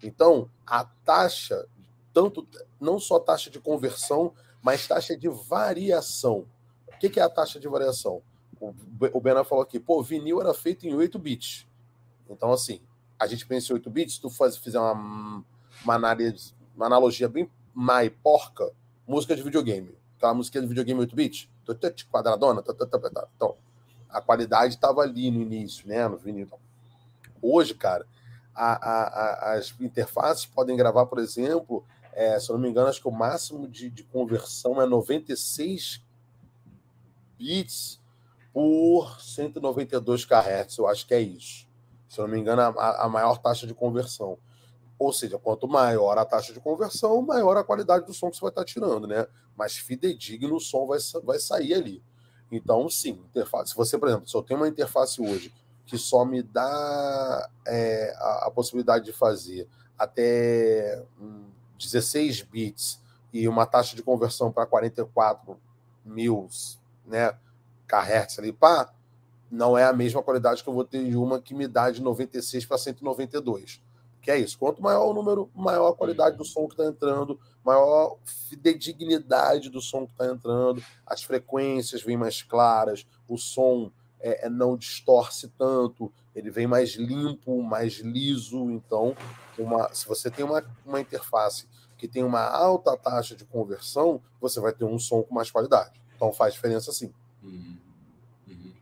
[0.03, 1.67] Então, a taxa,
[2.13, 2.47] tanto
[2.81, 4.33] não só taxa de conversão,
[4.63, 6.47] mas taxa de variação.
[6.87, 8.23] O que é a taxa de variação?
[8.61, 11.67] O Benan falou aqui, pô, vinil era feito em 8 bits.
[12.29, 12.81] Então, assim,
[13.19, 15.45] a gente pensa em 8 bits, se tu faz, fizer uma,
[15.85, 18.71] uma, análise, uma analogia bem mais porca,
[19.07, 19.97] música de videogame.
[20.17, 21.49] Aquela música de videogame 8 bits,
[22.11, 22.65] quadradona,
[23.37, 23.57] então,
[24.11, 26.07] a qualidade estava ali no início, né?
[26.09, 26.49] No vinil.
[27.41, 28.07] Hoje, cara,
[28.55, 32.89] a, a, a, as interfaces podem gravar, por exemplo, é, se eu não me engano,
[32.89, 36.03] acho que o máximo de, de conversão é 96
[37.39, 38.01] bits
[38.53, 40.79] por 192 kHz.
[40.79, 41.69] Eu acho que é isso.
[42.09, 44.37] Se eu não me engano, a, maior taxa de conversão.
[44.99, 48.41] Ou seja, quanto maior a taxa de conversão, maior a qualidade do som que você
[48.41, 49.27] vai estar tirando, né?
[49.57, 52.03] Mais fidedigno o som vai, vai sair ali.
[52.51, 53.71] Então, sim, interface.
[53.71, 55.53] Se você, por exemplo, se eu tenho uma interface hoje
[55.85, 59.67] que só me dá é, a, a, possibilidade de fazer
[59.99, 61.47] até hum,
[61.79, 63.01] 16 bits
[63.33, 65.59] e uma taxa de conversão para 44
[66.05, 66.49] mil
[67.07, 67.35] né,
[67.87, 68.93] kHz ali, pá,
[69.51, 72.03] não é a mesma qualidade que eu vou ter de uma que me dá de
[72.03, 73.83] 96 para 192.
[74.29, 74.59] Que é isso.
[74.59, 78.19] Quanto maior o número, maior a qualidade do som que está entrando, maior
[78.51, 83.91] fidedignidade do som que está entrando, as frequências vêm mais claras, o som
[84.21, 88.71] é, é, não distorce tanto, ele vem mais limpo, mais liso.
[88.71, 89.17] Então,
[89.59, 94.61] uma, se você tem uma, uma interface que tem uma alta taxa de conversão, você
[94.61, 95.99] vai ter um som com mais qualidade.
[96.15, 97.11] Então faz diferença sim.
[97.43, 97.79] Uhum.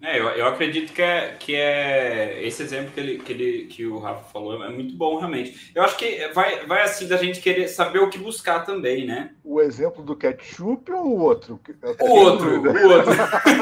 [0.03, 3.87] É, eu, eu acredito que é, que é esse exemplo que, ele, que, ele, que
[3.87, 5.73] o Rafa falou é muito bom, realmente.
[5.75, 9.31] Eu acho que vai, vai assim da gente querer saber o que buscar também, né?
[9.43, 11.59] O exemplo do ketchup ou o outro?
[12.01, 13.13] O outro, o outro.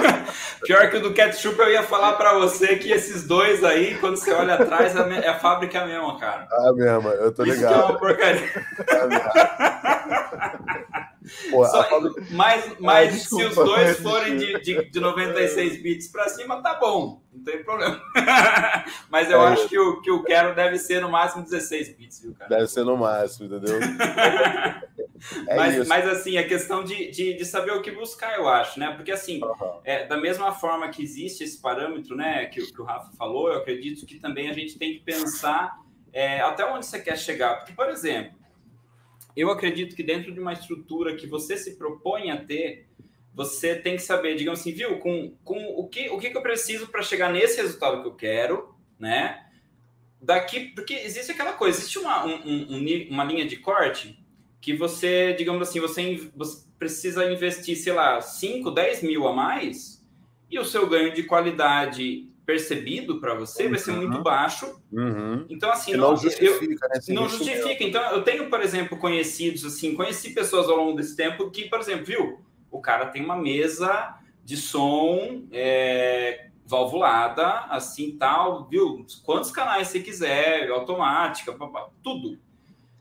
[0.67, 4.17] Pior que o do ketchup, eu ia falar para você que esses dois aí, quando
[4.17, 6.49] você olha atrás, é a fábrica é mesma, cara.
[6.51, 7.73] Ah, mesmo, eu tô ligado.
[7.73, 8.51] Isso é uma porcaria.
[11.51, 12.23] Pô, Só, fábrica...
[12.31, 16.63] Mas, mas ah, desculpa, se os dois forem de, de, de 96 bits para cima,
[16.63, 18.01] tá bom, não tem problema.
[19.09, 22.21] mas eu é acho que o que eu quero deve ser no máximo 16 bits,
[22.21, 22.51] viu, cara?
[22.51, 23.79] Deve ser no máximo, entendeu?
[25.49, 28.79] é mas, mas, assim, a questão de, de, de, saber o que buscar, eu acho,
[28.79, 28.93] né?
[28.95, 29.81] Porque assim, uhum.
[29.83, 33.59] é, da mesma forma que existe esse parâmetro, né, que, que o Rafa falou, eu
[33.59, 35.79] acredito que também a gente tem que pensar
[36.13, 37.57] é, até onde você quer chegar.
[37.57, 38.44] Porque, por exemplo,
[39.37, 42.87] eu acredito que dentro de uma estrutura que você se propõe a ter,
[43.35, 46.87] você tem que saber, digamos assim, viu, com, com o, que, o que, eu preciso
[46.87, 49.45] para chegar nesse resultado que eu quero, né?
[50.21, 54.19] Daqui, porque existe aquela coisa, existe uma, um, um, uma linha de corte
[54.61, 60.03] que você, digamos assim, você, você precisa investir, sei lá, 5, 10 mil a mais
[60.49, 63.71] e o seu ganho de qualidade percebido para você uhum.
[63.71, 64.81] vai ser muito baixo.
[64.93, 65.47] Uhum.
[65.49, 66.87] Então, assim, não, não justifica.
[66.87, 67.01] Eu, né?
[67.09, 67.85] não justifica.
[67.85, 71.81] Então, eu tenho, por exemplo, conhecidos, assim, conheci pessoas ao longo desse tempo que, por
[71.81, 72.41] exemplo, viu,
[72.71, 79.07] o cara tem uma mesa de som é, valvulada, assim, tal, viu?
[79.25, 82.39] Quantos canais você quiser, automática, papá, tudo.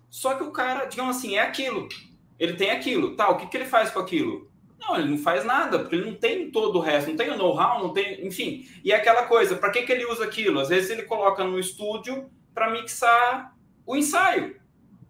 [0.09, 1.89] Só que o cara, digamos assim, é aquilo.
[2.39, 3.15] Ele tem aquilo.
[3.15, 4.49] Tá, o que, que ele faz com aquilo?
[4.85, 7.37] Não, ele não faz nada, porque ele não tem todo o resto, não tem o
[7.37, 8.67] know-how, não tem, enfim.
[8.83, 10.59] E é aquela coisa, para que, que ele usa aquilo?
[10.59, 13.55] Às vezes ele coloca no estúdio para mixar
[13.85, 14.57] o ensaio,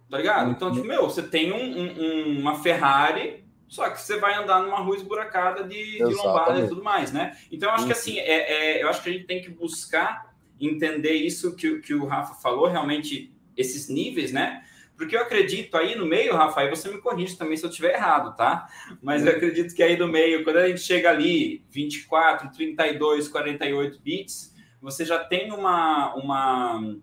[0.09, 0.51] tá ligado?
[0.51, 4.79] Então, tipo, meu, você tem um, um, uma Ferrari, só que você vai andar numa
[4.79, 7.35] rua esburacada de, de lombada e tudo mais, né?
[7.51, 10.33] Então, eu acho que assim, é, é, eu acho que a gente tem que buscar
[10.59, 14.63] entender isso que, que o Rafa falou, realmente, esses níveis, né?
[14.95, 18.35] Porque eu acredito aí no meio, Rafael, você me corrige também se eu estiver errado,
[18.35, 18.67] tá?
[19.01, 23.99] Mas eu acredito que aí no meio, quando a gente chega ali, 24, 32, 48
[24.01, 26.95] bits, você já tem uma, uma,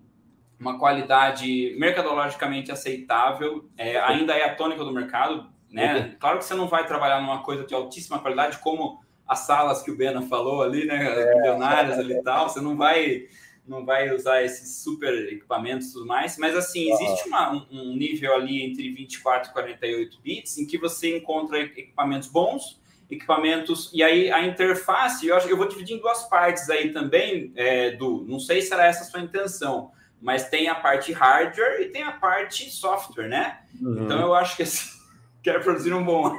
[0.58, 6.16] uma qualidade mercadologicamente aceitável, é, ainda é a tônica do mercado, né?
[6.20, 9.90] Claro que você não vai trabalhar numa coisa de altíssima qualidade, como as salas que
[9.90, 11.08] o Bena falou ali, né?
[11.08, 13.26] As milionárias ali e tal, você não vai
[13.70, 18.34] não vai usar esses super equipamentos e tudo mais, mas assim, existe uma, um, nível
[18.34, 24.30] ali entre 24 e 48 bits em que você encontra equipamentos bons, equipamentos, e aí
[24.30, 28.40] a interface, eu, acho, eu vou dividir em duas partes aí também, é, do, não
[28.40, 32.12] sei se era essa a sua intenção, mas tem a parte hardware e tem a
[32.12, 33.60] parte software, né?
[33.80, 34.04] Uhum.
[34.04, 34.98] Então eu acho que assim,
[35.42, 36.36] quero produzir um bom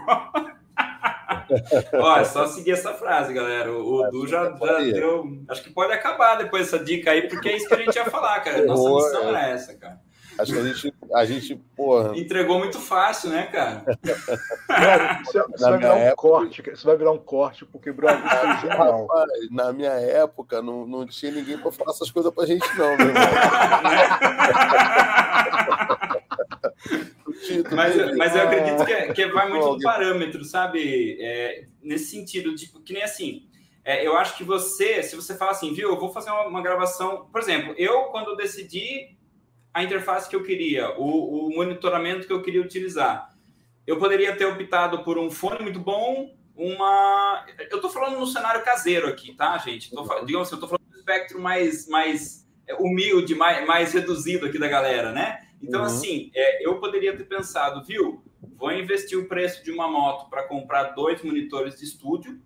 [1.94, 3.72] Ó, é só seguir essa frase, galera.
[3.72, 5.44] O, Du já, já deu.
[5.50, 8.06] Acho que pode acabar depois essa dica aí, porque é isso que a gente ia
[8.06, 8.64] falar, cara.
[8.66, 10.00] Nossa missão era essa, cara.
[10.40, 12.18] Acho que a gente, a gente porra.
[12.18, 13.84] Entregou muito fácil, né, cara?
[14.68, 16.12] cara isso, isso vai virar época...
[16.12, 18.22] um corte, isso vai virar um corte, porque Brasil
[18.72, 19.54] é.
[19.54, 23.08] Na minha época, não, não tinha ninguém para falar essas coisas pra gente, não, meu
[23.08, 23.22] irmão.
[27.76, 31.18] Mas, mas eu acredito que, é, que vai muito do parâmetro, sabe?
[31.20, 33.48] É, nesse sentido, tipo, que nem assim.
[33.84, 36.62] É, eu acho que você, se você fala assim, viu, eu vou fazer uma, uma,
[36.62, 37.28] gravação.
[37.32, 39.18] Por exemplo, eu, quando decidi
[39.74, 43.30] a interface que eu queria, o, o monitoramento que eu queria utilizar,
[43.88, 47.46] eu poderia ter optado por um fone muito bom, uma.
[47.72, 49.90] Eu estou falando no cenário caseiro aqui, tá, gente?
[49.90, 52.48] Tô, digamos assim, eu estou falando do espectro mais, mais
[52.80, 55.48] humilde, mais, mais reduzido aqui da galera, né?
[55.62, 55.86] Então, uhum.
[55.86, 58.24] assim, é, eu poderia ter pensado, viu?
[58.58, 62.42] Vou investir o preço de uma moto para comprar dois monitores de estúdio,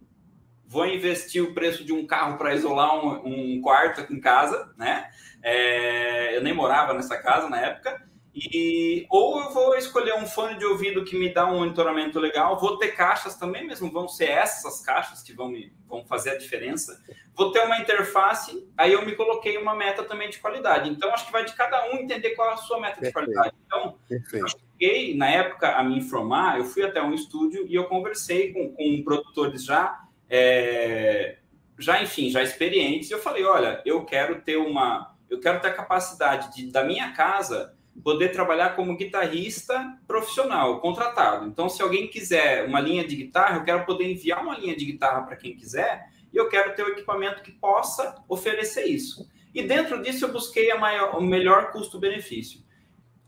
[0.66, 4.74] vou investir o preço de um carro para isolar um, um, quarto aqui em casa,
[4.78, 5.10] né?
[5.42, 8.06] É, eu nem morava nessa casa na época.
[8.36, 12.60] E, ou eu vou escolher um fone de ouvido que me dá um monitoramento legal,
[12.60, 16.38] vou ter caixas também mesmo, vão ser essas caixas que vão, me, vão fazer a
[16.38, 17.02] diferença.
[17.34, 20.90] Vou ter uma interface, aí eu me coloquei uma meta também de qualidade.
[20.90, 23.08] Então, acho que vai de cada um entender qual é a sua meta Perfeito.
[23.08, 23.56] de qualidade.
[23.66, 24.46] Então, Perfeito.
[24.46, 28.52] eu cheguei, na época, a me informar, eu fui até um estúdio e eu conversei
[28.52, 31.38] com, com produtores já, é,
[31.80, 35.70] já, enfim, já experientes, e eu falei, olha, eu quero ter uma, eu quero ter
[35.70, 37.74] a capacidade de, da minha casa
[38.04, 41.48] poder trabalhar como guitarrista profissional, contratado.
[41.48, 44.86] Então, se alguém quiser uma linha de guitarra, eu quero poder enviar uma linha de
[44.86, 49.30] guitarra para quem quiser e eu quero ter o um equipamento que possa oferecer isso.
[49.54, 52.60] E dentro disso, eu busquei a maior, o melhor custo-benefício.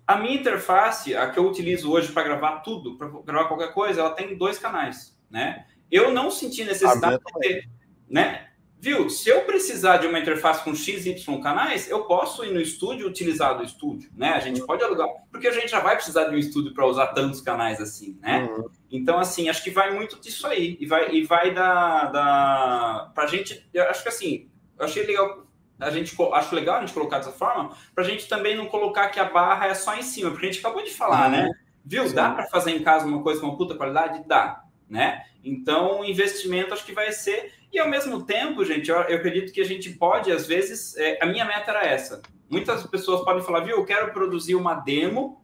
[0.05, 4.01] A minha interface, a que eu utilizo hoje para gravar tudo, para gravar qualquer coisa,
[4.01, 5.65] ela tem dois canais, né?
[5.89, 7.69] Eu não senti necessidade de ter,
[8.09, 8.49] né?
[8.79, 9.09] Viu?
[9.09, 13.57] Se eu precisar de uma interface com XY canais, eu posso ir no estúdio utilizar
[13.57, 14.29] do estúdio, né?
[14.29, 17.07] A gente pode alugar, porque a gente já vai precisar de um estúdio para usar
[17.07, 18.43] tantos canais assim, né?
[18.43, 18.65] Uhum.
[18.91, 20.77] Então, assim, acho que vai muito disso aí.
[20.79, 23.11] E vai, e vai da, da.
[23.15, 23.67] Pra gente.
[23.89, 25.47] Acho que assim, eu achei legal.
[25.79, 29.09] A gente acho legal a gente colocar dessa forma, para a gente também não colocar
[29.09, 31.31] que a barra é só em cima, porque a gente acabou de falar, uhum.
[31.31, 31.51] né?
[31.83, 32.07] Viu?
[32.07, 32.15] Sim.
[32.15, 34.23] Dá para fazer em casa uma coisa com uma puta qualidade?
[34.27, 35.23] Dá, né?
[35.43, 37.53] Então, o investimento acho que vai ser.
[37.71, 41.21] E ao mesmo tempo, gente, eu, eu acredito que a gente pode, às vezes, é,
[41.21, 42.21] a minha meta era essa.
[42.49, 45.41] Muitas pessoas podem falar, viu, eu quero produzir uma demo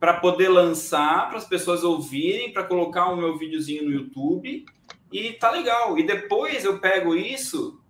[0.00, 4.64] para poder lançar, para as pessoas ouvirem, para colocar o meu videozinho no YouTube
[5.12, 5.98] e tá legal.
[5.98, 7.80] E depois eu pego isso,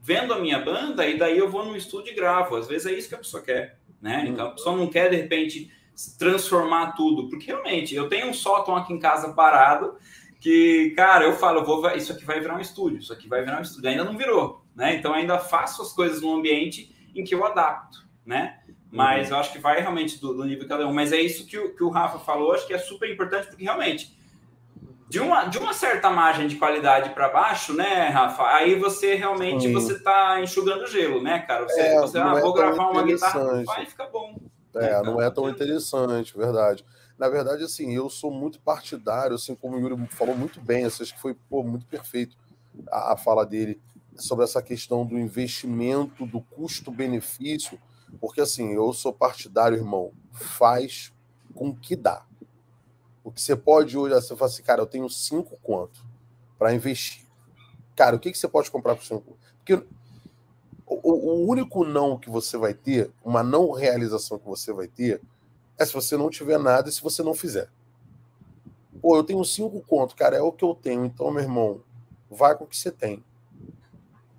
[0.00, 2.56] vendo a minha banda, e daí eu vou no estúdio e gravo.
[2.56, 3.78] Às vezes é isso que a pessoa quer.
[4.00, 4.24] né?
[4.26, 5.70] Então a pessoa não quer de repente
[6.18, 9.96] transformar tudo, porque realmente eu tenho um sótão aqui em casa parado
[10.40, 13.44] que, cara, eu falo, eu vou, isso aqui vai virar um estúdio, isso aqui vai
[13.44, 14.94] virar um estúdio, ainda não virou, né?
[14.94, 18.58] Então ainda faço as coisas num ambiente em que eu adapto, né?
[18.90, 19.34] Mas uhum.
[19.34, 20.92] eu acho que vai realmente do, do nível de cada um.
[20.92, 23.62] Mas é isso que o, que o Rafa falou, acho que é super importante, porque
[23.62, 24.18] realmente
[25.10, 28.44] de uma, de uma certa margem de qualidade para baixo, né, Rafa?
[28.44, 29.72] Aí você realmente Sim.
[29.72, 31.64] você tá enxugando gelo, né, cara?
[31.64, 34.36] Você, é, você ah, é vou gravar uma guitarra, vai fica bom.
[34.76, 36.84] É, não é tão interessante, verdade.
[37.20, 41.02] Na verdade, assim, eu sou muito partidário, assim como o Yuri falou muito bem, assim,
[41.02, 42.34] acho que foi pô, muito perfeito
[42.90, 43.78] a, a fala dele
[44.16, 47.78] sobre essa questão do investimento, do custo-benefício,
[48.18, 51.12] porque assim, eu sou partidário, irmão, faz
[51.54, 52.24] com que dá.
[53.22, 56.02] O que você pode hoje, você fala assim, cara, eu tenho cinco contos
[56.58, 57.26] para investir.
[57.94, 59.36] Cara, o que, que você pode comprar por cinco?
[59.58, 59.74] Porque
[60.86, 65.20] o, o, único não que você vai ter, uma não realização que você vai ter,
[65.80, 67.70] é se você não tiver nada e se você não fizer.
[69.00, 71.06] Pô, eu tenho cinco contos, cara, é o que eu tenho.
[71.06, 71.80] Então, meu irmão,
[72.30, 73.24] vai com o que você tem.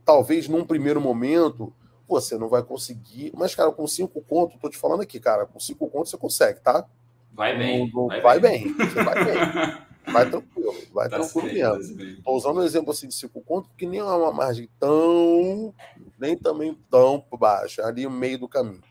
[0.05, 1.73] Talvez num primeiro momento
[2.07, 5.59] você não vai conseguir, mas, cara, com cinco contos, tô te falando aqui, cara, com
[5.59, 6.85] cinco contos você consegue, tá?
[7.33, 7.89] Vai bem.
[7.91, 8.73] Não, vai, vai bem.
[8.73, 8.87] bem.
[8.87, 9.81] Você vai bem.
[10.11, 12.21] Vai tranquilo, vai tá tranquilo mesmo.
[12.23, 15.73] Tô usando um exemplo assim de cinco contos, porque nem é uma margem tão,
[16.19, 18.81] nem também tão baixa, ali no meio do caminho.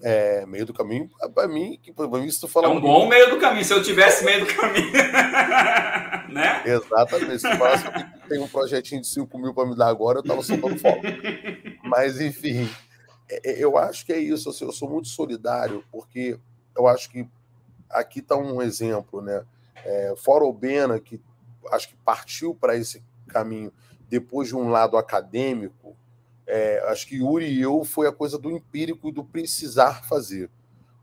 [0.00, 2.68] É, meio do caminho, para mim, que para mim isso fala.
[2.68, 4.92] É um bom meio do caminho, se eu tivesse meio do caminho.
[6.30, 6.62] né?
[6.64, 7.40] Exatamente.
[7.40, 10.42] Se falasse que tem um projetinho de 5 mil para me dar agora, eu tava
[10.42, 11.02] soltando fogo.
[11.82, 12.70] Mas, enfim,
[13.28, 14.50] é, é, eu acho que é isso.
[14.50, 16.38] Assim, eu sou muito solidário, porque
[16.76, 17.26] eu acho que
[17.90, 19.44] aqui está um exemplo, né?
[19.84, 21.20] É, fora o Bena, que
[21.72, 23.72] acho que partiu para esse caminho
[24.08, 25.96] depois de um lado acadêmico,
[26.48, 30.50] é, acho que Yuri e eu foi a coisa do empírico e do precisar fazer.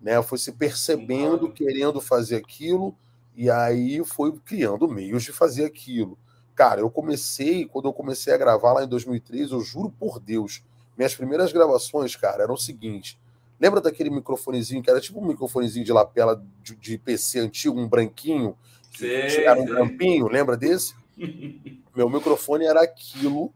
[0.02, 0.22] Né?
[0.24, 2.96] Foi se percebendo, querendo fazer aquilo,
[3.36, 6.18] e aí foi criando meios de fazer aquilo.
[6.56, 10.64] Cara, eu comecei, quando eu comecei a gravar lá em 2003, eu juro por Deus,
[10.98, 13.20] minhas primeiras gravações, cara, eram o seguinte:
[13.60, 17.88] Lembra daquele microfonezinho que era tipo um microfonezinho de lapela de, de PC antigo, um
[17.88, 18.58] branquinho?
[18.92, 19.06] Que
[19.46, 20.96] era um grampinho, lembra desse?
[21.96, 23.54] Meu microfone era aquilo.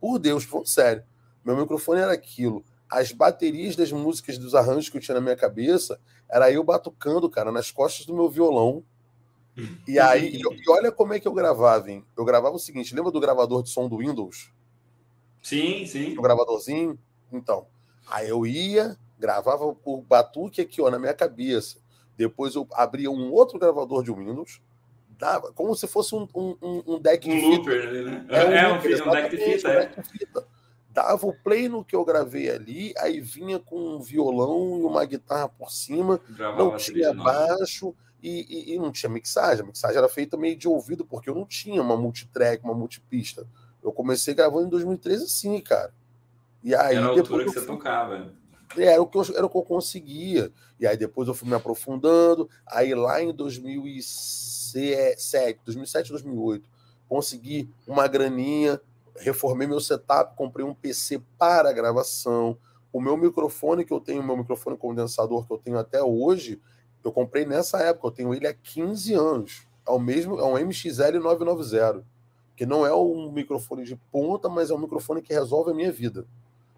[0.00, 1.02] Por Deus, sério.
[1.44, 2.64] Meu microfone era aquilo.
[2.88, 7.30] As baterias das músicas dos arranjos que eu tinha na minha cabeça era eu batucando,
[7.30, 8.84] cara, nas costas do meu violão.
[9.86, 12.04] E aí, e, olha como é que eu gravava, hein?
[12.16, 14.50] Eu gravava o seguinte: lembra do gravador de som do Windows?
[15.42, 16.16] Sim, sim.
[16.16, 16.98] O gravadorzinho?
[17.32, 17.66] Então.
[18.08, 21.78] Aí eu ia, gravava o batuque aqui ó, na minha cabeça.
[22.16, 24.60] Depois eu abria um outro gravador de Windows,
[25.18, 28.02] dava como se fosse um, um, um deck um de looper, fita.
[28.02, 28.26] Né?
[28.28, 29.86] É, um, é, looper, um, deck de fita, é.
[29.86, 30.46] deck de fita.
[30.92, 35.04] Dava o play no que eu gravei ali, aí vinha com um violão e uma
[35.04, 39.62] guitarra por cima, Gravava não tinha baixo e, e, e, não tinha mixagem.
[39.62, 43.46] A mixagem era feita meio de ouvido, porque eu não tinha uma multitrack, uma multipista.
[43.82, 45.94] Eu comecei gravando em 2013 assim, cara.
[46.62, 47.76] E aí, era a altura que você fui...
[47.76, 48.32] tocava.
[48.76, 50.52] Era o, que eu, era o que eu conseguia.
[50.78, 52.48] E aí depois eu fui me aprofundando.
[52.66, 56.68] Aí lá em 2007, 2007, 2008,
[57.08, 58.78] consegui uma graninha,
[59.16, 62.56] reformei meu setup, comprei um PC para gravação.
[62.92, 66.60] O meu microfone que eu tenho, meu microfone condensador que eu tenho até hoje,
[67.04, 69.66] eu comprei nessa época, eu tenho ele há 15 anos.
[69.86, 72.04] É o mesmo, é um MXL 990,
[72.56, 75.90] que não é um microfone de ponta, mas é um microfone que resolve a minha
[75.90, 76.26] vida.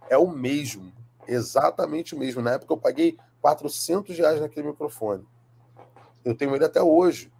[0.08, 0.92] É o mesmo.
[1.26, 2.42] Exatamente o mesmo.
[2.42, 5.24] Na época eu paguei 400 reais naquele microfone.
[6.24, 7.32] Eu tenho ele até hoje.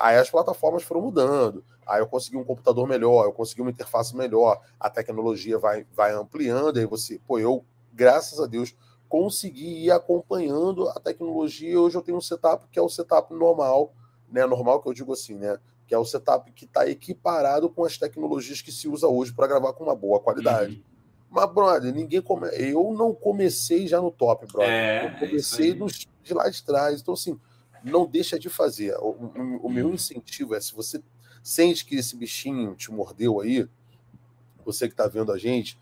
[0.00, 1.64] Aí as plataformas foram mudando.
[1.86, 6.12] Aí eu consegui um computador melhor, eu consegui uma interface melhor, a tecnologia vai, vai
[6.12, 8.74] ampliando, aí você, pô, eu, graças a Deus,
[9.12, 11.78] consegui ir acompanhando a tecnologia.
[11.78, 13.92] Hoje eu tenho um setup que é o setup normal,
[14.26, 14.46] né?
[14.46, 15.58] Normal que eu digo assim, né?
[15.86, 19.46] Que é o setup que está equiparado com as tecnologias que se usa hoje para
[19.46, 20.76] gravar com uma boa qualidade.
[20.76, 20.82] Uhum.
[21.28, 22.48] Mas, brother, ninguém come...
[22.52, 24.70] eu não comecei já no top, brother.
[24.70, 27.02] É, eu comecei é nos, de lá de trás.
[27.02, 27.38] Então, assim,
[27.84, 28.96] não deixa de fazer.
[28.96, 31.02] O, o, o meu incentivo é se você
[31.42, 33.68] sente que esse bichinho te mordeu aí,
[34.64, 35.78] você que está vendo a gente,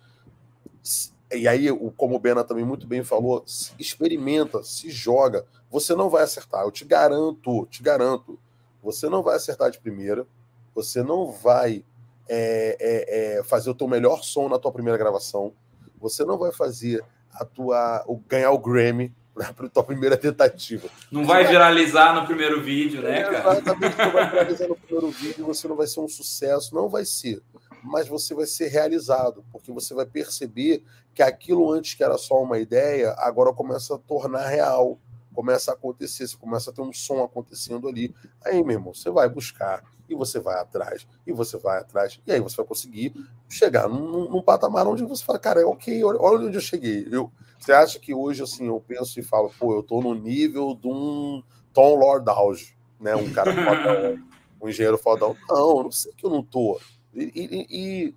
[1.32, 3.44] e aí, como o Bena também muito bem falou,
[3.78, 5.46] experimenta, se joga.
[5.70, 8.38] Você não vai acertar, eu te garanto, te garanto.
[8.82, 10.26] Você não vai acertar de primeira,
[10.74, 11.84] você não vai
[12.28, 15.52] é, é, é, fazer o teu melhor som na tua primeira gravação.
[16.00, 19.14] Você não vai fazer a tua o, ganhar o Grammy
[19.54, 20.88] para a tua primeira tentativa.
[21.10, 23.58] Não vai viralizar no primeiro vídeo, né, cara?
[23.58, 27.04] Exatamente, não vai viralizar no primeiro vídeo, você não vai ser um sucesso, não vai
[27.04, 27.42] ser.
[27.82, 30.82] mas você vai ser realizado, porque você vai perceber
[31.14, 34.98] que aquilo antes que era só uma ideia, agora começa a tornar real,
[35.34, 38.14] começa a acontecer, você começa a ter um som acontecendo ali.
[38.44, 42.32] Aí, meu irmão, você vai buscar, e você vai atrás, e você vai atrás, e
[42.32, 43.14] aí você vai conseguir
[43.48, 47.06] chegar num, num patamar onde você fala, cara, é ok, olha, onde eu cheguei.
[47.10, 50.74] Eu, você acha que hoje, assim, eu penso e falo, pô, eu tô no nível
[50.74, 51.42] de um
[51.72, 53.14] Tom Lord House, né?
[53.14, 54.18] Um cara fodão,
[54.60, 55.36] um engenheiro fodão.
[55.48, 56.80] Não, não sei que eu não tô.
[57.14, 58.14] E, e, e,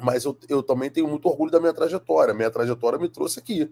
[0.00, 2.34] mas eu, eu também tenho muito orgulho da minha trajetória.
[2.34, 3.70] Minha trajetória me trouxe aqui.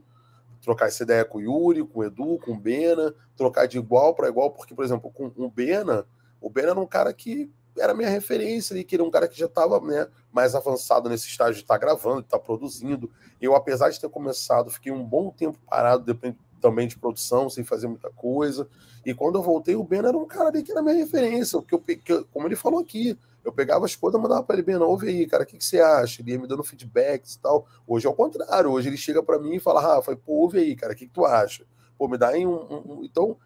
[0.62, 4.14] Trocar essa ideia com o Yuri, com o Edu, com o Bena, trocar de igual
[4.14, 6.06] para igual, porque, por exemplo, com o Bena,
[6.40, 9.38] o Ben era um cara que era minha referência ali, que era um cara que
[9.38, 13.10] já estava né, mais avançado nesse estágio de estar tá gravando, de estar tá produzindo.
[13.40, 16.18] Eu, apesar de ter começado, fiquei um bom tempo parado
[16.60, 18.68] também de produção, sem fazer muita coisa.
[19.04, 22.12] E quando eu voltei, o Ben era um cara ali que era minha referência, porque
[22.12, 25.08] eu, como ele falou aqui, eu pegava as coisas e mandava para ele, Ben, ouve
[25.08, 26.20] aí, cara, o que, que, você acha?
[26.20, 27.66] Ele ia me dando feedbacks e tal.
[27.86, 30.76] Hoje é o contrário, hoje ele chega para mim e fala, Rafa, pô, ouve aí,
[30.76, 31.64] cara, o que, que tu acha?
[31.96, 33.04] Pô, me dá aí um, um, um...
[33.04, 33.36] Então,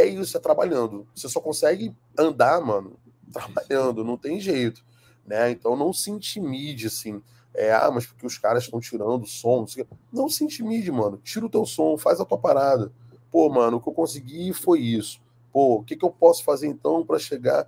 [0.00, 1.06] é isso, é trabalhando.
[1.14, 2.98] Você só consegue andar, mano,
[3.32, 4.84] trabalhando, não tem jeito,
[5.26, 5.50] né?
[5.50, 7.22] Então não se intimide, assim.
[7.54, 9.66] É, ah, mas porque os caras estão tirando o som.
[9.76, 11.18] Não, não se intimide, mano.
[11.18, 12.92] Tira o teu som, faz a tua parada.
[13.30, 15.20] Pô, mano, o que eu consegui foi isso.
[15.52, 17.66] Pô, o que, que eu posso fazer então para chegar.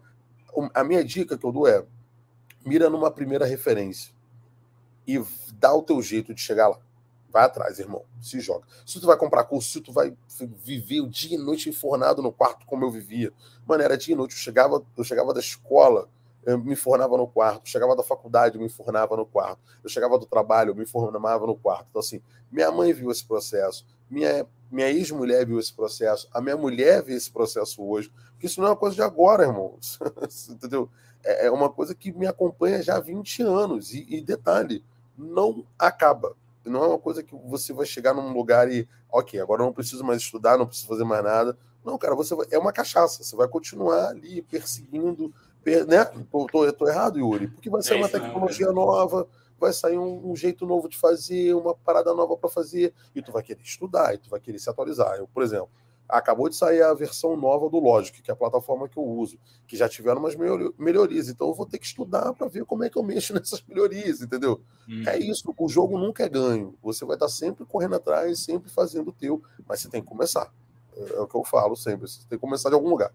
[0.75, 1.85] A minha dica que eu dou é:
[2.65, 4.13] mira numa primeira referência
[5.07, 5.23] e
[5.55, 6.79] dá o teu jeito de chegar lá.
[7.33, 8.05] Vai atrás, irmão.
[8.21, 8.67] Se joga.
[8.85, 10.17] Se tu vai comprar curso, se tu vai
[10.65, 13.33] viver o dia e noite enfornado no quarto como eu vivia.
[13.67, 14.35] Mano, era dia e noite.
[14.35, 16.09] Eu chegava, eu chegava da escola,
[16.45, 17.63] eu me fornava no quarto.
[17.67, 19.61] Eu chegava da faculdade, eu me fornava no quarto.
[19.83, 21.87] Eu chegava do trabalho, eu me formava no quarto.
[21.91, 22.21] Então, assim,
[22.51, 23.87] minha mãe viu esse processo.
[24.11, 26.29] Minha, minha ex-mulher viu esse processo.
[26.33, 28.13] A minha mulher vê esse processo hoje.
[28.33, 29.79] Porque isso não é uma coisa de agora, irmão.
[30.51, 30.91] Entendeu?
[31.23, 33.95] É, é uma coisa que me acompanha já há 20 anos.
[33.95, 34.85] E, e detalhe,
[35.17, 36.35] não acaba
[36.69, 39.73] não é uma coisa que você vai chegar num lugar e, ok, agora eu não
[39.73, 41.57] preciso mais estudar, não preciso fazer mais nada.
[41.85, 43.23] Não, cara, você vai, é uma cachaça.
[43.23, 45.33] Você vai continuar ali perseguindo,
[45.63, 46.05] per, né?
[46.31, 49.27] Tô, tô, tô, errado, Yuri, porque vai sair é uma tecnologia não, nova,
[49.59, 53.33] vai sair um, um, jeito novo de fazer, uma parada nova para fazer, e tu
[53.33, 55.17] vai querer estudar, e tu vai querer se atualizar.
[55.17, 55.71] Eu, por exemplo,
[56.11, 59.39] acabou de sair a versão nova do Logic, que é a plataforma que eu uso,
[59.67, 60.37] que já tiveram umas
[60.79, 61.29] melhorias.
[61.29, 64.21] Então eu vou ter que estudar para ver como é que eu mexo nessas melhorias,
[64.21, 64.61] entendeu?
[64.89, 65.03] Hum.
[65.07, 65.53] É isso.
[65.57, 66.75] O jogo nunca é ganho.
[66.83, 70.53] Você vai estar sempre correndo atrás, sempre fazendo o teu, mas você tem que começar.
[70.97, 72.09] É, é o que eu falo sempre.
[72.09, 73.13] Você tem que começar de algum lugar.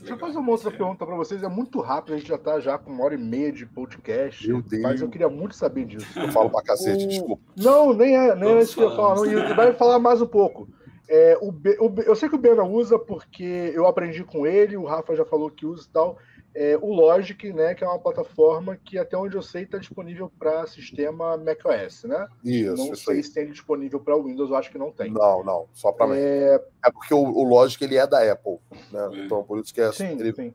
[0.00, 1.42] Deixa eu fazer uma outra pergunta para vocês.
[1.42, 4.48] É muito rápido, a gente já está já com uma hora e meia de podcast.
[4.48, 4.82] Meu Deus.
[4.82, 6.18] Mas eu queria muito saber disso.
[6.18, 7.08] Eu falo para cacete, o...
[7.08, 7.42] desculpa.
[7.54, 9.26] Não, nem é, nem é isso que eu falo.
[9.26, 9.32] Não.
[9.32, 10.66] E vai falar mais um pouco.
[11.12, 14.84] É, o, o, eu sei que o Bena usa porque eu aprendi com ele, o
[14.84, 16.18] Rafa já falou que usa e tal.
[16.54, 20.30] É, o Logic, né, que é uma plataforma que até onde eu sei está disponível
[20.38, 22.28] para sistema macOS, né?
[22.44, 22.76] Isso.
[22.76, 23.24] Não sei aí.
[23.24, 25.10] se tem disponível para Windows, eu acho que não tem.
[25.10, 26.62] Não, não, só para é...
[26.84, 28.58] é porque o, o, Logic ele é da Apple,
[28.92, 29.24] né?
[29.24, 29.90] Então por isso que é.
[29.90, 30.32] Sim, ele...
[30.32, 30.54] sim.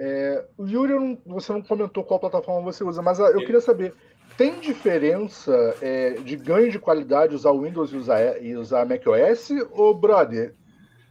[0.00, 3.60] É, o Yuri, não, você não comentou qual plataforma você usa, mas ah, eu queria
[3.60, 3.92] saber
[4.38, 5.52] tem diferença
[5.82, 9.48] é, de ganho de qualidade usar o Windows e usar, e usar macOS?
[9.72, 10.54] Ou, brother,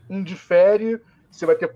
[0.09, 1.01] indifere?
[1.29, 1.69] Você vai ter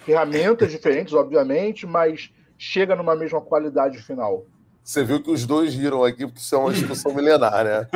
[0.00, 4.46] ferramentas diferentes, obviamente, mas chega numa mesma qualidade final.
[4.82, 7.86] Você viu que os dois riram aqui porque isso é uma discussão milenar, né?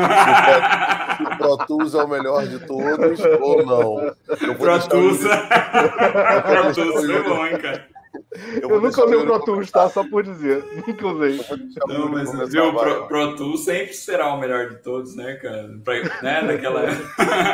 [1.16, 4.14] Se o Pro Tools é o melhor de todos ou não.
[4.54, 5.20] Pro Tools.
[6.44, 7.97] Pro Tools é bom, hein, cara?
[8.62, 9.88] Eu, eu nunca usei o Pro Tools, tá?
[9.88, 10.64] Só por dizer.
[10.86, 11.40] Nunca usei.
[11.86, 15.68] Não, mas viu, o Pro, Pro Tools sempre será o melhor de todos, né, cara?
[15.84, 16.86] Pra, né, daquela...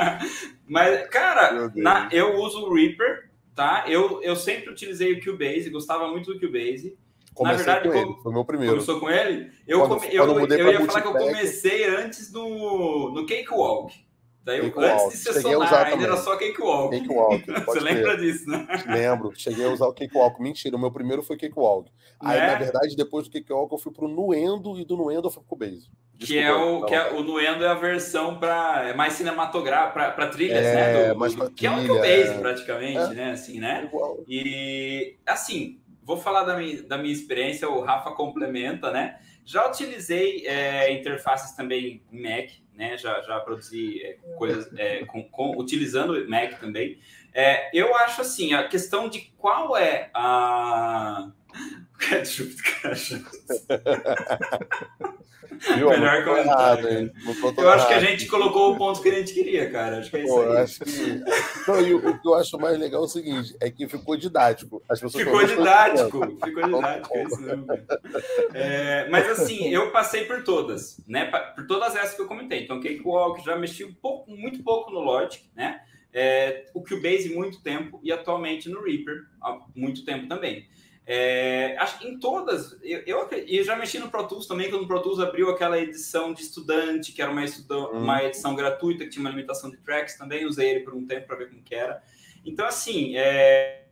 [0.66, 3.84] mas, cara, na, eu uso o Reaper, tá?
[3.86, 6.96] Eu, eu sempre utilizei o Cubase, gostava muito do Cubase.
[7.34, 8.72] Comecei Na verdade, com ele, foi meu primeiro.
[8.74, 9.50] Começou com ele?
[9.66, 13.92] Eu, quando, come, eu, eu, eu ia falar que eu comecei antes no, no Cakewalk.
[14.44, 16.98] Daí, antes de ser Cheguei sonar, ainda era só Cakewalk.
[16.98, 18.66] Cakewalk Você lembra disso, né?
[18.86, 19.32] Lembro.
[19.34, 20.40] Cheguei a usar o Cakewalk.
[20.42, 21.90] Mentira, o meu primeiro foi Cakewalk.
[22.20, 22.46] Aí, é?
[22.48, 25.56] na verdade, depois do Cakewalk, eu fui pro Nuendo e do Nuendo eu fui pro
[25.56, 25.88] Base.
[26.12, 30.10] Desculpa, que é o, que é, o Nuendo é a versão para é mais cinematográfica,
[30.10, 31.08] para trilhas, é, né?
[31.08, 32.38] Do, mais do, que é o Cubase, é.
[32.38, 33.14] praticamente, é.
[33.14, 33.30] né?
[33.32, 33.84] Assim, né?
[33.84, 34.22] Igual.
[34.28, 39.18] E, assim, vou falar da minha, da minha experiência, o Rafa complementa, né?
[39.42, 42.96] Já utilizei é, interfaces também Mac, né?
[42.96, 46.98] Já, já produzi é, coisas é, com, com, utilizando Mac também.
[47.32, 51.30] É, eu acho assim, a questão de qual é a,
[51.98, 53.24] Ketchup cachaça.
[55.76, 55.88] Viu?
[55.88, 56.88] Melhor comentário.
[56.88, 59.98] Errado, eu acho que a gente colocou o ponto que a gente queria, cara.
[59.98, 61.24] Acho que é isso Pô, Acho que...
[61.66, 64.82] Não, e o, que eu acho mais legal é o seguinte: é que ficou didático.
[64.88, 67.16] As pessoas ficou didático, ficou didático.
[67.16, 67.66] É isso mesmo.
[68.52, 71.30] É, mas assim, eu passei por todas, né?
[71.54, 72.64] Por todas essas que eu comentei.
[72.64, 75.80] Então, Cakewalk já mexi um pouco, muito pouco no Logic, né?
[76.12, 80.68] É, o Cubase muito tempo e atualmente no Reaper há muito tempo também.
[81.06, 84.84] É, acho que em todas, eu, eu, eu, já mexi no Pro Tools também, quando
[84.84, 87.88] o Pro Tools abriu aquela edição de estudante, que era uma, hum.
[87.92, 91.26] uma edição gratuita, que tinha uma limitação de tracks também, usei ele por um tempo
[91.26, 92.02] para ver como que era.
[92.44, 93.84] Então, assim, é...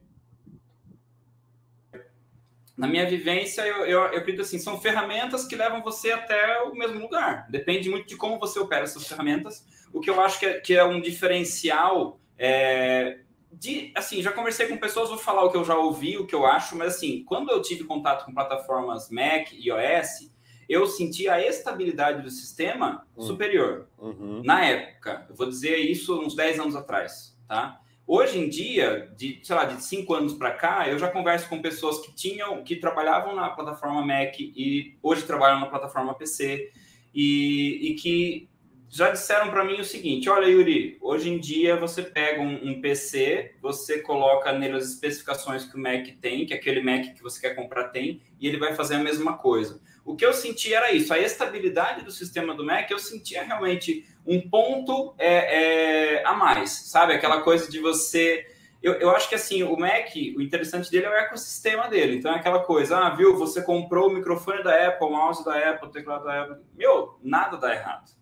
[2.79, 6.75] na minha vivência, eu, eu, eu acredito assim, são ferramentas que levam você até o
[6.75, 7.47] mesmo lugar.
[7.51, 9.67] Depende muito de como você opera essas ferramentas.
[9.93, 13.19] O que eu acho que é, que é um diferencial é,
[13.53, 16.35] de, assim, já conversei com pessoas, vou falar o que eu já ouvi, o que
[16.35, 20.33] eu acho, mas assim, quando eu tive contato com plataformas Mac e iOS,
[20.69, 23.23] eu senti a estabilidade do sistema uhum.
[23.25, 23.89] superior.
[23.99, 24.43] Uhum.
[24.43, 27.79] Na época, eu vou dizer isso uns 10 anos atrás, tá?
[28.07, 31.63] Hoje em dia, de, sei lá, de 5 anos para cá, eu já converso com
[31.63, 36.71] pessoas que tinham, que trabalhavam na plataforma Mac e hoje trabalham na plataforma PC
[37.15, 38.49] e, e que
[38.95, 42.81] já disseram para mim o seguinte: olha, Yuri, hoje em dia você pega um, um,
[42.83, 47.41] PC, você coloca nele as especificações que o Mac tem, que aquele Mac que você
[47.41, 49.81] quer comprar tem, e ele vai fazer a mesma coisa.
[50.05, 54.07] O que eu senti era isso, a estabilidade do sistema do Mac, eu sentia realmente
[54.27, 57.15] um ponto é, é, a mais, sabe?
[57.15, 58.47] Aquela coisa de você.
[58.83, 62.17] Eu, eu acho que assim, o Mac, o interessante dele é o ecossistema dele.
[62.17, 65.71] Então é aquela coisa, ah, viu, você comprou o microfone da Apple, o mouse da
[65.71, 66.57] Apple, o teclado da Apple.
[66.77, 68.22] Meu, nada dá errado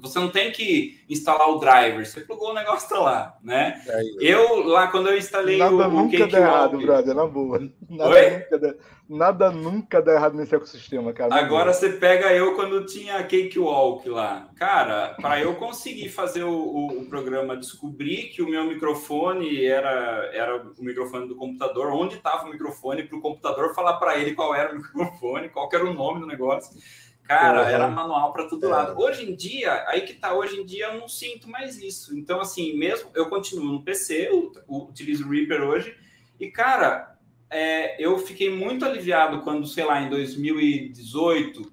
[0.00, 3.82] você não tem que instalar o driver, você plugou o negócio tá lá, né?
[3.86, 7.58] É eu lá quando eu instalei nada o, nunca o dá errado, brother, na boa.
[7.88, 8.74] Nada nunca, dá,
[9.08, 11.34] nada nunca dá errado nesse ecossistema, cara.
[11.34, 17.00] Agora você pega eu quando tinha Cakewalk lá, cara, para eu conseguir fazer o, o,
[17.00, 22.46] o, programa descobrir que o meu microfone era era o microfone do computador, onde estava
[22.46, 25.94] o microfone para o computador falar para ele qual era o microfone, qual era o
[25.94, 26.78] nome do negócio.
[27.28, 27.68] Cara, uhum.
[27.68, 28.68] era manual para todo é.
[28.68, 28.98] lado.
[28.98, 32.18] Hoje em dia, aí que tá, hoje em dia eu não sinto mais isso.
[32.18, 35.94] Então, assim, mesmo eu continuo no PC, eu, eu utilizo o Reaper hoje,
[36.40, 37.18] e, cara,
[37.50, 41.70] é, eu fiquei muito aliviado quando, sei lá, em 2018,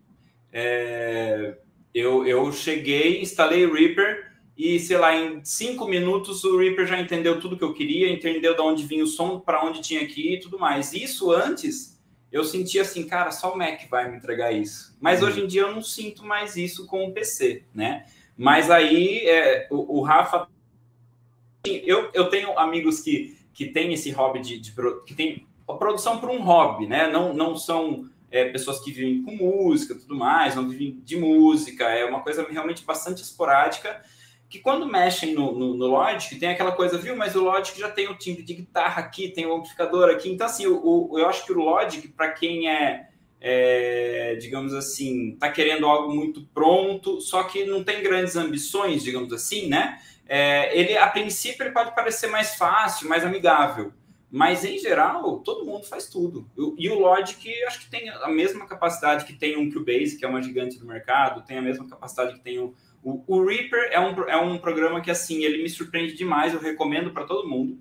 [0.52, 1.58] é,
[1.94, 7.00] eu, eu cheguei, instalei o Reaper, e, sei lá, em cinco minutos o Reaper já
[7.00, 10.34] entendeu tudo que eu queria, entendeu de onde vinha o som, para onde tinha que
[10.34, 10.92] ir e tudo mais.
[10.92, 11.95] Isso antes
[12.32, 14.96] eu senti assim, cara, só o Mac vai me entregar isso.
[15.00, 15.28] Mas uhum.
[15.28, 18.06] hoje em dia eu não sinto mais isso com o PC, né?
[18.38, 20.48] Mas aí é, o, o, Rafa.
[21.64, 24.74] Eu, eu tenho amigos que, que têm esse hobby de, de
[25.06, 27.08] que tem a produção por um hobby, né?
[27.08, 31.86] Não, não são é, pessoas que vivem com música tudo mais, não vivem de música,
[31.86, 34.04] é uma coisa realmente bastante esporádica
[34.50, 37.16] que quando mexem no, no, no, Logic, tem aquela coisa, viu?
[37.16, 40.32] Mas o Logic já tem o timbre de guitarra aqui, tem o amplificador aqui.
[40.32, 43.10] Então, assim, o, o eu acho que o Logic, para quem é,
[43.42, 49.34] é, digamos assim, tá querendo algo muito pronto, só que não tem grandes ambições, digamos
[49.34, 50.00] assim, né?
[50.28, 53.94] É, ele, a princípio, ele pode parecer mais fácil, mais amigável.
[54.32, 56.50] Mas, em geral, todo mundo faz tudo.
[56.78, 60.28] E o Logic, acho que tem a mesma capacidade que tem um Cubase, que é
[60.28, 62.74] uma gigante do mercado, tem a mesma capacidade que tem o
[63.06, 66.60] o, o Reaper é um, é um programa que, assim, ele me surpreende demais, eu
[66.60, 67.78] recomendo para todo mundo,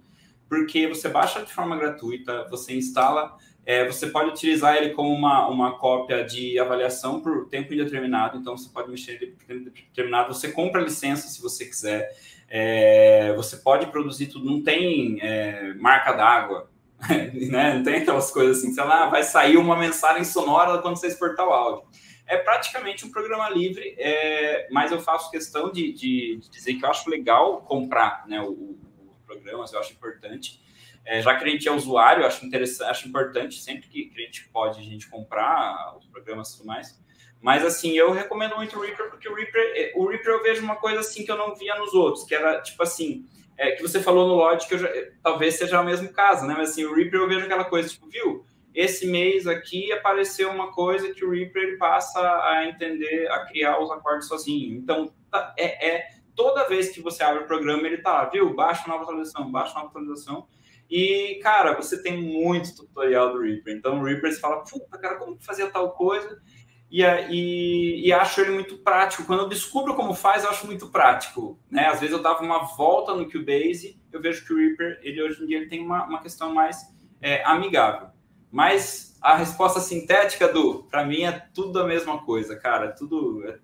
[0.47, 3.35] porque você baixa de forma gratuita, você instala,
[3.65, 8.55] é, você pode utilizar ele como uma, uma cópia de avaliação por tempo indeterminado, então
[8.55, 12.15] você pode mexer ele por tempo indeterminado, você compra licença se você quiser,
[12.47, 16.69] é, você pode produzir tudo, não tem é, marca d'água,
[17.51, 17.77] né?
[17.77, 21.49] não tem aquelas coisas assim, sei lá, vai sair uma mensagem sonora quando você exportar
[21.49, 21.94] o áudio
[22.27, 26.85] é praticamente um programa livre, é, mas eu faço questão de, de, de, dizer que
[26.85, 29.15] eu acho legal comprar né, o, o
[29.47, 30.63] eu acho importante.
[31.05, 34.49] É, já que a gente é usuário, acho interessante, acho importante sempre que, a gente
[34.49, 36.99] pode a gente comprar os programas e tudo mais.
[37.43, 40.63] Mas assim, eu recomendo muito o Reaper porque o Reaper, é, o Reaper eu vejo
[40.63, 43.27] uma coisa assim que eu não via nos outros, que era tipo assim,
[43.59, 44.89] é, que você falou no Logic, que já,
[45.23, 46.55] talvez seja o mesmo caso, né?
[46.57, 48.47] Mas assim, o Reaper eu vejo aquela coisa tipo, viu?
[48.75, 53.91] Esse mês aqui apareceu uma coisa que o Reaper passa a entender, a criar os
[53.91, 54.77] acordes sozinho.
[54.77, 58.53] Então, tá, é, é, toda vez que você abre o programa, ele tá lá, viu?
[58.53, 60.49] Baixa nova atualização, baixa nova atualização.
[60.91, 63.77] E, cara, você tem muito tutorial do Reaper.
[63.77, 66.43] Então, o Reaper você fala, puta, cara, como fazer tal coisa?
[66.91, 69.25] E, e, e, acho ele muito prático.
[69.25, 71.59] Quando eu descubro como faz, eu acho muito prático.
[71.71, 71.87] Né?
[71.87, 75.43] Às vezes eu dava uma volta no Cubase, eu vejo que o Reaper, ele hoje
[75.43, 76.77] em dia ele tem uma, uma questão mais
[77.21, 78.14] é, amigável.
[78.55, 82.85] Mas a resposta sintética do, para mim é tudo a mesma coisa, cara.
[82.85, 83.59] É tudo é,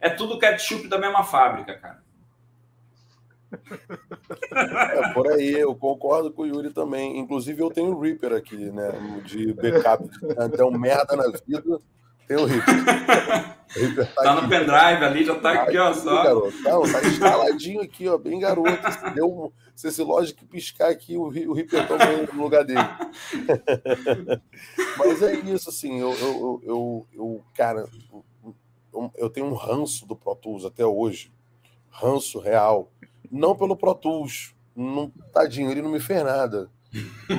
[0.00, 2.04] é tudo ketchup da mesma fábrica, cara.
[4.52, 7.18] É por aí, eu concordo com o Yuri também.
[7.18, 8.90] Inclusive, eu tenho o Reaper aqui, né?
[9.24, 10.04] De backup.
[10.62, 11.78] Um merda na vida,
[12.26, 12.74] tem o Reaper.
[13.76, 15.92] O Reaper tá, tá no pendrive ali, já tá aqui, ó.
[15.92, 16.22] Só.
[16.22, 16.62] Garoto.
[16.62, 18.92] Não, tá instaladinho aqui, ó, bem garoto.
[18.92, 21.96] Se, deu, se esse lógico piscar aqui, o, o Reaper tá
[22.32, 22.80] no lugar dele.
[24.96, 27.88] Mas é isso, assim, eu, eu, eu, eu cara,
[29.16, 31.32] eu tenho um ranço do Pro Tools até hoje.
[31.90, 32.90] Ranço real
[33.34, 34.54] não pelo Pro Tools.
[34.74, 36.70] Não, tadinho, ele não me fez nada.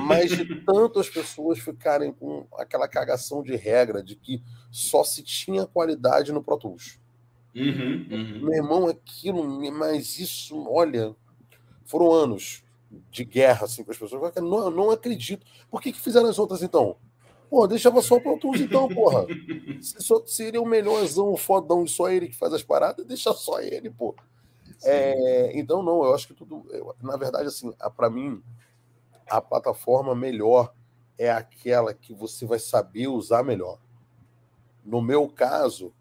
[0.06, 5.24] Mas de tanto as pessoas ficarem com aquela cagação de regra de que só se
[5.24, 7.00] tinha qualidade no Pro Tools.
[7.56, 8.40] Uhum, uhum.
[8.42, 11.16] Meu irmão, aquilo, mas isso, olha,
[11.86, 12.64] foram anos
[13.10, 14.36] de guerra assim com as pessoas.
[14.36, 15.46] Eu não, não acredito.
[15.70, 16.98] Por que, que fizeram as outras então?
[17.50, 19.26] Pô, deixava só o Pro Tools então, porra.
[19.80, 23.32] Se, só, seria o melhorzão, o fodão de só ele que faz as paradas, deixa
[23.34, 24.16] só ele, pô.
[24.84, 26.66] É, então, não, eu acho que tudo.
[26.70, 28.42] Eu, na verdade, assim, para mim,
[29.30, 30.74] a plataforma melhor
[31.18, 33.80] é aquela que você vai saber usar melhor.
[34.84, 35.94] No meu caso,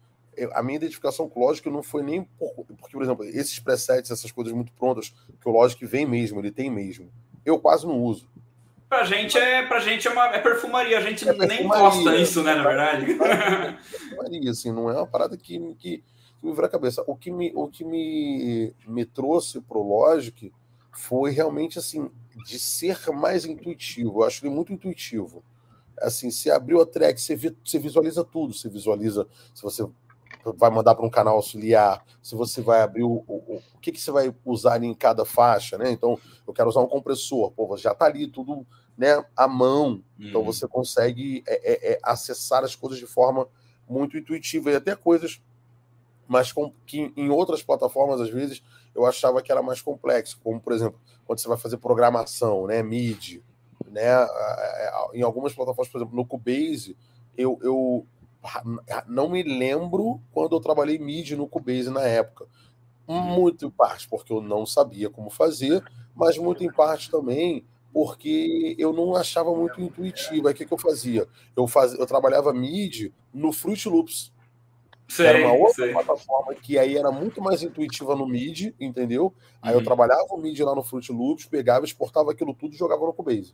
[0.53, 4.11] a minha identificação com o Logic não foi nem por, porque, por exemplo, esses presets,
[4.11, 7.09] essas coisas muito prontas, que o Logic vem mesmo, ele tem mesmo.
[7.45, 8.27] Eu quase não uso.
[8.87, 12.43] Pra gente é, pra gente é, uma, é perfumaria, a gente é nem gosta disso,
[12.43, 13.11] né, na verdade.
[13.11, 16.03] É perfumaria, assim, não é uma parada que, que
[16.43, 17.03] me virou a cabeça.
[17.07, 20.53] O que me, o que me, me trouxe pro Logic
[20.91, 22.09] foi realmente assim
[22.45, 24.21] de ser mais intuitivo.
[24.21, 25.43] Eu acho ele muito intuitivo.
[25.99, 28.53] Assim, se abriu a track, você, vi, você visualiza tudo.
[28.53, 29.87] Você visualiza se você
[30.57, 33.99] vai mandar para um canal auxiliar, se você vai abrir o, o, o que, que
[33.99, 35.89] você vai usar em cada faixa, né?
[35.89, 38.65] Então, eu quero usar um compressor, pô, já está ali tudo
[38.97, 40.03] né, à mão.
[40.19, 40.45] Então uhum.
[40.45, 43.47] você consegue é, é, é, acessar as coisas de forma
[43.89, 45.41] muito intuitiva e até coisas
[46.27, 48.63] mas com, que em outras plataformas, às vezes,
[48.95, 52.81] eu achava que era mais complexo, como, por exemplo, quando você vai fazer programação, né,
[52.81, 53.43] MIDI,
[53.91, 54.25] né,
[55.13, 56.97] em algumas plataformas, por exemplo, no Cubase,
[57.37, 58.07] eu, eu
[59.07, 62.47] não me lembro quando eu trabalhei MIDI no Cubase na época.
[63.07, 65.83] Muito em parte porque eu não sabia como fazer,
[66.15, 67.63] mas muito em parte também
[67.93, 70.47] porque eu não achava muito intuitivo.
[70.47, 71.25] Aí o que, que eu fazia?
[71.55, 74.33] Eu, fazia, eu trabalhava MIDI no Fruit Loops.
[75.07, 75.93] Sei, era uma outra sei.
[75.93, 79.33] plataforma que aí era muito mais intuitiva no MIDI, entendeu?
[79.61, 79.79] Aí uhum.
[79.79, 83.13] eu trabalhava o MIDI lá no Fruit Loops, pegava, exportava aquilo tudo e jogava no
[83.13, 83.53] Cubase.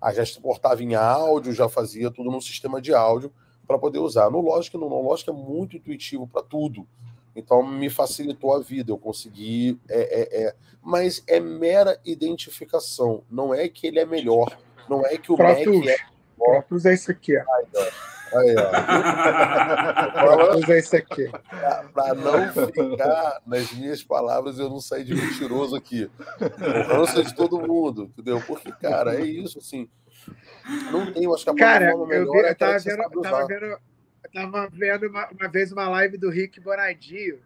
[0.00, 3.32] Aí já exportava em áudio, já fazia tudo no sistema de áudio
[3.66, 4.30] para poder usar.
[4.30, 6.86] No Logic, no, no Logic é muito intuitivo para tudo.
[7.34, 9.80] Então me facilitou a vida, eu consegui.
[9.88, 14.58] É, é, é, mas é mera identificação, não é que ele é melhor,
[14.88, 15.96] não é que o Mac é.
[16.36, 17.36] Próprios é isso aqui.
[17.36, 17.64] Ai,
[18.34, 20.36] Aí, ó.
[20.36, 21.30] Vou usar isso aqui.
[21.92, 26.10] Para não ficar nas minhas palavras, eu não sair de mentiroso aqui.
[26.40, 28.40] É de todo mundo, entendeu?
[28.40, 29.88] Porque, cara, é isso, assim.
[30.90, 33.78] Não tem, acho que a cara, eu, vi, eu é tava, vendo, tava vendo,
[34.32, 37.42] tava vendo uma, uma, vez uma live do Rick Bonadio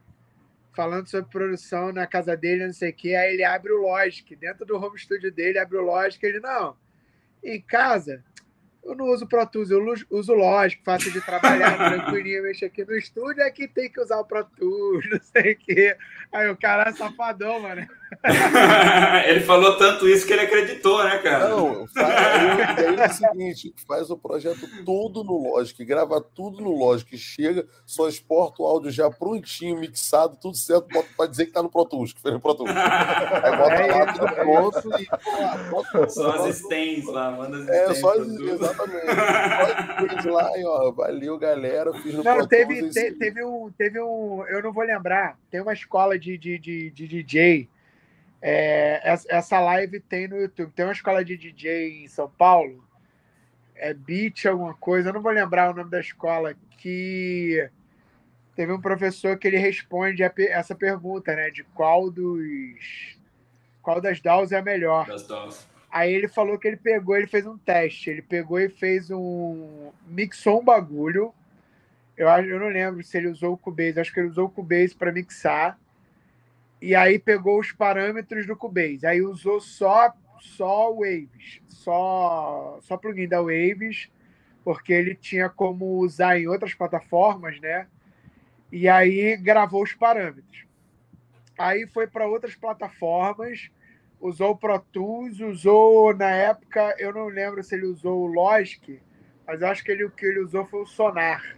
[0.74, 3.14] falando sobre produção na casa dele, não sei o que.
[3.16, 6.22] Aí ele abre o Logic, dentro do home studio dele, abre o Logic.
[6.24, 6.76] Ele, não,
[7.42, 8.22] em casa
[8.86, 12.96] eu não uso Pro Tools, eu uso Logic, fácil de trabalhar, tranquilinho, mexer aqui no
[12.96, 15.96] estúdio, é que tem que usar o Pro Tools, não sei o quê.
[16.32, 17.86] Aí o cara é safadão, mano.
[19.26, 21.48] ele falou tanto isso que ele acreditou, né, cara?
[21.48, 26.76] Não, faz, aí é o seguinte, faz o projeto todo no Logic, grava tudo no
[26.76, 31.62] Logic, chega, só exporta o áudio já prontinho, mixado, tudo certo, para dizer que tá
[31.62, 32.70] no Pro Tools, que fez no Pro Tools.
[32.70, 35.06] Aí bota é lá tudo pronto e
[35.70, 40.22] pô, Só as stands lá, manda as É, só as, exatamente.
[40.22, 42.94] Só lá e ó, valeu, galera, fiz no não, Pro teve, Tools.
[42.94, 46.90] Te, teve, um, teve um, eu não vou lembrar, tem uma escola de, de, de,
[46.90, 47.68] de DJ
[48.40, 50.72] é, essa live tem no YouTube.
[50.72, 52.84] Tem uma escola de DJ em São Paulo,
[53.74, 57.68] é Beat alguma coisa, eu não vou lembrar o nome da escola, que
[58.54, 61.50] teve um professor que ele responde essa pergunta, né?
[61.50, 63.16] De qual dos.
[63.82, 65.06] Qual das DAOs é a melhor?
[65.06, 65.66] Das DAOs.
[65.90, 68.10] Aí ele falou que ele pegou, ele fez um teste.
[68.10, 69.90] Ele pegou e fez um.
[70.06, 71.32] mixou um bagulho.
[72.16, 74.94] Eu, eu não lembro se ele usou o Cubase, acho que ele usou o Cubase
[74.94, 75.78] para mixar
[76.80, 79.06] e aí pegou os parâmetros do Cubase.
[79.06, 84.10] Aí usou só só Waves, só só plugin da Waves,
[84.64, 87.86] porque ele tinha como usar em outras plataformas, né?
[88.70, 90.66] E aí gravou os parâmetros.
[91.58, 93.70] Aí foi para outras plataformas,
[94.20, 99.00] usou o Pro Tools, usou na época, eu não lembro se ele usou o Logic
[99.46, 101.56] mas acho que ele, o que ele usou foi o Sonar.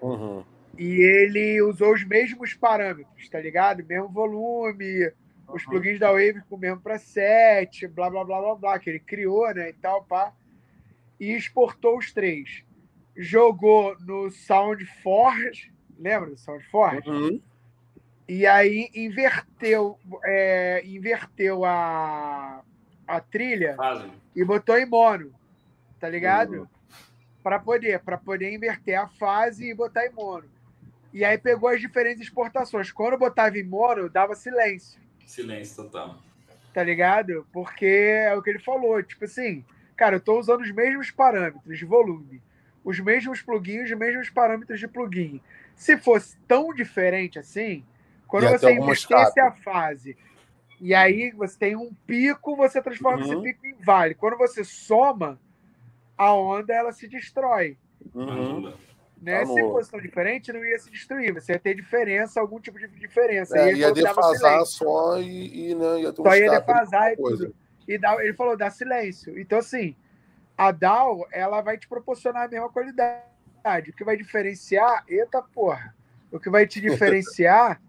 [0.00, 0.44] Uhum.
[0.78, 3.84] E ele usou os mesmos parâmetros, tá ligado?
[3.84, 5.12] Mesmo volume,
[5.52, 9.00] os plugins da Wave com o mesmo preset, blá, blá, blá, blá, blá, que ele
[9.00, 10.32] criou, né, e tal, pá.
[11.18, 12.64] E exportou os três.
[13.16, 17.08] Jogou no SoundForge, lembra do SoundForge?
[17.08, 17.40] Uhum.
[18.28, 22.62] E aí inverteu, é, inverteu a,
[23.06, 24.12] a trilha Fazem.
[24.34, 25.32] e botou em mono,
[25.98, 26.60] tá ligado?
[26.60, 26.66] Uhum.
[27.42, 30.48] Para poder, para poder inverter a fase e botar em mono.
[31.12, 32.92] E aí pegou as diferentes exportações.
[32.92, 36.22] Quando botava em mono, dava silêncio, Silêncio total.
[36.72, 37.46] tá ligado?
[37.52, 39.64] Porque é o que ele falou, tipo assim,
[39.96, 42.40] cara, eu tô usando os mesmos parâmetros de volume,
[42.84, 45.40] os mesmos plugins, os mesmos parâmetros de plugin.
[45.74, 47.84] Se fosse tão diferente assim,
[48.28, 49.40] quando você invertesse escape.
[49.40, 50.16] a fase,
[50.80, 53.24] e aí você tem um pico, você transforma Uhum.
[53.24, 54.14] esse pico em vale.
[54.14, 55.38] Quando você soma,
[56.16, 57.76] a onda ela se destrói.
[58.14, 58.72] Uhum.
[59.20, 59.40] Né?
[59.40, 61.32] Tá Se fosse tão diferente, não ia se destruir.
[61.34, 63.58] Você ia ter diferença, algum tipo de diferença.
[63.58, 67.54] É, ia defasar só e, e né, ia ter um Só ia defasar e tudo.
[67.86, 69.38] E dá- ele falou, dá silêncio.
[69.38, 69.94] Então, assim,
[70.56, 73.90] a DAO, ela vai te proporcionar a mesma qualidade.
[73.90, 75.94] O que vai diferenciar, eita porra,
[76.32, 77.80] o que vai te diferenciar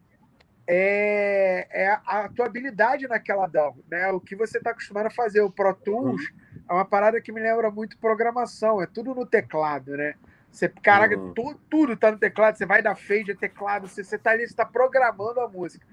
[0.68, 4.12] é, é a tua habilidade naquela DAO, né?
[4.12, 5.41] O que você está acostumado a fazer.
[5.41, 6.22] O Pro Tools
[6.70, 10.16] é uma parada que me lembra muito programação, é tudo no teclado, né?
[10.52, 11.34] Você, caraca, Uhum.
[11.34, 14.48] tu- tudo tá no teclado, você vai dar fade, é teclado, você, você tá ali,
[14.48, 15.86] você tá programando a música.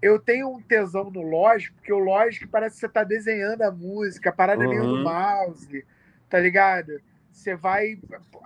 [0.00, 3.70] Eu tenho um tesão no Logic, porque o Logic parece que você tá desenhando a
[3.70, 5.02] música, a parada é meio no Uhum.
[5.02, 5.84] mouse,
[6.28, 7.00] tá ligado?
[7.32, 7.98] Você vai.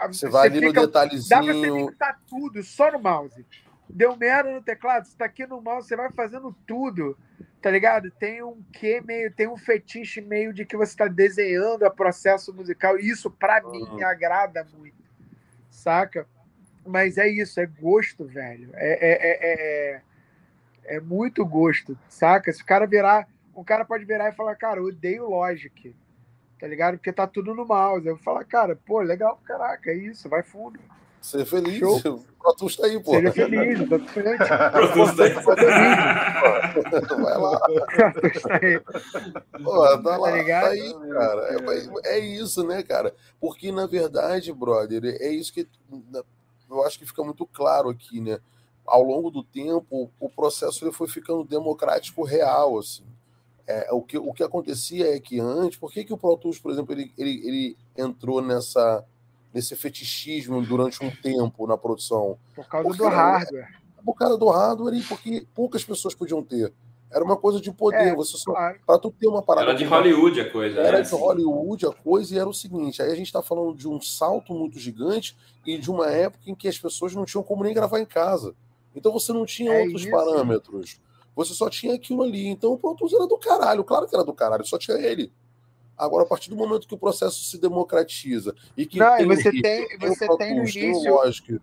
[0.08, 1.86] Você vai ali no fica- Dá pra você detalhezinho.
[1.86, 3.44] mixar tudo só no mouse.
[3.88, 7.18] Deu merda no teclado, você tá aqui no mouse, você vai fazendo tudo,
[7.60, 8.10] tá ligado?
[8.12, 12.54] Tem um que meio, tem um fetiche meio de que você tá desenhando o processo
[12.54, 13.96] musical, e isso pra mim Uhum.
[13.96, 15.01] me agrada muito,
[15.82, 16.26] saca?
[16.86, 18.70] Mas é isso, é gosto, velho.
[18.74, 20.02] É, é, é,
[20.86, 22.52] é, é muito gosto, saca?
[22.52, 25.94] Se o cara virar, um cara pode virar e falar, cara, eu odeio Logic,
[26.58, 26.96] tá ligado?
[26.96, 28.06] Porque tá tudo no mouse.
[28.06, 30.80] Eu vou falar, cara, pô, legal, caraca, é isso, vai fundo.
[31.22, 31.78] Ser feliz.
[31.78, 31.96] Show.
[31.98, 33.12] O Pro Tools tá aí, pô.
[33.12, 34.38] Seja feliz, tá tudo feliz.
[34.72, 35.32] Produz daí.
[37.22, 37.58] Vai lá.
[37.60, 38.80] Tá aí.
[39.62, 40.64] Pô, tá lá, Tá ligado?
[40.64, 41.62] tá aí, cara.
[42.04, 43.14] É, é isso, né, cara?
[43.40, 45.68] Porque, na verdade, brother, é isso que
[46.68, 48.40] eu acho que fica muito claro aqui, né?
[48.84, 53.04] Ao longo do tempo, o processo ele foi ficando democrático real, assim.
[53.64, 56.58] É, o, que, o que acontecia é que antes, por que, que o Pro Tools,
[56.58, 59.04] por exemplo, ele, ele, ele entrou nessa,
[59.52, 62.38] nesse fetichismo durante um tempo na produção?
[62.54, 63.68] Por causa Porque do hardware.
[64.04, 66.72] Por causa do hardware e porque poucas pessoas podiam ter.
[67.10, 68.08] Era uma coisa de poder.
[68.08, 68.80] É, você só, Claro.
[68.86, 70.80] pra tu ter uma parada Era de Hollywood a coisa.
[70.80, 71.04] era né?
[71.04, 74.00] de Hollywood a coisa e era o seguinte: aí a gente está falando de um
[74.00, 77.74] salto muito gigante e de uma época em que as pessoas não tinham como nem
[77.74, 78.54] gravar em casa.
[78.94, 80.10] Então você não tinha É outros isso.
[80.10, 81.00] parâmetros.
[81.36, 82.46] Você só tinha aquilo ali.
[82.48, 83.84] Então o Pro Tools era do caralho.
[83.84, 85.30] Claro que era do caralho, só tinha ele.
[85.96, 89.50] Agora, a partir do momento que o processo se democratiza e que Não, tem, você
[89.52, 91.60] tem- você tem no início- Logic,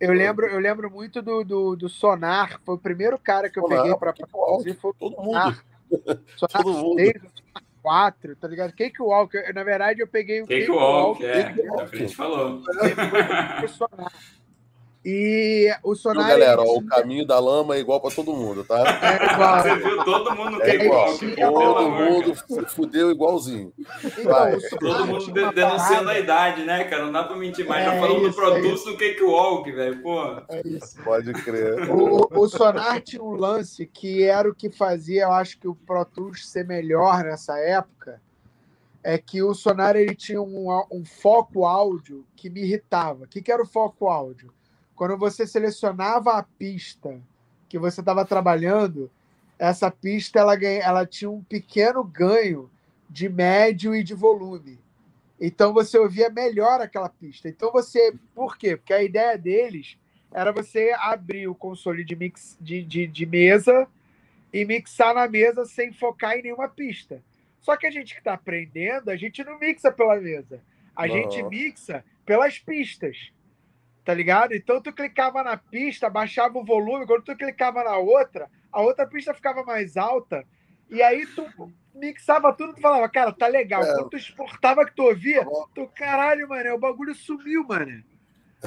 [0.00, 3.62] Eu lembro, eu lembro muito do, do, do Sonar, foi o primeiro cara que eu
[3.62, 4.74] Sonar, peguei Alck, produzir.
[4.74, 5.32] Foi o todo mundo.
[5.32, 5.64] Sonar.
[6.36, 6.98] Sonar Todo mundo.
[6.98, 8.72] 6, Sonar 4, tá ligado?
[8.72, 11.44] Cake Walk, na verdade eu peguei o Cake Walk, é.
[11.44, 12.60] Cake É o que a gente falou.
[13.64, 14.12] o Sonar.
[15.04, 16.26] E o Viu, Sonar.
[16.28, 16.62] galera?
[16.62, 18.82] Ó, o caminho da lama é igual para todo mundo, tá?
[19.02, 19.60] é igual.
[19.62, 21.08] Você viu todo mundo no É igual.
[21.10, 21.18] Walk.
[21.28, 22.66] pô, pelo Todo mundo cara.
[22.68, 23.72] fudeu igualzinho.
[24.18, 27.04] Então, Todo mundo de- denunciando a idade, né, cara?
[27.04, 27.86] Não dá pra mentir mais.
[27.86, 30.02] É Já falamos do isso, é produto do Cake Walk, velho.
[30.02, 30.22] Pô.
[30.48, 31.02] É isso.
[31.04, 31.90] Pode crer.
[31.90, 35.68] O, o- o Sonar tinha um lance que era o que fazia, eu acho que
[35.68, 38.22] o Pro Tools ser melhor nessa época,
[39.02, 43.24] é que o Sonar ele tinha um, um foco áudio que me irritava.
[43.24, 44.50] O que, que era o foco áudio?
[44.94, 47.20] Quando você selecionava a pista
[47.68, 49.10] que você estava trabalhando,
[49.58, 52.70] essa pista ela, ganha, ela tinha um pequeno ganho
[53.08, 54.78] de médio e de volume.
[55.40, 57.48] Então você ouvia melhor aquela pista.
[57.48, 58.14] Então você.
[58.34, 58.76] Por quê?
[58.76, 59.98] Porque a ideia deles
[60.32, 63.86] era você abrir o console de, mix, de, de, de mesa
[64.52, 67.22] e mixar na mesa sem focar em nenhuma pista.
[67.60, 70.60] Só que a gente que está aprendendo, a gente não mixa pela mesa.
[70.94, 71.14] A Não.
[71.14, 73.32] gente mixa pelas pistas.
[74.04, 74.54] Tá ligado?
[74.54, 79.06] Então tu clicava na pista, baixava o volume, quando tu clicava na outra, a outra
[79.06, 80.44] pista ficava mais alta,
[80.90, 81.46] e aí tu
[81.94, 83.82] mixava tudo, tu falava, cara, tá legal.
[83.82, 83.94] É.
[83.94, 88.04] Quando tu exportava que tu ouvia, tu, caralho, mano, o bagulho sumiu, mano.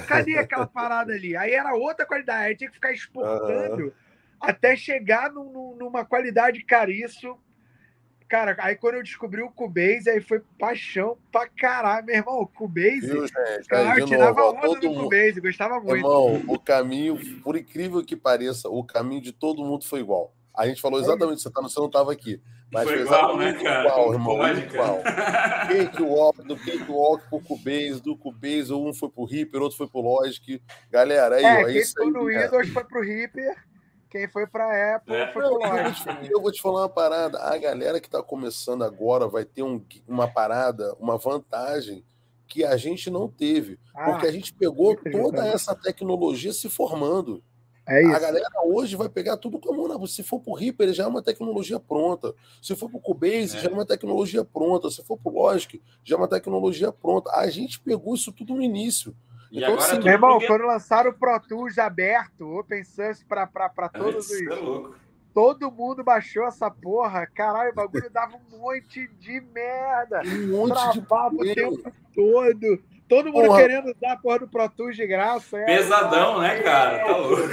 [0.08, 1.38] Cadê aquela parada ali?
[1.38, 3.94] Aí era outra qualidade, aí tinha que ficar exportando
[4.42, 7.38] até chegar num- num- numa qualidade, cara, isso
[8.30, 12.42] Cara, aí quando eu descobri o Cubase, aí foi paixão pra caralho, meu irmão.
[12.42, 13.08] O Cubase.
[13.08, 13.68] Viu, gente?
[13.70, 15.04] Cara, Aí, eu de tirava novo, onda todo no mundo.
[15.04, 15.96] Cubase, gostava muito.
[15.96, 20.34] Irmão, o caminho, por incrível que pareça, o caminho de todo mundo foi igual.
[20.56, 22.42] A gente falou exatamente, você, tá, você não estava aqui.
[22.70, 23.88] Mas Foi foi, igual, né, exatamente cara?
[23.88, 24.48] igual, irmão.
[24.58, 25.02] Igual.
[25.68, 30.62] Cakewalk, do Cakewalk pro Cubase, do Cubase, um foi pro Reaper, outro foi pro Logic.
[30.92, 32.12] Galera, aí, É, ó, quem isso foi aí.
[32.12, 32.44] no cara.
[32.46, 33.56] Windows foi pro Reaper,
[34.10, 35.32] quem foi pra Apple É.
[35.32, 36.04] foi pro eu, vou Logic.
[36.22, 37.40] te, eu vou te falar uma parada.
[37.40, 42.04] A galera que está começando agora vai ter um- uma parada, uma vantagem
[42.48, 43.78] que a gente não teve.
[43.94, 47.44] Ah, Porque a gente pegou toda essa tecnologia se formando.
[47.90, 48.20] é A isso.
[48.20, 49.88] galera hoje vai pegar tudo com a mão.
[49.88, 52.34] na- Se for pro Reaper, já é uma tecnologia pronta.
[52.62, 53.62] Se for pro Cubase, É.
[53.62, 54.90] já é uma tecnologia pronta.
[54.92, 57.32] Se for pro Logic, já é uma tecnologia pronta.
[57.34, 59.16] A gente pegou isso tudo no início.
[59.52, 63.48] E Então, agora tudo Meu irmão, quando lançaram o Pro Tools aberto, Open Source pra
[63.94, 64.62] todos é os.
[64.62, 64.96] louco.
[65.34, 67.28] Todo mundo baixou essa porra.
[67.28, 70.22] Caralho, o bagulho dava um monte de merda.
[70.26, 71.56] Um monte de Travava o problema.
[71.56, 72.84] tempo todo.
[73.08, 73.62] Todo mundo Porra.
[73.62, 75.58] querendo usar a porra do Pro Tools de graça.
[75.60, 77.06] É, Pesadão, né, cara?
[77.06, 77.44] Tá louco.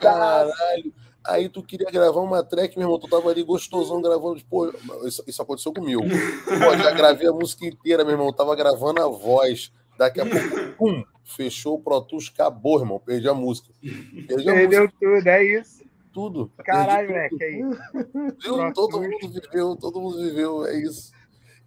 [0.00, 0.92] Caralho.
[1.24, 4.40] Aí tu queria gravar uma track, meu irmão, tu tava ali gostosão gravando.
[4.48, 4.72] Pô,
[5.04, 6.02] isso, isso aconteceu comigo.
[6.02, 8.32] Pô, já gravei a música inteira, meu irmão.
[8.32, 9.72] Tava gravando a voz.
[9.98, 13.00] Daqui a pouco, pum, fechou o Pro Tools, acabou, irmão.
[13.04, 13.68] Perdi a música.
[14.28, 15.84] Perdi a Perdeu música, tudo, é isso.
[16.12, 16.52] tudo.
[16.64, 18.38] Caralho, Perdi moleque, é isso.
[18.42, 18.72] Viu?
[18.72, 21.12] Todo mundo viveu, todo mundo viveu, é isso.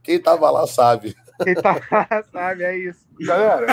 [0.03, 1.15] Quem tava lá sabe.
[1.43, 3.05] Quem tá lá sabe, é isso.
[3.19, 3.65] Galera,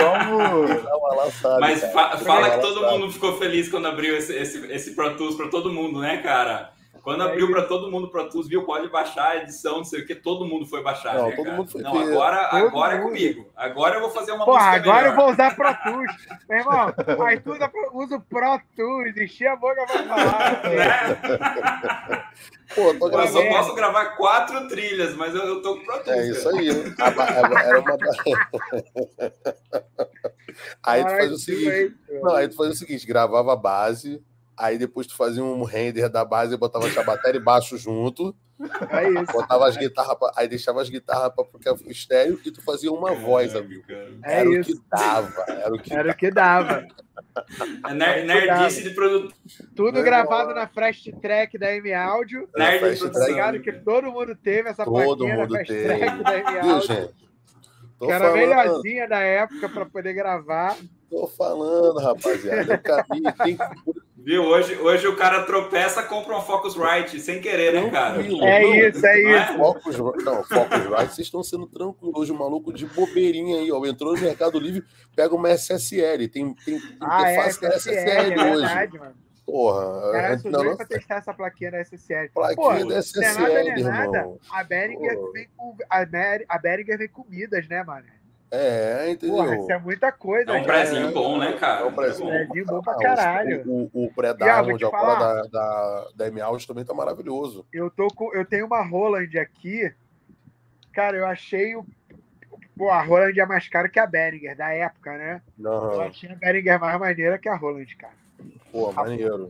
[0.00, 0.70] vamos.
[0.70, 1.60] Quem tava lá sabe.
[1.60, 5.16] Mas fa- fala tava que todo mundo ficou feliz quando abriu esse, esse, esse Pro
[5.16, 6.72] Tools para todo mundo, né, cara?
[7.04, 9.84] Quando É abriu para todo mundo o Pro Tools, viu, pode baixar a edição, não
[9.84, 11.14] sei o que, todo mundo foi baixar.
[11.14, 11.56] Não, né, todo cara?
[11.58, 13.06] mundo foi Não, agora, Todo agora é mundo.
[13.08, 13.52] comigo.
[13.54, 15.16] Agora eu vou fazer uma Porra, música agora eu melhor.
[15.24, 16.12] vou usar Pro Tools.
[16.48, 16.94] Meu irmão,
[17.26, 20.62] aí tu usa, usa o Pro Tools, enchi a boca pra falar.
[20.64, 22.24] Né?
[22.74, 26.02] Pô, eu tô Eu só posso gravar quatro trilhas, mas eu, eu tô com Pro
[26.04, 26.18] Tools.
[26.18, 26.68] É isso aí.
[26.68, 27.98] Era uma.
[30.82, 31.94] Aí tu fazia o seguinte.
[32.22, 34.22] Não, aí tu fazia o seguinte: gravava a base,
[34.56, 38.34] aí depois tu fazia um render da base e botava a bateria e baixo junto,
[38.90, 39.32] É isso.
[39.32, 42.90] botava as guitarras, pra- aí deixava as guitarras pra porque o estéreo e tu fazia
[42.92, 43.82] uma voz, amigo.
[44.24, 44.72] É Era o isso.
[44.74, 46.86] que dava, era o que Era o que dava.
[47.88, 49.34] É ner- nerdice de produto.
[49.74, 52.48] Tudo Meu gravado na Fast Track da M Audio.
[52.56, 53.00] Nerd.
[53.26, 55.98] Ligado que todo mundo teve essa Todo plaquinha mundo da Fast teve.
[55.98, 56.86] Track da M Viu, Audio.
[56.86, 57.14] gente?
[57.98, 60.76] Tô Que era a melhorzinha da época pra poder gravar.
[61.10, 62.74] tô falando, rapaziada.
[62.74, 63.56] O caminho tem
[64.24, 64.42] Viu?
[64.42, 68.14] Hoje, hoje o cara tropeça, compra um Focusrite sem querer, né, cara?
[68.14, 68.42] Tranquilo.
[68.44, 69.42] É Não, isso, é não é?
[69.44, 69.58] isso.
[69.58, 72.14] Focus, não, Focus Right, vocês estão sendo tranquilos.
[72.16, 73.84] Hoje o maluco de bobeirinha aí, ó.
[73.84, 74.82] Entrou no Mercado Livre,
[75.14, 76.26] pega uma SSL.
[76.28, 78.60] Tem, tem Ah, é, interface SSL, SSL é hoje.
[78.62, 79.14] verdade, mano.
[79.44, 82.30] Porra, Cara, é, eu não, não, pra testar essa plaquinha da SSL.
[82.32, 84.38] plaquinha Pô, da não é nada, SSL.
[84.50, 85.32] A Behringer Pô.
[85.32, 85.76] vem com.
[85.90, 88.06] A, Mer- a Behringer vem com Midas, né, mano?
[88.50, 89.36] É, entendeu?
[89.36, 90.50] Porra, isso é muita coisa.
[90.52, 91.12] É um já, prezinho né?
[91.12, 91.80] bom, né, cara?
[91.80, 92.28] É um prezinho.
[92.30, 92.36] bom.
[92.36, 93.62] Prezinho bom pra Ah, caralho.
[93.66, 94.26] O, o, o E,
[94.90, 95.18] agora falar.
[95.18, 97.66] da, da, da M-Audio também tá maravilhoso.
[97.72, 99.92] Eu, tô com, eu tenho uma Roland aqui.
[100.92, 101.84] Cara, eu achei o.
[102.76, 105.42] Pô, a Roland é mais cara que a Behringer, da época, né?
[105.58, 108.14] Eu Não, achei a Behringer mais maneira que a Roland, cara.
[108.70, 109.48] pô, maneiro.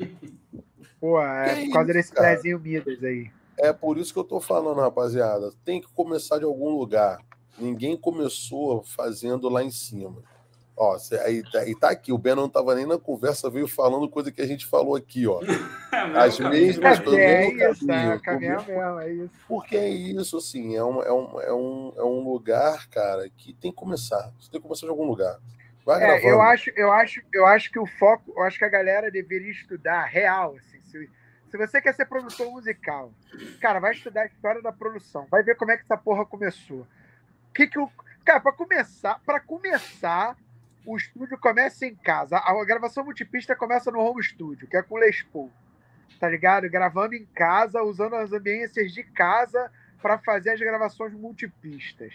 [1.00, 2.28] Pô, é Que por causa isso, desse cara?
[2.32, 3.30] prezinho Midas aí.
[3.58, 5.52] É por isso que eu tô falando, rapaziada.
[5.64, 7.18] Tem que começar de algum lugar.
[7.58, 10.22] Ninguém começou fazendo lá em cima.
[10.76, 13.68] Ó, cê- aí, tá- e tá aqui, o Ben não tava nem na conversa, veio
[13.68, 15.40] falando coisa que a gente falou aqui, ó.
[15.94, 17.20] É, As mesmas É, coisas.
[17.24, 19.30] é mesmo isso, é caminho, mesmo, é isso.
[19.46, 23.54] Porque é isso, assim, é um, é, um, é, um, é um lugar, cara, que
[23.54, 24.32] tem que começar.
[24.40, 25.38] Você tem que começar de algum lugar.
[25.86, 26.26] Vai É, gravando.
[26.28, 29.52] eu acho, eu acho, eu acho que o foco, eu acho que a galera deveria
[29.52, 31.08] estudar real, assim, se,
[31.48, 33.12] se você quer ser produtor musical,
[33.60, 36.84] cara, vai estudar a história da produção, vai ver como é que essa porra começou.
[37.54, 37.90] Que que o
[38.24, 40.36] cara, para começar, para começar,
[40.84, 42.38] o estúdio começa em casa.
[42.38, 45.50] A, gravação multipista começa no home studio, que é com o Les Paul.
[46.18, 46.68] Tá ligado?
[46.68, 49.70] Gravando em casa, usando as ambiências de casa
[50.02, 52.12] para fazer as gravações multipistas.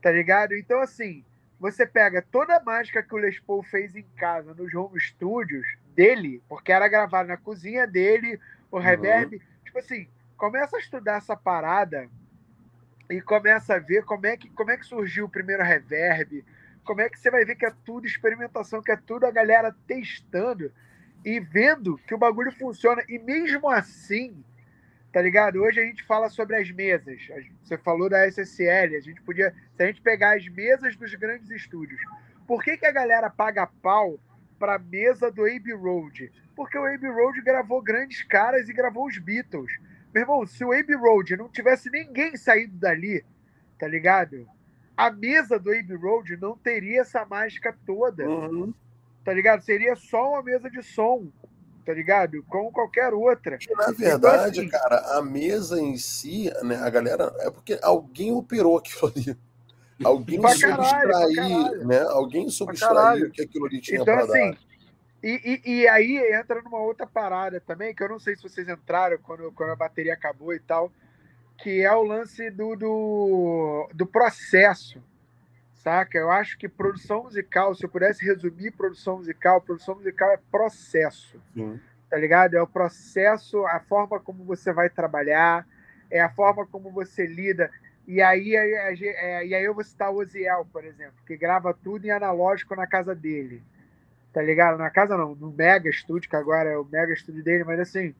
[0.00, 0.54] Tá ligado?
[0.54, 1.24] Então assim,
[1.58, 5.66] você pega toda a mágica que o Les Paul fez em casa, nos home studios
[5.94, 8.38] dele, porque era gravado na cozinha dele,
[8.70, 12.08] o reverb, tipo assim, começa a estudar essa parada
[13.10, 16.44] e começa a ver como é que, como é que surgiu o primeiro reverb,
[16.84, 19.74] como é que você vai ver que é tudo experimentação, que é tudo a galera
[19.86, 20.72] testando
[21.24, 23.02] e vendo que o bagulho funciona.
[23.08, 24.44] E mesmo assim,
[25.12, 25.62] tá ligado?
[25.62, 27.20] Hoje a gente fala sobre as mesas.
[27.62, 31.50] Você falou da SSL, a gente podia, se a gente pegar as mesas dos grandes
[31.50, 32.00] estúdios,
[32.46, 34.18] por que, que a galera paga pau
[34.58, 36.30] pra mesa do Abbey Road?
[36.54, 39.72] Porque o Abbey Road gravou grandes caras e gravou os Beatles.
[40.14, 43.24] Meu irmão, se o Abbey Road não tivesse ninguém saído dali,
[43.78, 44.46] tá ligado?
[44.96, 48.24] A mesa do Abbey Road não teria essa mágica toda.
[48.24, 48.72] Uhum.
[49.24, 49.62] Tá ligado?
[49.62, 51.26] Seria só uma mesa de som,
[51.84, 52.44] tá ligado?
[52.44, 53.58] Como qualquer outra.
[53.76, 57.76] na então, verdade, então, assim, cara, a mesa em si, né, a galera, é porque
[57.82, 59.36] alguém operou aquilo ali.
[60.04, 62.02] Alguém subtrair, né?
[62.08, 64.58] Alguém subtraiu que aquilo ali tinha então, assim, dar.
[65.24, 68.68] E, e, e, aí entra numa outra parada também, que eu não sei se vocês
[68.68, 70.92] entraram quando, quando a bateria acabou e tal,
[71.56, 75.02] que é o lance do, do, do processo,
[75.72, 76.18] saca?
[76.18, 81.40] Eu acho que produção musical, se eu pudesse resumir produção musical, produção musical é processo,
[81.54, 81.80] Sim.
[82.10, 82.52] tá ligado?
[82.52, 85.66] É o processo, a forma como você vai trabalhar,
[86.10, 87.70] é a forma como você lida.
[88.06, 91.72] E aí, é, é, e aí eu vou citar o Oziel, por exemplo, que grava
[91.72, 93.62] tudo em analógico na casa dele
[94.34, 94.76] tá ligado?
[94.76, 98.12] Na casa não, no Mega Studio, que agora é o Mega Studio dele, mas assim,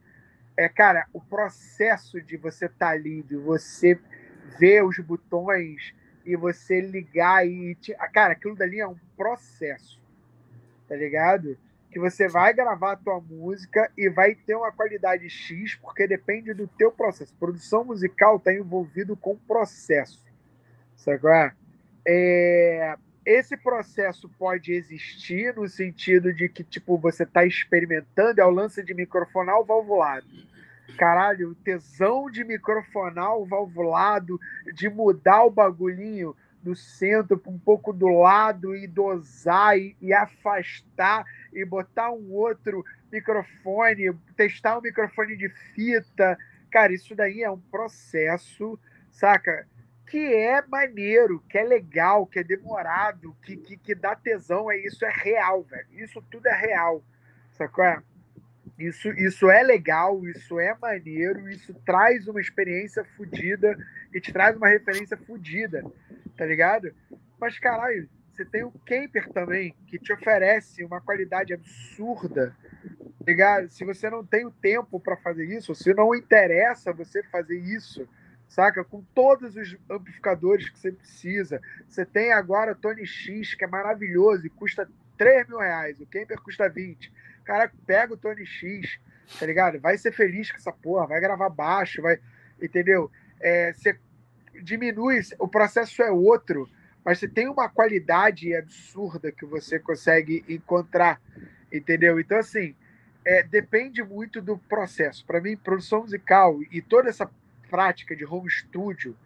[0.56, 3.98] é, cara, o processo de você tá ali, de você
[4.56, 5.92] ver os botões
[6.24, 7.74] e você ligar e.
[7.74, 7.92] Te...
[8.12, 10.00] Cara, aquilo dali é um processo,
[10.88, 11.58] tá ligado?
[11.90, 16.54] Que você vai gravar a tua música e vai ter uma qualidade X, porque depende
[16.54, 17.34] do teu processo.
[17.40, 20.24] Produção musical está envolvido com processo,
[20.94, 21.52] sabe?
[22.06, 28.50] É, esse processo pode existir no sentido de que, tipo, você está experimentando, é o
[28.50, 30.26] lance de microfonal valvulado.
[30.98, 34.38] Caralho, tesão de microfonal valvulado,
[34.74, 40.12] de mudar o bagulhinho do centro para um pouco do lado e dosar e, e,
[40.12, 46.38] afastar e botar um outro microfone, testar um microfone de fita.
[46.70, 48.78] Cara, isso daí é um processo,
[49.10, 49.66] saca?
[50.14, 54.78] Que é maneiro, que é legal, que é demorado, que, que, que dá tesão, é
[54.78, 55.88] isso é real, velho.
[55.90, 57.02] Isso tudo é real.
[57.50, 57.84] Sacou?
[58.78, 63.76] Isso, isso é legal, isso é maneiro, isso traz uma experiência fodida
[64.14, 65.82] e te traz uma referência fodida,
[66.36, 66.94] tá ligado?
[67.40, 72.56] Mas, caralho, você tem o Camper também, que te oferece uma qualidade absurda,
[73.18, 73.68] tá ligado?
[73.68, 78.08] Se você não tem o tempo para fazer isso, se não interessa você fazer isso,
[78.48, 78.84] saca?
[78.84, 81.60] Com todos os amplificadores que você precisa.
[81.88, 86.00] Você tem agora Tony X, que é maravilhoso e custa 3 mil reais.
[86.00, 87.12] O Kemper custa 20.
[87.44, 88.98] Cara, pega o Tony X,
[89.38, 89.78] tá ligado?
[89.80, 92.18] Vai ser feliz com essa porra, vai gravar baixo, vai.
[92.60, 93.10] Entendeu?
[93.40, 93.98] É, você
[94.62, 96.68] diminui, o processo é outro,
[97.04, 101.20] mas você tem uma qualidade absurda que você consegue encontrar,
[101.72, 102.18] entendeu?
[102.18, 102.74] Então, assim,
[103.24, 105.24] é, depende muito do processo.
[105.26, 107.30] Para mim, produção musical e toda essa
[107.74, 109.16] prática de home studio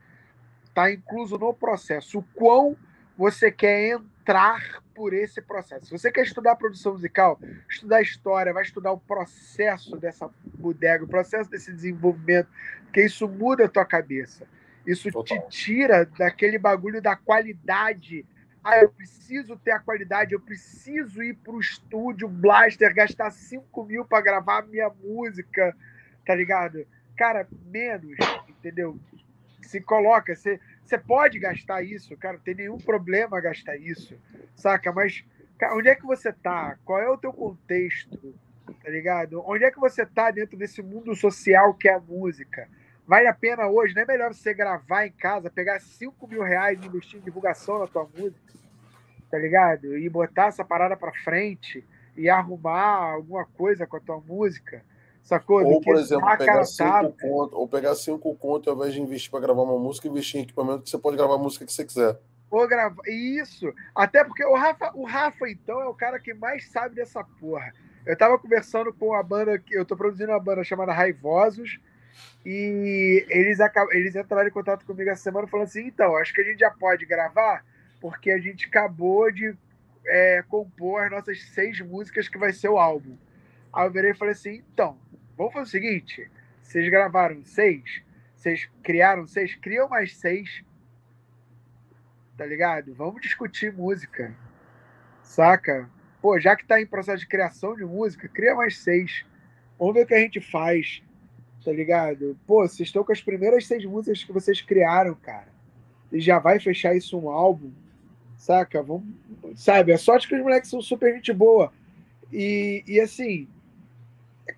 [0.64, 2.20] está incluso no processo.
[2.20, 2.74] O quão
[3.14, 5.84] você quer entrar por esse processo.
[5.84, 7.38] Se você quer estudar produção musical,
[7.68, 12.48] estudar história, vai estudar o processo dessa bodega, o processo desse desenvolvimento,
[12.84, 14.46] porque isso muda a tua cabeça.
[14.86, 15.42] Isso Total.
[15.42, 18.24] te tira daquele bagulho da qualidade.
[18.64, 23.84] Ah, eu preciso ter a qualidade, eu preciso ir para o estúdio Blaster, gastar 5
[23.84, 25.76] mil para gravar a minha música,
[26.24, 26.86] tá ligado?
[27.18, 28.16] cara, menos,
[28.58, 28.98] entendeu?
[29.62, 34.18] Se coloca, você, você pode gastar isso, cara, não tem nenhum problema gastar isso,
[34.54, 34.92] saca?
[34.92, 35.24] Mas
[35.58, 36.78] cara, onde é que você tá?
[36.84, 38.34] Qual é o teu contexto?
[38.82, 39.42] Tá ligado?
[39.46, 42.68] Onde é que você tá dentro desse mundo social que é a música?
[43.06, 46.78] Vale a pena hoje, não é melhor você gravar em casa, pegar 5 mil reais
[46.82, 48.52] e investir em divulgação na tua música,
[49.30, 49.96] tá ligado?
[49.96, 51.82] E botar essa parada pra frente
[52.14, 54.84] e arrumar alguma coisa com a tua música
[55.28, 55.62] Sacou?
[55.62, 59.40] Ou, por exemplo, pegar cinco conto, ou pegar cinco contos ao invés de investir para
[59.40, 62.18] gravar uma música, investir em equipamento que você pode gravar a música que você quiser.
[62.50, 63.02] Ou gravar.
[63.06, 63.70] Isso.
[63.94, 67.74] Até porque o Rafa, o Rafa, então, é o cara que mais sabe dessa porra.
[68.06, 71.78] Eu tava conversando com a banda, eu tô produzindo uma banda chamada Raivosos,
[72.46, 76.40] e eles, acabam, eles entraram em contato comigo essa semana falando assim: então, acho que
[76.40, 77.66] a gente já pode gravar,
[78.00, 79.54] porque a gente acabou de
[80.06, 83.14] é, compor as nossas seis músicas que vai ser o álbum.
[83.70, 84.96] Aí eu virei e falei assim: então,
[85.38, 88.02] Vamos fazer o seguinte: vocês gravaram seis,
[88.34, 90.64] vocês criaram seis, criam mais seis.
[92.36, 92.92] Tá ligado?
[92.92, 94.34] Vamos discutir música.
[95.22, 95.88] Saca?
[96.20, 99.24] Pô, já que tá em processo de criação de música, cria mais seis.
[99.78, 101.02] Vamos ver o que a gente faz.
[101.64, 102.36] Tá ligado?
[102.46, 105.48] Pô, vocês estão com as primeiras seis músicas que vocês criaram, cara.
[106.10, 107.72] E já vai fechar isso um álbum.
[108.36, 108.82] Saca?
[108.82, 109.06] Vamos,
[109.54, 109.92] sabe?
[109.92, 111.72] É sorte que os moleques são super gente boa.
[112.32, 113.48] E, e assim,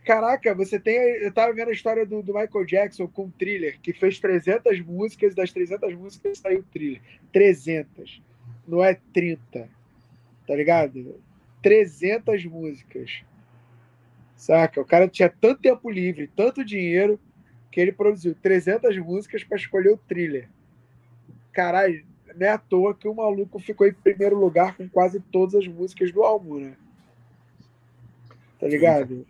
[0.05, 0.95] Caraca, você tem.
[0.95, 4.81] Eu tava vendo a história do, do Michael Jackson com o thriller, que fez 300
[4.81, 7.01] músicas, das 300 músicas saiu thriller.
[7.33, 8.23] 300.
[8.67, 9.69] Não é 30.
[10.47, 11.21] Tá ligado?
[11.63, 13.23] 300 músicas.
[14.37, 14.81] Saca?
[14.81, 17.21] O cara tinha tanto tempo livre, tanto dinheiro,
[17.71, 20.49] que ele produziu 300 músicas para escolher o thriller.
[21.53, 22.05] Caralho,
[22.37, 25.67] não é à toa que o maluco ficou em primeiro lugar com quase todas as
[25.67, 26.77] músicas do álbum, né?
[28.59, 29.27] Tá ligado?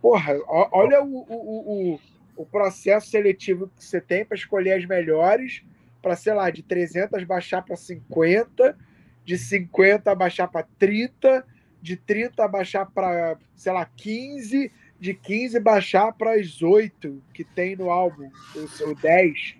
[0.00, 2.00] Porra, olha o, o, o,
[2.36, 5.62] o processo seletivo que você tem para escolher as melhores,
[6.00, 8.76] para, sei lá, de 300 baixar para 50,
[9.24, 11.44] de 50 baixar para 30,
[11.82, 14.70] de 30 baixar para, sei lá, 15,
[15.00, 19.56] de 15 baixar para as 8 que tem no álbum, o, o 10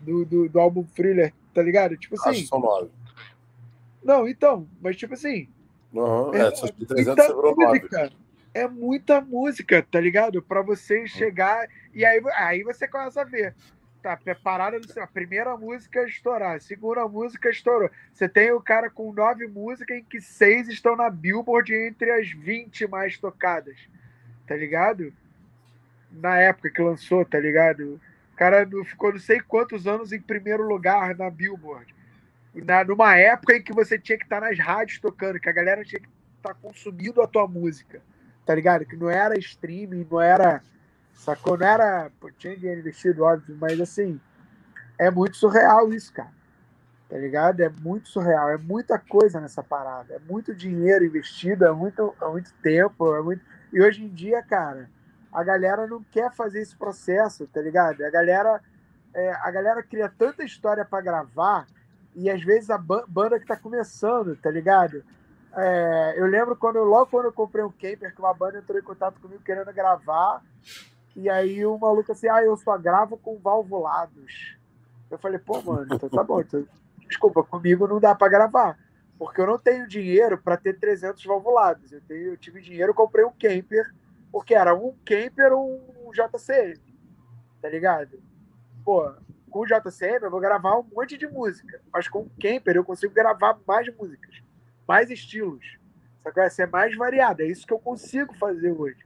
[0.00, 1.96] do, do, do álbum Thriller, tá ligado?
[1.96, 2.30] Tipo assim.
[2.30, 2.90] Acho são 9.
[4.02, 5.48] Não, então, mas tipo assim.
[5.92, 7.26] Uhum, é, é, de 300
[7.56, 8.12] música,
[8.56, 10.40] é muita música, tá ligado?
[10.40, 13.54] Para você chegar e aí, aí você começa a ver.
[14.02, 17.90] Tá preparada a primeira música estourar, a segunda música estourou.
[18.12, 22.30] Você tem o cara com nove músicas em que seis estão na Billboard entre as
[22.30, 23.76] 20 mais tocadas,
[24.46, 25.12] tá ligado?
[26.10, 28.00] Na época que lançou, tá ligado?
[28.32, 31.94] O cara ficou não sei quantos anos em primeiro lugar na Billboard.
[32.54, 35.52] Na, numa época em que você tinha que estar tá nas rádios tocando, que a
[35.52, 36.08] galera tinha que
[36.38, 38.00] estar tá consumindo a tua música.
[38.46, 38.86] Tá ligado?
[38.86, 40.62] Que não era streaming, não era.
[41.12, 41.58] Sacou?
[41.58, 42.10] Não era.
[42.20, 44.20] Pô, tinha dinheiro investido, óbvio, mas assim.
[44.98, 46.30] É muito surreal isso, cara.
[47.08, 47.60] Tá ligado?
[47.60, 48.48] É muito surreal.
[48.50, 50.14] É muita coisa nessa parada.
[50.14, 53.14] É muito dinheiro investido, é muito, é muito tempo.
[53.14, 53.42] É muito...
[53.72, 54.88] E hoje em dia, cara,
[55.32, 58.02] a galera não quer fazer esse processo, tá ligado?
[58.02, 58.60] A galera,
[59.12, 61.66] é, a galera cria tanta história para gravar
[62.14, 65.04] e às vezes a banda que tá começando, tá ligado?
[65.56, 68.82] É, eu lembro quando logo quando eu comprei um camper que uma banda entrou em
[68.82, 70.42] contato comigo querendo gravar
[71.16, 74.54] e aí o maluco assim, ah, eu só gravo com valvulados.
[75.10, 76.66] Eu falei, pô, mano, então tá bom, então,
[77.08, 78.78] desculpa, comigo não dá para gravar,
[79.18, 81.90] porque eu não tenho dinheiro para ter 300 valvulados.
[81.90, 83.94] Eu tenho, eu tive dinheiro, comprei um camper
[84.30, 86.78] porque era um camper um JCM,
[87.62, 88.20] tá ligado?
[88.84, 89.10] Pô,
[89.50, 92.84] com o JCM eu vou gravar um monte de música, mas com o camper eu
[92.84, 94.42] consigo gravar mais músicas,
[94.86, 95.78] mais estilos.
[96.22, 99.04] Só que vai ser mais variado, é isso que eu consigo fazer hoje.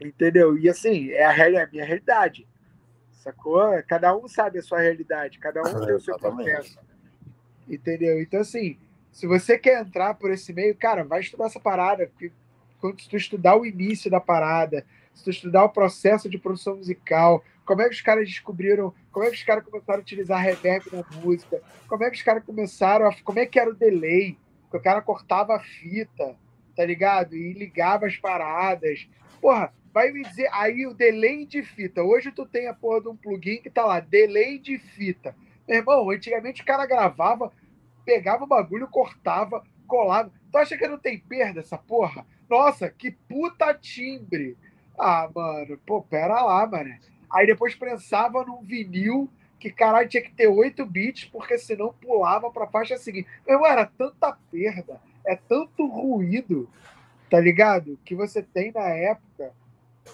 [0.00, 0.58] Entendeu?
[0.58, 2.46] E assim, é a, é a minha realidade.
[3.12, 3.60] Sacou?
[3.86, 6.78] Cada um sabe a sua realidade, cada um tem o seu processo.
[7.68, 8.20] Entendeu?
[8.20, 8.76] Então, assim,
[9.12, 12.32] se você quer entrar por esse meio, cara, vai estudar essa parada, porque
[12.80, 14.84] quando tu estudar o início da parada,
[15.14, 19.24] se tu estudar o processo de produção musical, como é que os caras descobriram, como
[19.24, 22.42] é que os caras começaram a utilizar reverb na música, como é que os caras
[22.42, 24.36] começaram a, como é que era o delay,
[24.72, 26.34] que o cara cortava a fita,
[26.74, 27.36] tá ligado?
[27.36, 29.06] E ligava as paradas.
[29.38, 32.02] Porra, vai me dizer, aí o delay de fita.
[32.02, 35.36] Hoje tu tem a porra de um plugin que tá lá, delay de fita.
[35.68, 37.52] Meu irmão, antigamente o cara gravava,
[38.02, 40.32] pegava o bagulho, cortava, colava.
[40.50, 42.26] Tu acha que não tem perda essa porra?
[42.48, 44.56] Nossa, que puta timbre.
[44.98, 46.94] Ah, mano, pô, pera lá, mano.
[47.30, 49.30] Aí depois prensava num vinil
[49.62, 53.28] que, caralho, tinha que ter 8 bits, porque senão pulava pra faixa seguinte.
[53.46, 56.68] Irmão, era tanta perda, é tanto ruído,
[57.30, 57.96] tá ligado?
[58.04, 59.52] Que você tem na época,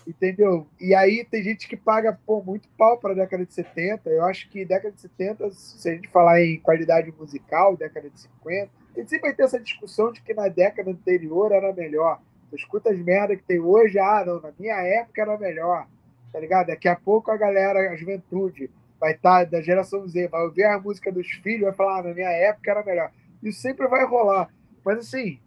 [0.07, 0.67] entendeu?
[0.79, 4.11] E aí tem gente que paga, pô, muito pau pra década de 70.
[4.11, 8.21] Eu acho que década de 70, se a gente falar em qualidade musical, década de
[8.21, 12.21] 50, a gente sempre vai ter essa discussão de que na década anterior era melhor.
[12.51, 15.87] Tu escuta as merda que tem hoje, ah, não, na minha época era melhor,
[16.31, 16.67] tá ligado?
[16.67, 18.71] Daqui a pouco a galera, a juventude,
[19.01, 22.03] vai estar tá, da geração Z, vai ouvir a música dos filhos, vai falar, ah,
[22.05, 23.13] na minha época era melhor.
[23.43, 24.49] Isso sempre vai rolar.
[24.85, 25.39] Mas assim,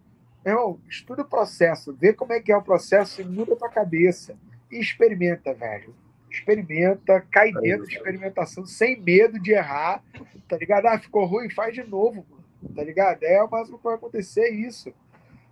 [0.43, 3.57] meu irmão, estuda o processo, vê como é que é o processo e muda a
[3.57, 4.35] tua cabeça.
[4.71, 5.93] E experimenta, velho.
[6.29, 10.01] Experimenta, cai é dentro de experimentação, sem medo de errar,
[10.47, 10.85] tá ligado?
[10.85, 13.23] Ah, ficou ruim, faz de novo, mano, tá ligado?
[13.23, 14.93] É o máximo que vai acontecer isso.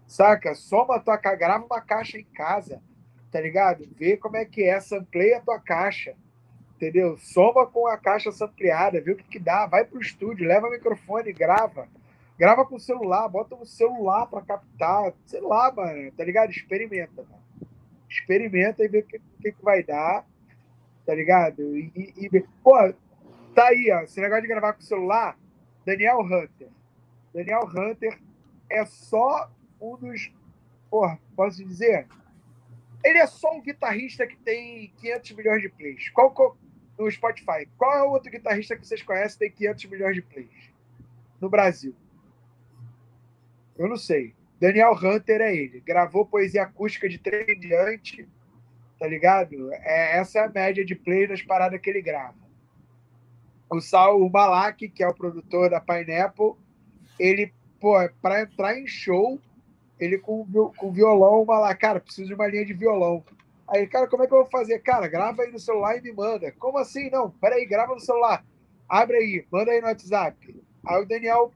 [0.07, 0.55] Saca?
[0.55, 2.81] Soma tua grava uma caixa em casa,
[3.30, 3.88] tá ligado?
[3.95, 6.15] Vê como é que é, sampleia a tua caixa,
[6.80, 7.18] entendeu?
[7.18, 10.72] Soma com a caixa sampleada, vê o que, que dá, vai pro estúdio, leva o
[10.72, 11.89] microfone, grava.
[12.38, 16.49] Grava com o celular, bota o celular para captar, sei lá, mano, tá ligado?
[16.51, 17.43] Experimenta, mano.
[18.10, 20.26] Experimenta e vê o que, que, que vai dar,
[21.06, 21.77] tá ligado?
[21.77, 22.93] E, e, e, pô,
[23.53, 25.38] tá aí, ó, esse negócio de gravar com o celular,
[25.85, 26.69] Daniel Hunter.
[27.34, 28.18] Daniel Hunter
[28.69, 29.51] é só
[29.81, 30.31] um dos.
[30.89, 32.07] Porra, posso dizer?
[33.03, 36.10] Ele é só um guitarrista que tem 500 milhões de plays.
[36.10, 36.57] Qual, qual
[36.99, 37.67] no Spotify?
[37.77, 40.73] Qual é o outro guitarrista que vocês conhecem tem 500 milhões de plays
[41.39, 41.95] no Brasil?
[43.77, 44.35] Eu não sei.
[44.59, 45.80] Daniel Hunter é ele.
[45.80, 48.27] Gravou poesia acústica de 3 em diante,
[48.99, 49.73] tá ligado?
[49.73, 52.35] É, essa é a média de play das paradas que ele grava.
[53.69, 56.55] O Sal Balak, que é o produtor da Pineapple,
[57.17, 59.39] ele, pô, para entrar em show,
[59.99, 60.45] ele com,
[60.76, 63.23] com violão, vai lá, cara, preciso de uma linha de violão.
[63.72, 64.80] Aí, cara, como é que eu vou fazer?
[64.80, 66.52] Cara, grava aí no celular e me manda.
[66.54, 67.10] Como assim?
[67.12, 68.44] Não, peraí, grava no celular.
[68.88, 70.56] Abre aí, manda aí no WhatsApp.
[70.86, 71.52] Aí o Daniel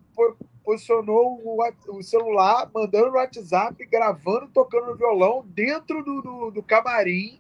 [0.64, 1.42] posicionou
[1.90, 7.40] o, celular, mandando no WhatsApp, gravando, tocando no violão, dentro do, do, do camarim,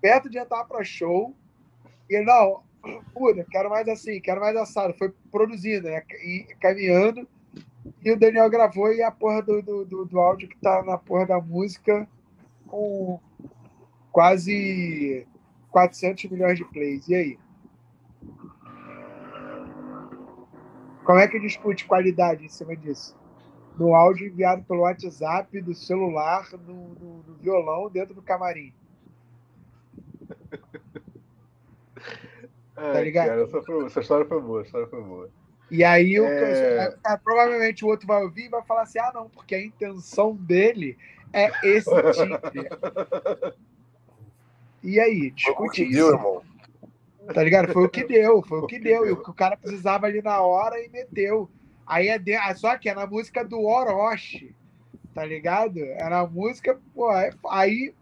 [0.00, 1.34] perto de entrar para show.
[2.08, 2.62] E ele, não,
[3.12, 4.94] puta, quero mais assim, quero mais assado.
[4.94, 6.04] Foi produzindo, né?
[6.24, 7.26] E caminhando.
[8.02, 10.96] E o Daniel gravou e a porra do, do, do, do áudio que tá na
[10.96, 12.08] porra da música
[12.68, 13.18] com
[14.14, 15.26] quase
[15.72, 17.08] 400 milhões de plays.
[17.08, 17.38] E aí?
[21.04, 23.18] Como é que discute qualidade em cima disso?
[23.76, 28.72] No áudio enviado pelo WhatsApp, do celular, no, no, no violão, dentro do camarim.
[32.76, 33.28] É, tá ligado?
[33.28, 35.30] Cara, essa, foi, essa, história foi boa, história foi boa.
[35.70, 36.88] E aí é...
[36.88, 40.34] o, provavelmente o outro vai ouvir e vai falar assim: ah, não, porque a intenção
[40.34, 40.98] dele
[41.32, 41.88] é esse
[42.50, 43.54] tipo.
[44.84, 45.92] E aí, discute isso.
[45.92, 46.42] Deu, irmão.
[47.32, 47.72] Tá ligado?
[47.72, 49.06] Foi o que deu, foi o que deu.
[49.06, 51.48] E o que o cara precisava ali na hora e meteu.
[51.86, 52.34] Aí é de...
[52.34, 54.54] Ah, só que é na música do Orochi,
[55.14, 55.78] tá ligado?
[55.78, 57.10] É na música, pô,
[57.48, 57.94] aí,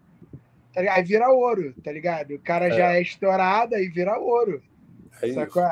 [0.72, 2.34] tá aí vira ouro, tá ligado?
[2.34, 2.70] O cara é.
[2.72, 4.60] já é estourado e vira ouro.
[5.22, 5.62] É sacou?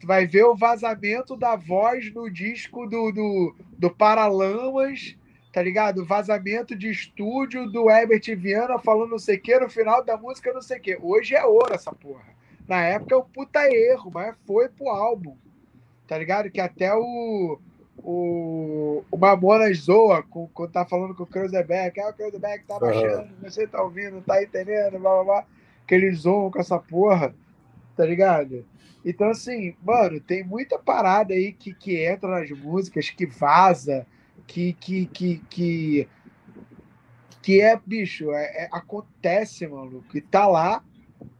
[0.00, 5.16] Tu vai ver o vazamento da voz no disco do, do, do Paralamas,
[5.52, 6.04] tá ligado?
[6.04, 10.52] Vazamento de estúdio do Herbert Viana falando não sei o que, no final da música
[10.52, 10.98] não sei o que.
[11.00, 12.32] Hoje é ouro essa porra.
[12.66, 15.36] Na época é um puta erro, mas foi pro álbum.
[16.08, 16.50] Tá ligado?
[16.50, 17.58] Que até o.
[18.04, 22.00] O, o Mamonas zoa com, quando tá falando com o Cruzebeck.
[22.00, 23.42] Ah, o Cruzebeck tá baixando, uhum.
[23.42, 25.46] você tá ouvindo, tá entendendo, blá blá blá.
[25.86, 27.34] Que eles zoam com essa porra,
[27.94, 28.64] tá ligado?
[29.04, 34.06] Então, assim, mano, tem muita parada aí que, que entra nas músicas, que vaza,
[34.52, 36.08] que, que, que, que,
[37.40, 40.84] que é, bicho, é, é, acontece, mano, que tá lá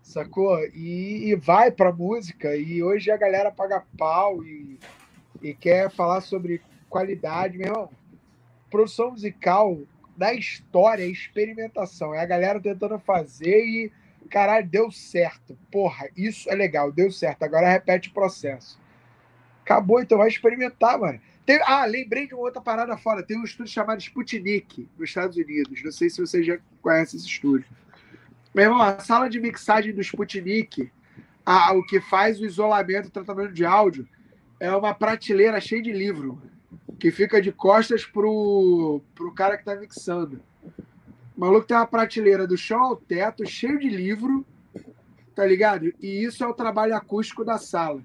[0.03, 0.59] sacou?
[0.69, 4.79] E, e vai pra música, e hoje a galera paga pau e,
[5.43, 7.91] e quer falar sobre qualidade, meu irmão.
[8.71, 9.79] Produção musical
[10.17, 13.93] da história experimentação, é a galera tentando fazer e,
[14.31, 15.59] caralho, deu certo.
[15.71, 17.43] Porra, isso é legal, deu certo.
[17.43, 18.81] Agora repete o processo.
[19.63, 21.21] Acabou, então vai experimentar, mano.
[21.45, 23.23] Tem, ah, lembrei de uma outra parada fora.
[23.23, 25.83] Tem um estúdio chamado Sputnik, nos Estados Unidos.
[25.83, 27.67] Não sei se você já conhece esse estúdio.
[28.55, 30.91] Meu irmão, a sala de mixagem do Sputnik,
[31.45, 34.07] a, o que faz o isolamento e tratamento de áudio,
[34.61, 36.41] é uma prateleira cheia de livro,
[36.99, 40.41] que fica de costas pro, pro cara que tá mixando.
[41.37, 44.47] O maluco tem uma prateleira do chão ao teto, cheio de livro,
[45.35, 45.93] tá ligado?
[46.01, 48.05] E isso é o trabalho acústico da sala.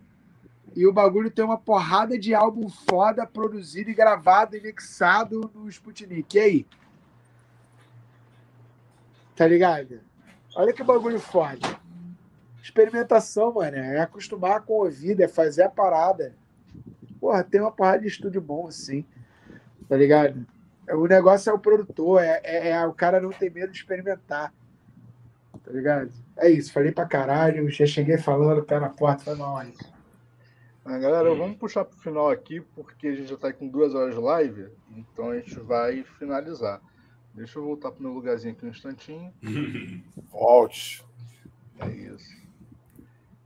[0.78, 5.68] E o bagulho tem uma porrada de álbum foda produzido e gravado e mixado no
[5.68, 6.38] Sputnik.
[6.38, 6.68] E aí?
[9.36, 9.99] Tá ligado?
[10.56, 11.66] Olha que bagulho forte.
[12.62, 13.76] Experimentação, mano.
[13.76, 16.36] É acostumar com o ouvido, é fazer a parada.
[17.20, 19.04] Porra, tem uma parada de estúdio bom, assim.
[19.90, 20.45] Tá ligado?
[20.91, 24.54] O negócio é o produtor, é, é, é o cara não ter medo de experimentar.
[25.64, 26.12] Tá ligado?
[26.38, 29.74] É isso, falei pra caralho, já cheguei falando, pé na porta, foi mal aí.
[30.89, 34.15] Ah, galera, vamos puxar pro final aqui, porque a gente já tá com duas horas
[34.15, 36.81] de live, então a gente vai finalizar.
[37.34, 39.34] Deixa eu voltar pro meu lugarzinho aqui um instantinho.
[40.31, 41.03] Volte.
[41.81, 42.38] É isso.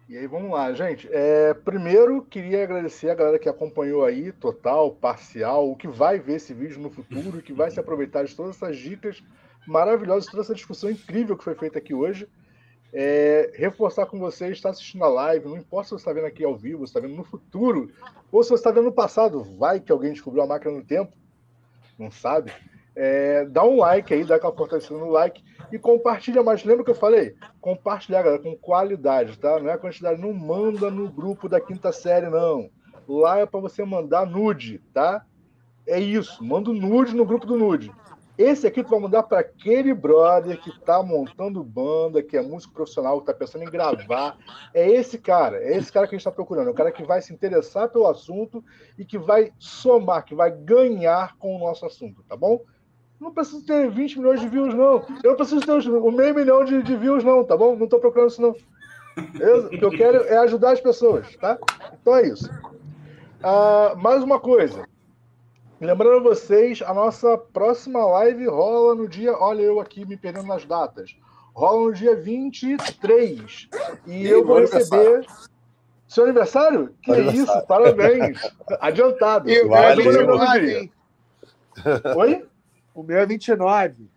[0.07, 1.09] E aí, vamos lá, gente.
[1.11, 6.35] É, primeiro, queria agradecer a galera que acompanhou aí, total, parcial, o que vai ver
[6.35, 9.23] esse vídeo no futuro, que vai se aproveitar de todas essas dicas
[9.65, 12.29] maravilhosas, toda essa discussão incrível que foi feita aqui hoje.
[12.93, 16.43] É, reforçar com vocês, está assistindo a live, não importa se você está vendo aqui
[16.43, 17.89] ao vivo, está vendo no futuro,
[18.31, 21.13] ou se você está vendo no passado, vai que alguém descobriu a máquina no tempo,
[21.97, 22.51] não sabe?
[22.93, 25.41] É, dá um like aí, dá aquela fortalecida no like
[25.71, 26.63] e compartilha mais.
[26.63, 27.35] Lembra que eu falei?
[27.61, 29.59] Compartilhar, galera, com qualidade, tá?
[29.59, 32.69] Não é quantidade, não manda no grupo da quinta série, não.
[33.07, 35.25] Lá é para você mandar nude, tá?
[35.87, 37.91] É isso, manda o nude no grupo do nude.
[38.41, 42.73] Esse aqui tu vai mandar para aquele brother que tá montando banda, que é músico
[42.73, 44.35] profissional, que tá pensando em gravar.
[44.73, 46.67] É esse cara, é esse cara que a gente está procurando.
[46.67, 48.63] É o cara que vai se interessar pelo assunto
[48.97, 52.61] e que vai somar, que vai ganhar com o nosso assunto, tá bom?
[53.19, 55.05] não preciso ter 20 milhões de views, não.
[55.23, 57.75] Eu não preciso ter o meio milhão de, de views, não, tá bom?
[57.75, 58.49] Não estou procurando isso, não.
[58.49, 61.55] o que eu quero é ajudar as pessoas, tá?
[62.01, 62.49] Então é isso.
[63.43, 64.89] Uh, mais uma coisa.
[65.81, 69.33] Lembrando vocês, a nossa próxima live rola no dia.
[69.33, 71.15] Olha, eu aqui me perdendo nas datas.
[71.55, 73.67] Rola no dia 23.
[74.05, 75.25] E, e eu vou receber.
[76.07, 76.95] Seu aniversário?
[77.01, 77.43] Que aniversário.
[77.43, 78.39] isso, parabéns.
[78.79, 79.49] Adiantado.
[79.49, 80.91] Eu, vale.
[82.15, 82.45] Oi?
[82.93, 84.07] O meu é 29.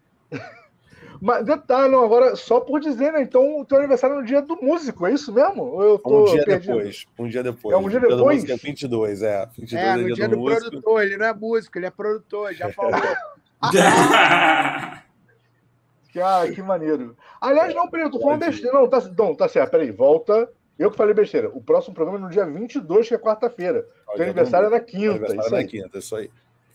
[1.24, 3.22] Mas detalhe, não, agora só por dizer, né?
[3.22, 5.62] Então o teu aniversário é no dia do músico, é isso mesmo?
[5.62, 6.74] Ou eu tô um dia perdido?
[6.74, 7.06] depois.
[7.18, 7.74] Um dia depois.
[7.74, 8.44] É um dia depois?
[8.44, 9.46] É 22, é.
[9.56, 11.90] 22 É, é no dia, dia do, do produtor, ele não é músico, ele é
[11.90, 12.92] produtor, já falou.
[16.12, 17.16] Que, ah, que maneiro.
[17.40, 18.78] Aliás, não, peraí, eu tô falando besteira.
[18.78, 20.48] Não, tá, não, tá certo, peraí, volta.
[20.78, 21.50] Eu que falei besteira.
[21.52, 23.84] O próximo programa é no dia 22, que é quarta-feira.
[24.14, 25.10] Teu aniversário é na quinta.
[25.10, 26.30] Aniversário Isso na quinta, isso aí.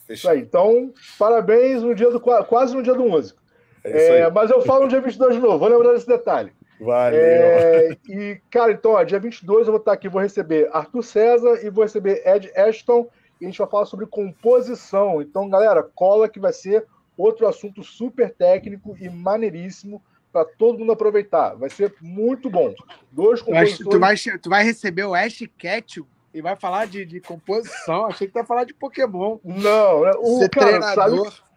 [0.10, 0.40] Isso aí.
[0.40, 3.40] Então, parabéns no dia do, qua- quase no dia do músico.
[3.84, 6.52] É É, mas eu falo no dia 22 de novo, vou lembrar desse detalhe.
[6.80, 7.20] Valeu.
[7.20, 11.60] É, e, cara, então, ó, dia 22 eu vou estar aqui, vou receber Arthur César
[11.64, 13.08] e vou receber Ed Ashton
[13.42, 15.22] e a gente vai falar sobre composição.
[15.22, 16.86] Então, galera, cola que vai ser
[17.18, 20.02] outro assunto super técnico e maneiríssimo
[20.32, 21.56] para todo mundo aproveitar.
[21.56, 22.74] Vai ser muito bom.
[23.12, 23.90] Dois Tu vai, compositores.
[23.90, 24.00] tu,
[24.30, 28.06] vai, tu vai receber o Ash Ketchum e vai falar de, de composição.
[28.06, 29.38] Achei que tu ia falar de Pokémon.
[29.44, 30.12] Não, né?
[30.20, 31.26] o Ser cara, treinador.
[31.32, 31.49] sabe-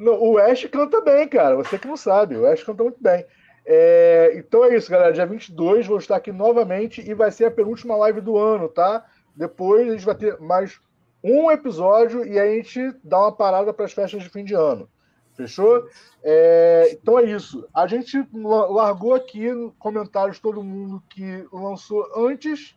[0.00, 1.56] Não, o Ash canta bem, cara.
[1.56, 3.24] Você que não sabe, o Ash canta muito bem.
[3.66, 5.12] É, então é isso, galera.
[5.12, 9.04] Dia 22 vou estar aqui novamente e vai ser a penúltima live do ano, tá?
[9.36, 10.80] Depois a gente vai ter mais
[11.22, 14.88] um episódio e a gente dá uma parada para as festas de fim de ano.
[15.36, 15.86] Fechou?
[16.22, 17.68] É, então é isso.
[17.74, 19.48] A gente la- largou aqui
[19.78, 22.74] comentários todo mundo que lançou antes.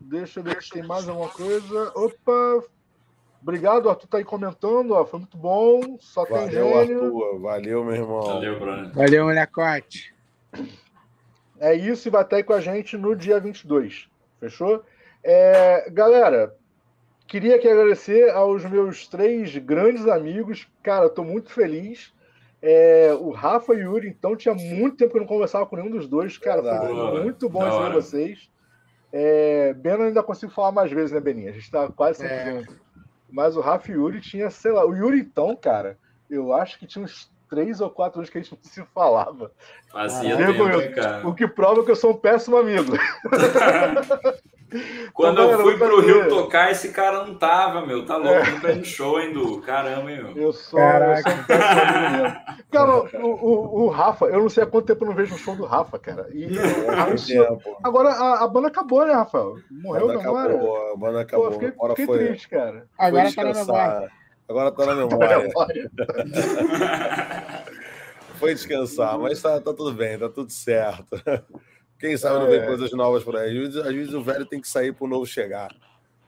[0.00, 1.92] Deixa eu ver se tem mais alguma coisa.
[1.94, 2.64] Opa!
[3.42, 5.96] Obrigado, Arthur tá aí comentando, ó, foi muito bom.
[5.98, 6.50] Só tem Valeu,
[6.86, 7.04] gênio.
[7.04, 7.40] Arthur.
[7.40, 8.22] Valeu, meu irmão.
[8.22, 8.92] Valeu, Bruno.
[8.94, 10.14] Valeu, molecote.
[11.58, 14.08] É isso e vai estar aí com a gente no dia 22.
[14.38, 14.84] Fechou?
[15.24, 16.54] É, galera,
[17.26, 20.68] queria aqui agradecer aos meus três grandes amigos.
[20.82, 22.12] Cara, estou muito feliz.
[22.60, 25.74] É, o Rafa e o Yuri, então, tinha muito tempo que eu não conversava com
[25.74, 26.38] nenhum dos dois.
[26.38, 28.48] Cara, foi muito bom receber vocês.
[29.12, 31.50] É, Beno eu ainda consigo falar mais vezes, né, Beninha?
[31.50, 32.52] A gente tá quase sempre É.
[32.52, 32.80] junto.
[33.32, 35.98] Mas o Rafa e o Yuri tinha, sei lá, o Yuri, então, cara,
[36.28, 39.50] eu acho que tinha uns três ou quatro anos que a gente não se falava.
[39.90, 41.26] Fazia Caraca, tempo, eu- hein, cara.
[41.26, 42.92] O que prova que eu sou um péssimo amigo.
[45.12, 46.00] Quando eu fui pro.
[46.00, 48.04] Rio tocar, esse cara não tava, meu.
[48.06, 49.60] Tá louco, não tá no show, hein, Du?
[49.62, 50.36] Caramba, hein, meu.
[50.36, 51.30] Eu sou, Caraca.
[51.30, 52.64] eu sou.
[52.70, 55.38] Cara, o, o, o Rafa, eu não sei há quanto tempo eu não vejo um
[55.38, 56.26] show do Rafa, cara.
[56.32, 56.48] E
[57.26, 57.76] tempo.
[57.82, 59.56] agora a, a banda acabou, né, Rafael?
[59.70, 60.48] Morreu, Banda não era?
[60.54, 61.52] acabou, a banda Pô, acabou.
[61.52, 62.86] fiquei, Agora fiquei foi, triste, cara.
[62.98, 63.88] Agora foi tá na descansar.
[63.90, 64.10] memória.
[64.48, 65.50] Agora tá na memória.
[68.38, 71.16] Foi descansar, mas tá, tá tudo bem, tá tudo certo.
[72.02, 72.58] Quem sabe não É.
[72.58, 73.48] vem coisas novas por aí.
[73.48, 75.70] Às vezes, às vezes o velho tem que sair pro novo chegar.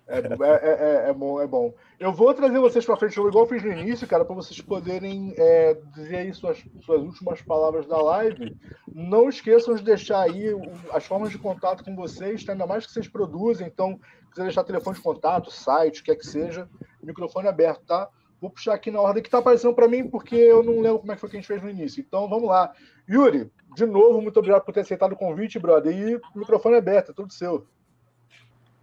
[0.06, 1.72] É, é, é, é bom, é bom.
[1.98, 5.34] Eu vou trazer vocês pra frente, igual eu fiz no início, cara, para vocês poderem
[5.36, 8.54] é, dizer aí suas, suas últimas palavras da live.
[8.92, 12.52] Não esqueçam de deixar aí o- as formas de contato com vocês, tá?
[12.52, 13.66] ainda mais que vocês produzem.
[13.66, 16.68] Então, se quiser deixar telefone de contato, site, o que é que seja,
[17.02, 18.08] microfone aberto, tá?
[18.40, 21.12] Vou puxar aqui na ordem que tá aparecendo para mim, porque eu não lembro como
[21.12, 22.04] é que foi que a gente fez no início.
[22.06, 22.70] Então, vamos lá.
[23.08, 25.94] Yuri, de novo, muito obrigado por ter aceitado o convite, brother.
[25.96, 27.66] E o microfone aberto, é tudo seu.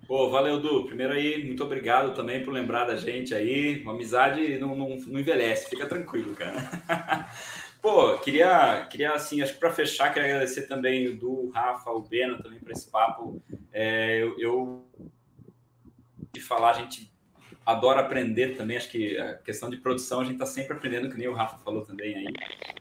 [0.07, 0.85] Pô, valeu, Du.
[0.85, 3.81] Primeiro aí, muito obrigado também por lembrar da gente aí.
[3.81, 7.30] Uma amizade não, não, não envelhece, fica tranquilo, cara.
[7.81, 11.89] Pô, queria, queria assim, acho que para fechar, queria agradecer também o Du, o Rafa,
[11.89, 13.41] o Bena também por esse papo.
[13.72, 14.85] É, eu, eu
[16.31, 17.11] de falar, a gente
[17.66, 18.78] adora aprender também.
[18.78, 21.58] Acho que a questão de produção a gente está sempre aprendendo, que nem o Rafa
[21.64, 22.34] falou também aí.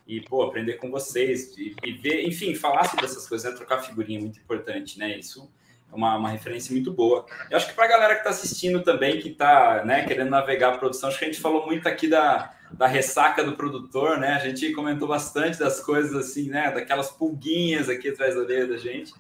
[0.07, 3.57] E, pô, aprender com vocês e, e ver, enfim, falar sobre essas coisas, né?
[3.57, 5.19] trocar figurinha é muito importante, né?
[5.19, 5.51] Isso
[5.93, 7.27] é uma, uma referência muito boa.
[7.51, 10.75] Eu acho que para a galera que está assistindo também, que está né, querendo navegar
[10.75, 14.35] a produção, acho que a gente falou muito aqui da, da ressaca do produtor, né?
[14.35, 16.71] A gente comentou bastante das coisas assim, né?
[16.71, 19.13] Daquelas pulguinhas aqui atrás da orelha da gente.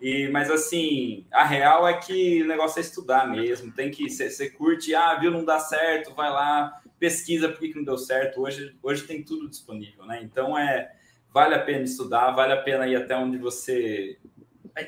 [0.00, 3.72] E, mas assim, a real é que o negócio é estudar mesmo.
[3.72, 7.84] Tem que você curte, ah, viu, não dá certo, vai lá, pesquisa por que, não
[7.84, 8.42] deu certo.
[8.42, 10.20] Hoje, hoje tem tudo disponível, né?
[10.22, 10.92] Então é
[11.36, 14.18] vale a pena estudar, vale a pena ir até onde você.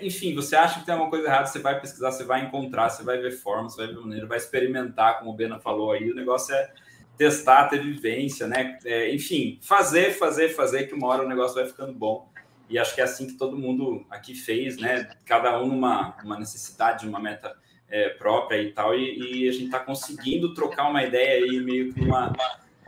[0.01, 3.03] Enfim, você acha que tem alguma coisa errada, você vai pesquisar, você vai encontrar, você
[3.03, 6.11] vai ver formas, vai ver maneira, vai experimentar, como o Bena falou aí.
[6.11, 6.73] O negócio é
[7.19, 8.79] testar, ter vivência, né?
[8.85, 12.31] É, enfim, fazer, fazer, fazer, que uma hora o negócio vai ficando bom.
[12.69, 15.09] E acho que é assim que todo mundo aqui fez, né?
[15.25, 17.57] Cada um numa, numa necessidade, uma meta
[17.89, 18.95] é, própria e tal.
[18.95, 22.33] E, e a gente está conseguindo trocar uma ideia aí, meio que numa,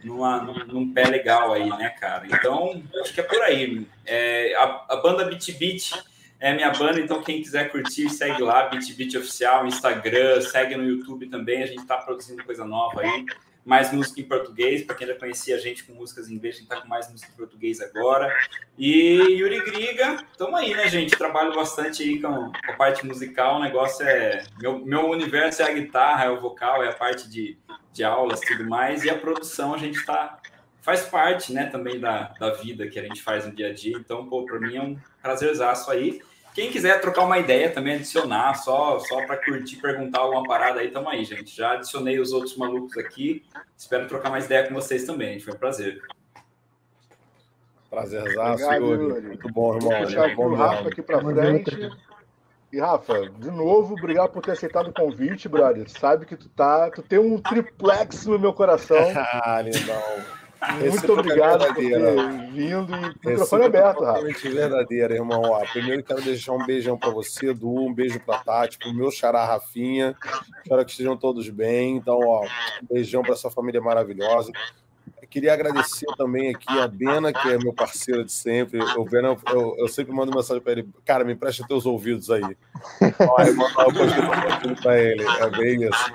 [0.04, 2.26] numa, num, num pé legal aí, né, cara?
[2.26, 3.86] Então, acho que é por aí.
[4.04, 5.92] É, a, a banda Beat Beat
[6.38, 10.84] é minha banda, então quem quiser curtir, segue lá, Beat Beat Oficial, Instagram, segue no
[10.84, 11.62] YouTube também.
[11.62, 13.24] A gente está produzindo coisa nova aí
[13.64, 16.58] mais música em português, para quem já conhecia a gente com músicas em inglês, a
[16.58, 18.34] gente tá com mais música em português agora.
[18.78, 21.16] E Yuri Griga, tamo aí, né, gente?
[21.16, 24.44] Trabalho bastante aí com, a parte musical, o negócio é.
[24.60, 27.58] Meu, meu universo é a guitarra, é o vocal, é a parte de,
[27.92, 30.40] de aulas tudo mais, e a produção a gente tá,
[30.80, 33.96] faz parte, né, também da, da vida que a gente faz no dia a dia.
[33.96, 36.20] Então, pô, para mim é um prazerzaço aí.
[36.54, 40.90] Quem quiser trocar uma ideia também, adicionar, só, só para curtir, perguntar alguma parada aí,
[40.90, 41.54] tamo aí, gente.
[41.54, 43.44] Já adicionei os outros malucos aqui.
[43.76, 45.38] Espero trocar mais ideia com vocês também.
[45.38, 46.02] Foi um prazer.
[47.88, 49.22] Prazerzaço, Yuri.
[49.22, 49.90] Muito bom, irmão.
[49.90, 51.90] Vou puxar o Rafa aqui para frente.
[52.72, 55.90] E Rafa, de novo, obrigado por ter aceitado o convite, brother.
[55.90, 58.96] Sabe que tu tá, tu tem um triplex no meu coração.
[59.16, 60.39] ah, lindão.
[60.78, 64.50] Muito obrigado por ter vindo e microfone aberto, Rafa.
[64.50, 65.42] verdadeira, irmão.
[65.42, 68.94] Ó, primeiro quero deixar um beijão para você, Du, um beijo para Tati, para o
[68.94, 70.14] meu xará Rafinha.
[70.62, 71.96] Espero que estejam todos bem.
[71.96, 74.52] Então, ó, um beijão para essa família maravilhosa.
[75.22, 78.82] Eu queria agradecer também aqui a Bena, que é meu parceiro de sempre.
[78.96, 82.42] O Bena, eu, eu sempre mando mensagem para ele, cara, me empresta teus ouvidos aí.
[83.28, 85.24] Olha, mandar uma coisa para ele.
[85.24, 86.12] É bem isso.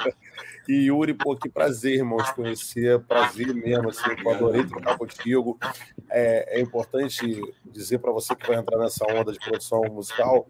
[0.67, 5.59] E Yuri, pô, que prazer, irmão, te conhecer, prazer mesmo, assim, eu adorei trocar contigo.
[6.09, 10.47] É, é importante dizer para você que vai entrar nessa onda de produção musical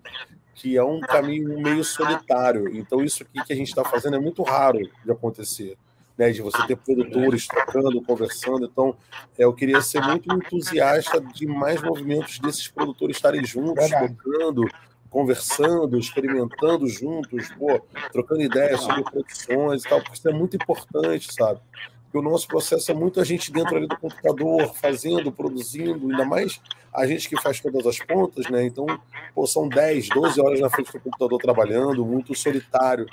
[0.56, 2.76] que é um caminho meio solitário.
[2.76, 5.78] Então, isso aqui que a gente está fazendo é muito raro de acontecer.
[6.18, 8.66] Né, de você ter produtores trocando, conversando.
[8.66, 8.96] Então,
[9.38, 14.66] é, eu queria ser muito entusiasta de mais movimentos desses produtores estarem juntos, tocando,
[15.10, 21.34] conversando, experimentando juntos, pô, trocando ideias sobre produções e tal, porque isso é muito importante,
[21.34, 21.60] sabe?
[22.04, 26.26] Porque o nosso processo é muito a gente dentro ali do computador, fazendo, produzindo, ainda
[26.26, 26.62] mais
[26.94, 28.66] a gente que faz todas as pontas, né?
[28.66, 28.86] Então,
[29.34, 33.06] pô, são 10, 12 horas na frente do computador trabalhando, muito solitário.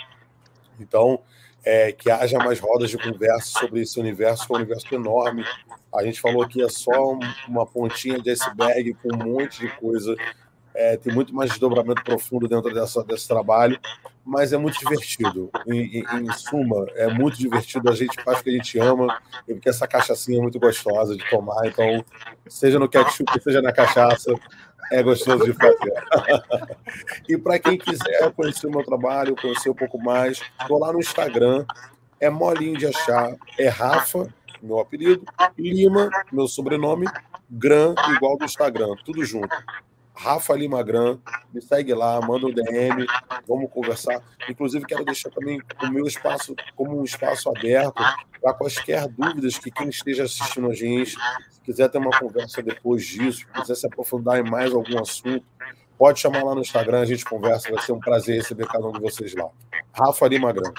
[0.78, 1.20] Então,
[1.64, 5.44] é, que haja mais rodas de conversa sobre esse universo, que é um universo enorme.
[5.94, 10.16] A gente falou aqui é só uma pontinha de iceberg com um monte de coisa
[10.74, 13.78] é, tem muito mais desdobramento profundo dentro dessa, desse trabalho,
[14.24, 15.50] mas é muito divertido.
[15.66, 19.20] Em, em, em, suma, é muito divertido, a gente faz o que a gente ama,
[19.46, 22.04] e porque essa cachaçinha é muito gostosa de tomar, então,
[22.48, 24.32] seja no ketchup, seja na cachaça,
[24.90, 25.92] é gostoso de fazer.
[27.28, 31.00] e para quem quiser conhecer o meu trabalho, conhecer um pouco mais, estou lá no
[31.00, 31.64] Instagram,
[32.20, 34.32] é molinho de achar, é Rafa,
[34.62, 35.24] meu apelido,
[35.58, 37.06] Lima, meu sobrenome,
[37.50, 39.54] Gran, igual do Instagram, tudo junto.
[40.14, 41.18] Rafa Lima Gran,
[41.52, 43.06] me segue lá, manda um DM,
[43.46, 44.22] vamos conversar.
[44.48, 48.02] Inclusive, quero deixar também o meu espaço como um espaço aberto
[48.40, 51.16] para quaisquer dúvidas que quem esteja assistindo a gente,
[51.50, 55.44] se quiser ter uma conversa depois disso, quiser se aprofundar em mais algum assunto,
[55.96, 58.92] pode chamar lá no Instagram, a gente conversa, vai ser um prazer receber cada um
[58.92, 59.48] de vocês lá.
[59.92, 60.72] Rafa Lima Gran.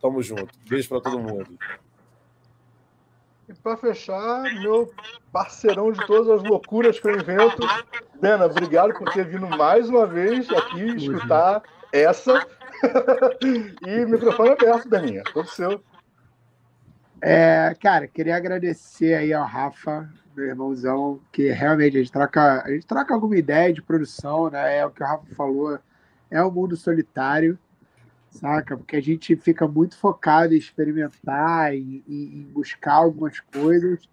[0.00, 0.48] Tamo junto.
[0.68, 1.58] Beijo para todo mundo.
[3.48, 4.92] E para fechar, meu
[5.32, 7.62] parceirão de todas as loucuras que eu invento,
[8.20, 12.44] Bena, obrigado por ter vindo mais uma vez aqui escutar essa.
[13.86, 15.80] e microfone aberto, Beninha, todo seu.
[17.22, 22.70] É, cara, queria agradecer aí ao Rafa, meu irmãozão, que realmente a gente troca, a
[22.70, 24.78] gente troca alguma ideia de produção, né?
[24.78, 25.78] É o que o Rafa falou,
[26.30, 27.58] é um mundo solitário
[28.38, 28.76] saca?
[28.76, 34.08] Porque a gente fica muito focado em experimentar, em, em buscar algumas coisas.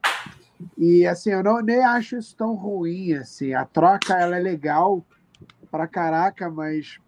[0.77, 3.53] E assim, eu não nem acho isso tão ruim, assim.
[3.53, 5.05] A troca ela é legal
[5.69, 6.99] pra caraca, mas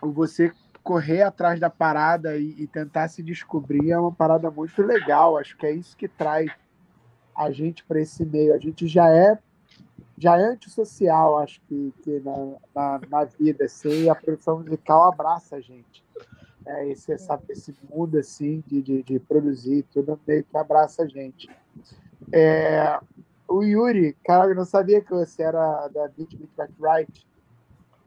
[0.00, 5.38] você correr atrás da parada e, e, tentar se descobrir é uma parada muito legal.
[5.38, 6.50] Acho que é isso que traz
[7.36, 8.54] a gente para esse meio.
[8.54, 9.38] A gente já é
[10.16, 15.56] já é antissocial, acho que, que na, na, na vida, assim, a produção musical abraça
[15.56, 16.04] a gente
[16.66, 21.06] é, esse, essa, esse mundo assim de, de, de, produzir, tudo meio que abraça a
[21.06, 21.48] gente.
[22.32, 22.98] É,
[23.46, 27.26] o Yuri, cara, eu não sabia que você era da Beat Beat Back Right.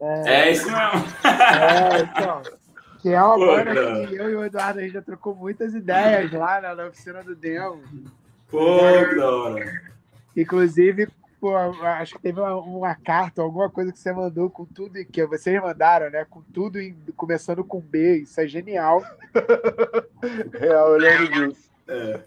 [0.00, 0.78] É, é isso mesmo.
[1.24, 2.42] É, então,
[3.00, 4.06] que é uma Pô, banda cara.
[4.06, 7.22] que eu e o Eduardo a gente já trocou muitas ideias lá na, na oficina
[7.22, 7.80] do Demo.
[8.50, 8.78] Pô,
[9.16, 9.88] cara.
[10.36, 11.08] Inclusive,
[11.40, 15.24] Pô, acho que teve uma, uma, carta, alguma coisa que você mandou com tudo que
[15.24, 16.26] vocês mandaram, né?
[16.28, 18.22] Com tudo em, começando com B.
[18.22, 19.02] Isso é genial.
[20.58, 21.70] Real, eu lembro disso.
[21.86, 22.20] É.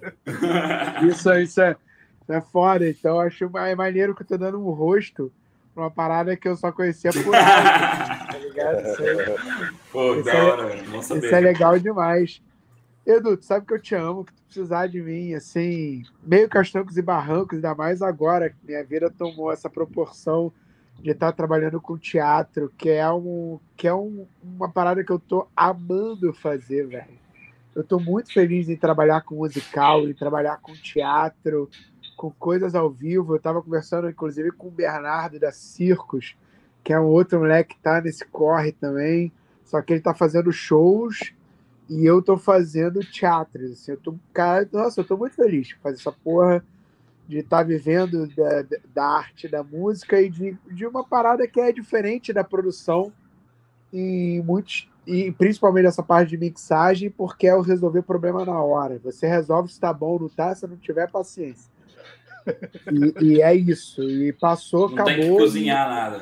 [1.06, 2.88] Isso, isso, é, isso é foda.
[2.88, 5.32] Então, acho mais maneiro que eu tô dando um rosto
[5.74, 8.88] pra uma parada que eu só conhecia por áudio, tá ligado?
[8.88, 12.42] Isso, aí, Pô, isso, da é, hora, isso é legal demais.
[13.06, 16.98] Edu, tu sabe que eu te amo, que tu precisar de mim, assim, meio castancos
[16.98, 20.54] e barrancos, ainda mais agora que minha vida tomou essa proporção
[21.02, 25.18] de estar trabalhando com teatro, que é, um, que é um, uma parada que eu
[25.18, 27.20] tô amando fazer, velho.
[27.74, 31.70] Eu tô muito feliz em trabalhar com musical, em trabalhar com teatro,
[32.16, 33.34] com coisas ao vivo.
[33.34, 36.36] Eu tava conversando, inclusive, com o Bernardo da Circos,
[36.84, 39.32] que é um outro moleque que tá nesse corre também,
[39.64, 41.34] só que ele tá fazendo shows
[41.92, 43.66] e eu tô fazendo teatro.
[43.66, 46.64] Assim, eu tô, cara, nossa, eu tô muito feliz de fazer essa porra.
[47.28, 51.60] de estar tá vivendo da, da arte, da música e de, de uma parada que
[51.60, 53.12] é diferente da produção
[53.92, 59.00] em muitos e principalmente essa parte de mixagem, porque é o resolver problema na hora.
[59.04, 61.70] Você resolve se tá bom ou não tá, se não tiver paciência.
[63.20, 64.02] E, e é isso.
[64.04, 65.14] E passou, não acabou.
[65.14, 66.22] Não tem que cozinhar nada.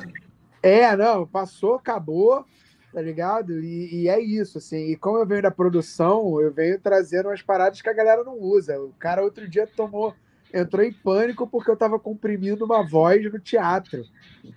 [0.64, 2.45] É, não, passou, acabou,
[2.93, 3.59] tá ligado?
[3.59, 4.92] E, e, é isso, assim.
[4.92, 8.40] E como eu venho da produção, eu venho trazendo umas paradas que a galera não
[8.40, 8.80] usa.
[8.80, 10.16] O cara outro dia tomou
[10.53, 14.03] entrou em pânico porque eu tava comprimindo uma voz no teatro.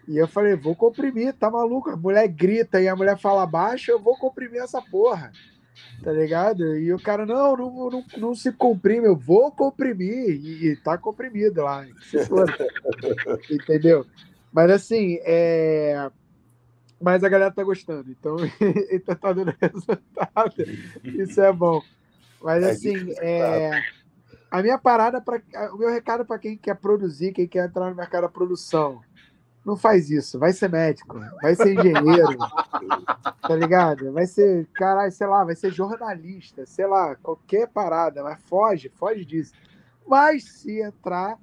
[0.08, 1.90] E eu falei, vou comprimir, tá maluco?
[1.90, 5.32] A mulher grita e a mulher fala baixo, eu vou comprimir essa porra.
[6.02, 6.76] Tá ligado?
[6.76, 10.30] E o cara, não, não, não, não se comprime, eu vou comprimir.
[10.30, 11.86] E, e tá comprimido lá.
[13.50, 14.06] Entendeu?
[14.52, 16.10] Mas assim, é.
[17.02, 18.36] Mas a galera tá gostando, então,
[18.90, 20.54] então tá dando resultado.
[21.02, 21.82] Isso é bom.
[22.40, 23.82] Mas é assim, é
[24.50, 25.40] a minha parada para
[25.72, 29.00] o meu recado para quem quer produzir, quem quer entrar no mercado da produção,
[29.64, 32.36] não faz isso, vai ser médico, vai ser engenheiro,
[33.40, 34.12] tá ligado?
[34.12, 39.24] Vai ser, caralho, sei lá, vai ser jornalista, sei lá, qualquer parada, mas foge, foge
[39.24, 39.52] disso.
[40.06, 41.38] Mas se entrar,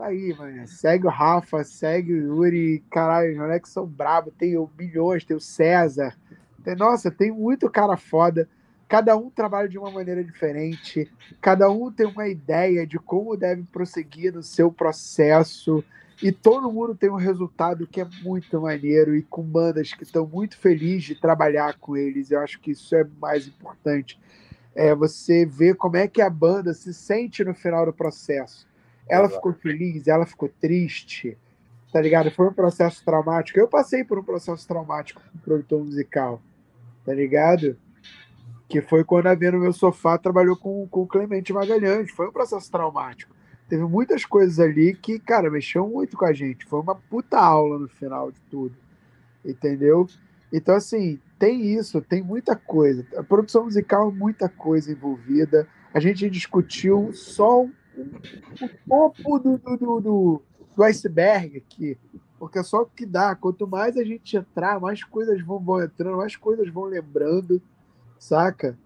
[0.00, 0.66] tá aí, mano.
[0.66, 5.36] Segue o Rafa, segue o Yuri, caralho, os moleques são bravos, tem o Milhões, tem
[5.36, 6.16] o César.
[6.64, 8.48] Tem, nossa, tem muito cara foda.
[8.88, 11.08] Cada um trabalha de uma maneira diferente,
[11.40, 15.84] cada um tem uma ideia de como deve prosseguir no seu processo,
[16.20, 20.26] e todo mundo tem um resultado que é muito maneiro e com bandas que estão
[20.26, 22.30] muito felizes de trabalhar com eles.
[22.30, 24.18] Eu acho que isso é mais importante.
[24.74, 28.69] É você ver como é que a banda se sente no final do processo.
[29.10, 29.36] Ela Exato.
[29.36, 31.36] ficou feliz, ela ficou triste,
[31.92, 32.30] tá ligado?
[32.30, 33.58] Foi um processo traumático.
[33.58, 36.40] Eu passei por um processo traumático como produtor musical,
[37.04, 37.76] tá ligado?
[38.70, 42.08] que foi quando a Vê no Meu Sofá trabalhou com, com o Clemente Magalhães.
[42.12, 43.34] Foi um processo traumático.
[43.68, 46.64] Teve muitas coisas ali que, cara, mexeu muito com a gente.
[46.64, 48.76] Foi uma puta aula no final de tudo.
[49.44, 50.06] Entendeu?
[50.52, 53.04] Então, assim, tem isso, tem muita coisa.
[53.16, 55.66] A produção musical é muita coisa envolvida.
[55.92, 60.42] A gente discutiu só o, o topo do, do, do,
[60.76, 61.98] do, iceberg aqui.
[62.38, 63.34] Porque é só o que dá.
[63.34, 67.60] Quanto mais a gente entrar, mais coisas vão, vão entrando, mais coisas vão lembrando
[68.20, 68.78] saca?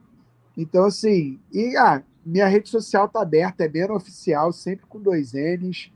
[0.56, 5.32] Então, assim, e ah, minha rede social tá aberta, é bem oficial, sempre com dois
[5.34, 5.92] N's,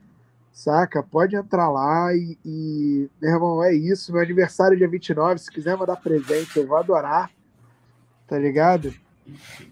[0.52, 1.02] saca?
[1.02, 4.12] Pode entrar lá e, e, meu irmão, é isso.
[4.12, 7.30] Meu aniversário é dia 29, se quiser mandar presente, eu vou adorar,
[8.26, 8.92] tá ligado?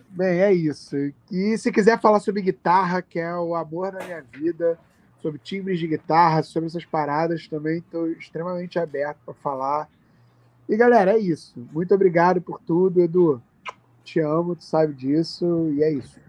[0.08, 0.96] Bem, é isso.
[1.30, 4.78] E se quiser falar sobre guitarra, que é o amor da minha vida,
[5.20, 9.88] sobre timbres de guitarra, sobre essas paradas, também estou extremamente aberto para falar.
[10.68, 11.54] E galera, é isso.
[11.72, 13.42] Muito obrigado por tudo, Edu.
[14.04, 16.20] Te amo, tu sabe disso, e é isso.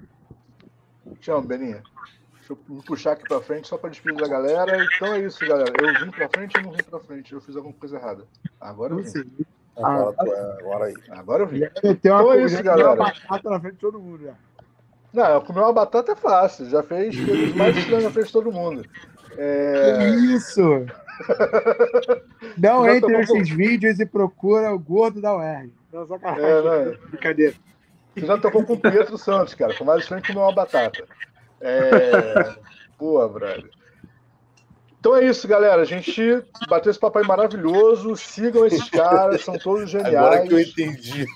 [1.20, 1.82] Te amo, Beninha.
[2.34, 4.84] Deixa eu puxar aqui pra frente só pra despedir da galera.
[4.96, 5.74] Então é isso, galera.
[5.80, 7.34] Eu vim pra frente ou não vim pra frente?
[7.34, 8.26] Eu fiz alguma coisa errada.
[8.60, 9.46] Agora eu vim.
[9.78, 10.94] Agora, ah, agora aí.
[11.10, 11.62] Agora eu vim.
[11.84, 12.96] Então é isso, galera.
[12.96, 14.34] batata na frente de todo mundo, já.
[15.14, 16.70] Não, comer uma batata é fácil.
[16.70, 18.86] Já fez coisas mais estranhas na frente de todo mundo.
[19.38, 20.10] É...
[20.10, 20.86] Isso!
[22.58, 25.70] Não entre nesses vídeos e procura o gordo da UR.
[25.92, 26.46] Não, sacanagem.
[26.46, 26.98] É, né?
[27.10, 27.56] Brincadeira.
[28.16, 29.74] Você já tocou com o Pietro Santos, cara.
[29.74, 31.04] Foi mais estranho que comer uma batata.
[31.62, 32.56] É...
[32.98, 33.70] Boa, brother.
[35.00, 35.82] Então é isso, galera.
[35.82, 38.16] A gente bateu esse papai maravilhoso.
[38.16, 40.16] Sigam esses caras, são todos geniais.
[40.18, 41.26] Agora que eu entendi.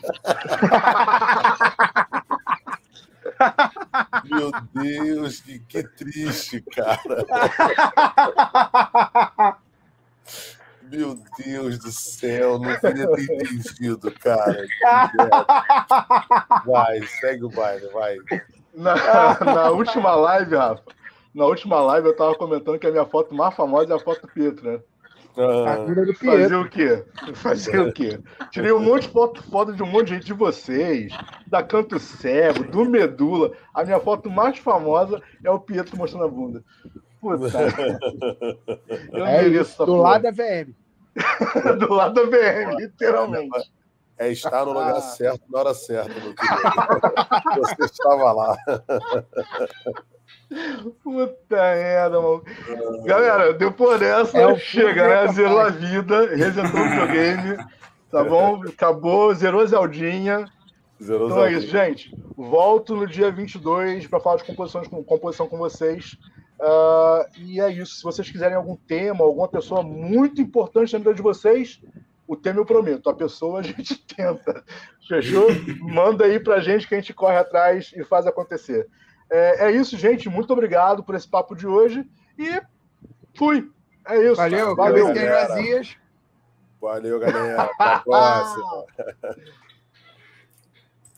[4.25, 7.25] Meu Deus, que, que triste, cara.
[10.91, 14.67] Meu Deus do céu, não queria ter entendido, cara.
[16.65, 18.17] Vai, segue o baile, vai.
[18.75, 20.83] Na, na, última live, Rafa,
[21.33, 24.21] na última live eu tava comentando que a minha foto mais famosa é a foto
[24.21, 24.79] do Pietro, né?
[25.37, 25.85] Ah,
[26.19, 27.05] fazer o quê?
[27.33, 28.19] Fazer o quê?
[28.51, 31.13] Tirei um monte de foto foda de um monte de gente de vocês,
[31.47, 33.53] da Canto Cego, do Medula.
[33.73, 36.63] A minha foto mais famosa é o Pietro mostrando a bunda.
[37.21, 37.47] Puta.
[39.13, 40.73] Eu é isso, do lado da VM.
[41.79, 43.71] do lado da VM, literalmente.
[44.21, 47.57] É estar no lugar certo na hora certa, meu querido.
[47.57, 48.55] Você estava lá.
[51.03, 52.43] Puta merda, mano.
[53.03, 55.33] Galera, depois dessa, é chega, né?
[55.33, 57.57] Zerou a vida, resetou o videogame,
[58.11, 58.61] tá bom?
[58.67, 60.45] Acabou, zerou Zeldinha.
[61.01, 61.57] Zerou então Zeldinha.
[61.57, 62.15] é isso, gente.
[62.37, 66.15] Volto no dia 22 para falar de composição, com, composição com vocês.
[66.59, 67.95] Uh, e é isso.
[67.95, 71.81] Se vocês quiserem algum tema, alguma pessoa muito importante na vida de vocês,
[72.31, 73.09] o tema eu prometo.
[73.09, 74.63] A pessoa a gente tenta.
[75.05, 75.47] Fechou?
[75.81, 78.87] Manda aí pra gente que a gente corre atrás e faz acontecer.
[79.29, 80.29] É, é isso, gente.
[80.29, 82.09] Muito obrigado por esse papo de hoje.
[82.39, 82.61] E
[83.37, 83.69] fui.
[84.07, 84.37] É isso.
[84.37, 85.07] Valeu, valeu.
[85.07, 85.47] Valeu, galera.
[86.79, 87.63] Valeu, galera.
[87.63, 88.85] Até a próxima.